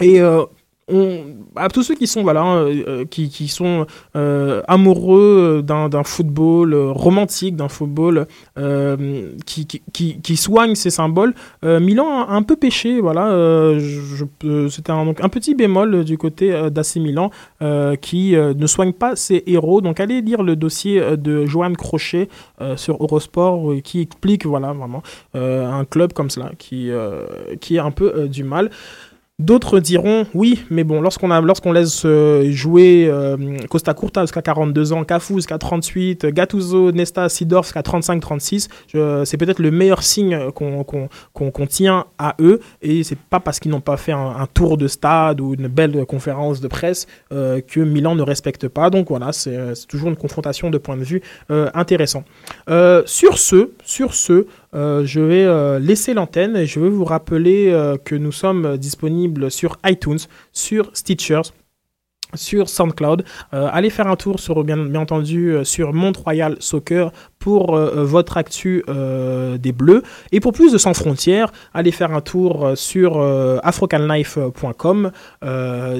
Et 0.00 0.20
à 1.56 1.68
tous 1.68 1.82
ceux 1.82 1.94
qui 1.94 2.06
sont 2.06 2.22
voilà 2.22 2.44
euh, 2.44 2.84
euh, 2.86 3.04
qui, 3.06 3.48
sont 3.48 3.86
euh, 4.16 4.60
amoureux 4.68 5.62
d'un 5.62 6.04
football 6.04 6.74
romantique 6.74 7.56
d'un 7.56 7.68
football 7.68 8.26
qui, 9.46 9.66
qui, 9.66 10.36
soigne 10.36 10.74
ses 10.74 10.90
symboles 10.90 11.34
Milan 11.62 12.26
a 12.26 12.32
un 12.32 12.42
peu 12.42 12.56
péché 12.56 13.00
voilà 13.00 13.24
c'était 14.70 14.92
un, 14.92 15.08
un 15.08 15.28
petit 15.28 15.54
bémol 15.54 16.04
du 16.04 16.18
côté 16.18 16.70
d'AC 16.70 16.96
Milan 16.96 17.30
qui 18.00 18.32
ne 18.32 18.66
soigne 18.66 18.92
pas 18.92 19.16
ses 19.16 19.42
héros. 19.46 19.80
Donc 19.80 20.00
allez 20.00 20.20
lire 20.20 20.42
le 20.42 20.56
dossier 20.56 21.16
de 21.16 21.46
Joanne 21.46 21.76
Crochet 21.76 22.28
sur 22.76 23.02
Eurosport 23.02 23.74
qui 23.82 24.00
explique 24.00 24.44
voilà 24.44 24.72
vraiment 24.72 25.02
un 25.34 25.84
club 25.84 26.12
comme 26.12 26.30
cela 26.30 26.52
qui 26.58 26.90
qui 27.60 27.78
a 27.78 27.84
un 27.84 27.90
peu 27.90 28.28
du 28.28 28.44
mal 28.44 28.70
D'autres 29.40 29.80
diront 29.80 30.26
oui, 30.32 30.64
mais 30.70 30.84
bon, 30.84 31.00
lorsqu'on 31.00 31.26
lorsqu'on 31.40 31.72
laisse 31.72 32.02
euh, 32.04 32.48
jouer 32.52 33.08
euh, 33.10 33.36
Costa 33.68 33.92
Curta 33.92 34.20
jusqu'à 34.20 34.42
42 34.42 34.92
ans, 34.92 35.02
Cafu 35.02 35.34
jusqu'à 35.34 35.58
38, 35.58 36.26
Gattuso, 36.26 36.92
Nesta, 36.92 37.28
Sidorf 37.28 37.64
jusqu'à 37.66 37.80
35-36, 37.80 38.68
c'est 39.24 39.36
peut-être 39.36 39.58
le 39.58 39.72
meilleur 39.72 40.04
signe 40.04 40.38
qu'on 40.52 41.66
tient 41.66 42.04
à 42.16 42.36
eux. 42.40 42.60
Et 42.80 43.02
c'est 43.02 43.18
pas 43.18 43.40
parce 43.40 43.58
qu'ils 43.58 43.72
n'ont 43.72 43.80
pas 43.80 43.96
fait 43.96 44.12
un, 44.12 44.46
tour 44.54 44.76
de 44.76 44.86
stade 44.86 45.40
ou 45.40 45.54
une 45.54 45.66
belle 45.66 46.06
conférence 46.06 46.60
de 46.60 46.68
presse 46.68 47.08
euh, 47.32 47.60
que 47.60 47.80
Milan 47.80 48.14
ne 48.14 48.22
respecte 48.22 48.68
pas. 48.68 48.88
Donc 48.88 49.08
voilà, 49.08 49.32
c'est 49.32 49.74
toujours 49.88 50.10
une 50.10 50.16
confrontation 50.16 50.70
de 50.70 50.78
points 50.78 50.96
de 50.96 51.02
vue 51.02 51.22
intéressant. 51.48 52.22
sur 53.04 53.38
ce, 53.38 53.70
sur 53.84 54.14
ce, 54.14 54.46
euh, 54.74 55.04
je 55.04 55.20
vais 55.20 55.44
euh, 55.44 55.78
laisser 55.78 56.14
l'antenne 56.14 56.56
et 56.56 56.66
je 56.66 56.80
vais 56.80 56.88
vous 56.88 57.04
rappeler 57.04 57.70
euh, 57.70 57.96
que 57.96 58.14
nous 58.14 58.32
sommes 58.32 58.76
disponibles 58.76 59.50
sur 59.50 59.76
iTunes, 59.86 60.18
sur 60.52 60.90
Stitchers, 60.94 61.52
sur 62.34 62.68
SoundCloud. 62.68 63.24
allez 63.52 63.90
faire 63.90 64.08
un 64.08 64.16
tour 64.16 64.40
sur 64.40 64.64
bien, 64.64 64.92
entendu 64.96 65.54
sur 65.62 65.92
Mont 65.92 66.12
Royal 66.24 66.56
Soccer 66.58 67.12
pour 67.44 67.76
euh, 67.76 67.92
euh, 67.98 68.04
votre 68.04 68.38
actu 68.38 68.82
euh, 68.88 69.58
des 69.58 69.72
Bleus. 69.72 70.02
Et 70.32 70.40
pour 70.40 70.54
plus 70.54 70.72
de 70.72 70.78
Sans 70.78 70.94
Frontières, 70.94 71.52
allez 71.74 71.90
faire 71.90 72.14
un 72.14 72.22
tour 72.22 72.72
sur 72.74 73.20
afrocanlife.com. 73.62 75.10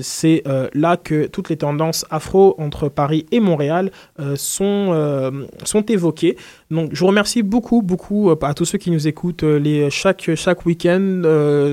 C'est 0.01 0.43
là 0.73 0.97
que 0.97 1.27
toutes 1.27 1.51
les 1.51 1.59
tendances 1.59 2.07
afro 2.09 2.55
entre 2.59 2.89
Paris 2.89 3.27
et 3.31 3.41
Montréal 3.41 3.91
sont, 4.37 5.45
sont 5.65 5.83
évoquées. 5.83 6.37
Donc 6.71 6.91
je 6.93 7.01
vous 7.01 7.09
remercie 7.09 7.43
beaucoup, 7.43 7.83
beaucoup 7.83 8.31
à 8.31 8.55
tous 8.55 8.65
ceux 8.65 8.79
qui 8.79 8.91
nous 8.91 9.07
écoutent 9.07 9.43
les, 9.43 9.91
chaque, 9.91 10.31
chaque 10.35 10.65
week-end. 10.65 11.23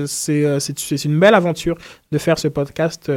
C'est 0.06 1.04
une 1.04 1.18
belle 1.18 1.34
aventure 1.34 1.78
de 2.10 2.18
faire 2.18 2.38
ce 2.38 2.48
podcast 2.48 3.10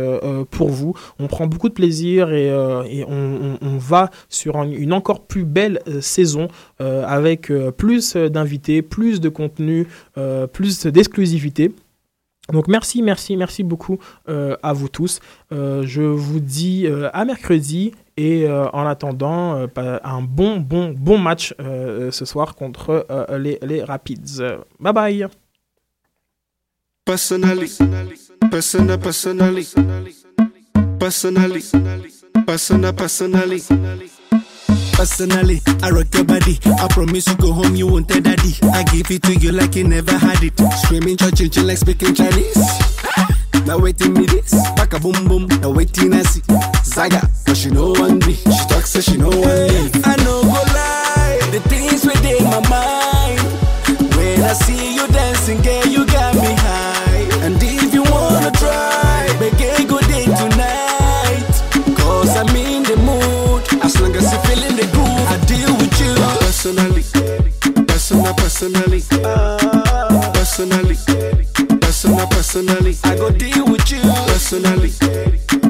pour 0.52 0.70
vous. 0.70 0.94
On 1.20 1.28
prend 1.28 1.48
beaucoup 1.48 1.70
de 1.70 1.74
plaisir 1.74 2.32
et, 2.32 2.48
et 2.48 3.04
on, 3.08 3.58
on, 3.62 3.78
va 3.78 4.10
sur 4.30 4.62
une 4.64 4.94
encore 4.94 5.26
plus 5.26 5.44
belle 5.44 5.82
saison 6.02 6.45
euh, 6.82 7.04
avec 7.06 7.52
euh, 7.52 7.72
plus 7.72 8.16
d'invités, 8.16 8.82
plus 8.82 9.20
de 9.22 9.30
contenu, 9.30 9.88
euh, 10.18 10.48
plus 10.48 10.86
d'exclusivité. 10.86 11.72
Donc 12.52 12.68
merci, 12.68 13.02
merci, 13.02 13.38
merci 13.38 13.64
beaucoup 13.64 13.98
à 14.28 14.72
vous 14.72 14.88
tous. 14.88 15.20
je 15.50 16.02
vous 16.04 16.40
dis 16.40 16.86
à 17.12 17.26
mercredi 17.26 17.92
et 18.18 18.48
en 18.48 18.86
attendant 18.86 19.68
un 19.76 20.22
bon, 20.22 20.58
bon, 20.58 20.94
bon 20.96 21.18
match 21.18 21.56
ce 21.58 22.26
soir 22.26 22.54
contre 22.54 23.08
les, 23.36 23.84
Rapids. 23.84 24.44
Bye 24.80 24.94
bye. 24.94 25.28
Personally, 34.96 35.62
I 35.84 35.90
rock 35.92 36.08
your 36.14 36.24
body. 36.24 36.58
I 36.80 36.88
promise 36.90 37.28
you 37.28 37.36
go 37.36 37.52
home, 37.52 37.76
you 37.76 37.86
won't 37.86 38.08
tell 38.08 38.22
daddy. 38.22 38.56
I 38.74 38.84
give 38.84 39.12
it 39.12 39.24
to 39.24 39.36
you 39.36 39.52
like 39.52 39.76
you 39.76 39.84
never 39.84 40.18
had 40.18 40.42
it. 40.42 40.54
Screaming, 40.84 41.18
church, 41.18 41.52
chill 41.52 41.66
like 41.66 41.78
speaking 41.78 42.16
Chinese. 42.16 42.56
Now 43.66 43.78
waiting 43.80 44.14
me 44.14 44.26
this, 44.26 44.54
back 44.76 44.94
a 44.94 45.00
boom 45.00 45.28
boom. 45.28 45.48
Now 45.60 45.72
waiting 45.72 46.14
I 46.14 46.22
see 46.24 46.42
Zaga, 46.84 47.28
but 47.46 47.58
she 47.58 47.70
know 47.72 47.92
one 47.92 48.20
me. 48.20 48.36
She 48.36 48.64
talks 48.70 48.92
so 48.92 49.02
she 49.02 49.18
know 49.18 49.30
one 49.30 49.42
me. 49.42 49.92
I 50.06 50.16
know 50.24 50.42
go 50.44 50.62
lie, 50.72 51.40
the 51.52 51.60
things 51.68 52.06
within 52.06 52.44
my 52.46 52.62
mind. 52.70 53.42
When 54.16 54.42
I 54.44 54.54
see 54.54 54.96
you 54.96 55.08
dancing, 55.08 55.62
girl, 55.62 55.86
personal, 68.74 69.00
personally, 70.34 70.34
personally, 70.34 70.96
personal, 71.82 72.28
personally. 72.28 72.96
I 73.04 73.16
go 73.16 73.30
deal 73.30 73.66
with 73.66 73.92
you. 73.92 74.02
Personally, 74.02 74.92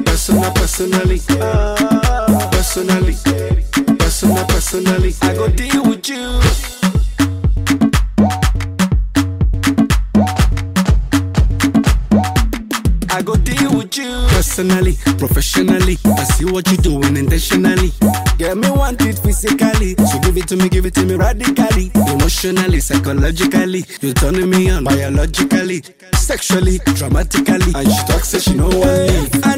personal, 0.04 0.52
personally, 0.52 1.20
personally, 2.50 3.16
personal, 3.98 4.46
personally. 4.46 5.25
Psychologically. 22.86 23.84
You're 24.00 24.14
turning 24.14 24.48
me 24.48 24.70
on 24.70 24.84
biologically, 24.84 25.82
sexually, 26.14 26.78
dramatically. 26.94 27.72
And 27.74 27.88
she 27.90 28.02
talks, 28.06 28.28
so 28.28 28.38
she 28.38 28.54
know 28.54 28.70
I 28.70 29.55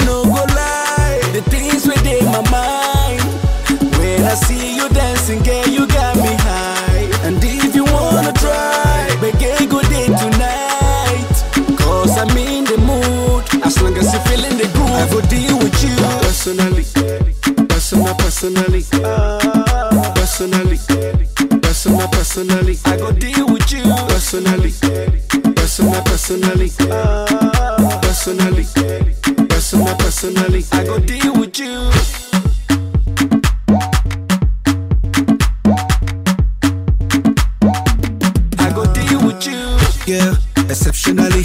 exceptionally. 40.71 41.43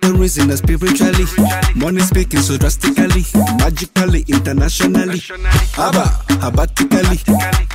The 0.00 0.12
reason 0.14 0.50
us 0.50 0.58
spiritually. 0.58 1.26
Money 1.74 2.00
speaking 2.00 2.40
so 2.40 2.56
drastically, 2.56 3.24
magically, 3.58 4.24
internationally. 4.28 5.20
Abba, 5.78 6.04
abatically. 6.42 7.18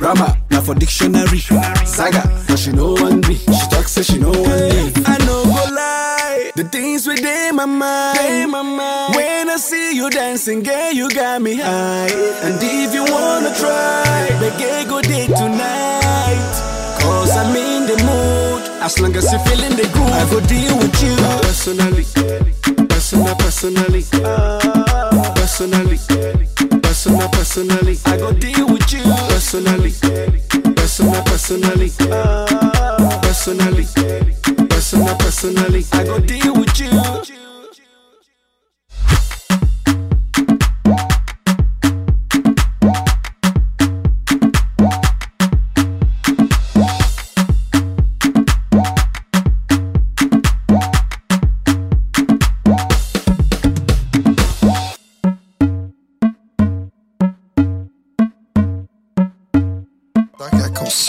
Rama, 0.00 0.38
now 0.50 0.60
for 0.60 0.74
dictionary. 0.74 1.40
Saga, 1.84 2.22
but 2.48 2.58
she 2.58 2.72
know 2.72 2.92
one 2.94 3.20
me. 3.22 3.36
She 3.36 3.66
talks 3.70 3.92
say 3.92 4.02
she 4.02 4.18
know 4.18 4.30
one 4.30 4.68
me. 4.68 4.92
I 5.06 5.18
know 5.26 5.44
go 5.44 5.74
lie. 5.74 6.50
The 6.56 6.64
things 6.64 7.06
within 7.06 7.56
my 7.56 7.66
mind. 7.66 8.52
When 9.14 9.50
I 9.50 9.56
see 9.56 9.96
you 9.96 10.10
dancing, 10.10 10.62
girl, 10.62 10.92
you 10.92 11.10
got 11.10 11.42
me 11.42 11.56
high. 11.56 12.10
And 12.42 12.58
if 12.60 12.94
you 12.94 13.04
wanna 13.04 13.54
try, 13.54 14.28
make 14.40 14.88
go 14.88 15.00
day 15.00 15.26
tonight. 15.26 16.69
Cause 17.00 17.36
I'm 17.36 17.56
in 17.56 17.86
the 17.86 17.96
mood. 18.04 18.62
As 18.82 18.98
long 19.00 19.14
as 19.16 19.30
you 19.32 19.38
feeling 19.40 19.76
the 19.76 19.88
groove, 19.92 20.12
I 20.12 20.24
go 20.30 20.40
deal 20.46 20.76
with 20.78 21.02
you. 21.02 21.16
Personally, 21.42 22.04
personal, 22.88 23.34
personally. 23.36 24.02
Personally, 25.36 25.98
personal, 26.82 27.28
personally. 27.28 27.98
I 28.06 28.16
go 28.16 28.32
deal 28.32 28.66
with 28.66 28.92
you. 28.92 29.02
Personally, 29.28 29.92
personal, 30.76 31.22
personally. 31.24 31.90
Personally, 33.22 33.86
personal, 34.68 35.16
personally. 35.16 35.84
I 35.92 36.04
go 36.04 36.18
deal 36.20 36.54
with 36.54 36.80
you. 36.80 37.39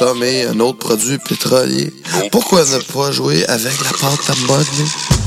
Consommer 0.01 0.45
un 0.45 0.59
autre 0.59 0.79
produit 0.79 1.17
pétrolier, 1.19 1.93
pourquoi 2.31 2.63
ne 2.65 2.79
pas 2.79 3.11
jouer 3.11 3.45
avec 3.45 3.73
la 3.83 3.91
pâte 3.91 4.29
à 4.29 4.35
modeler? 4.47 5.20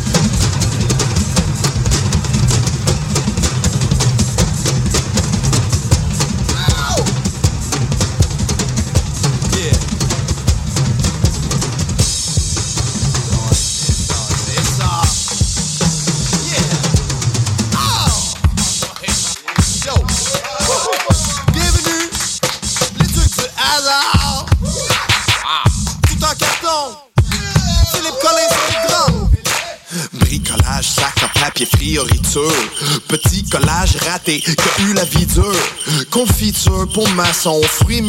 Raté, 34.15 34.41
qui 34.41 34.53
a 34.53 34.83
eu 34.89 34.95
la 34.95 35.05
vie 35.05 35.27
dure. 35.27 35.53
Confiture 36.11 36.87
pour 36.95 37.09
maçon, 37.11 37.61
fruits 37.63 38.03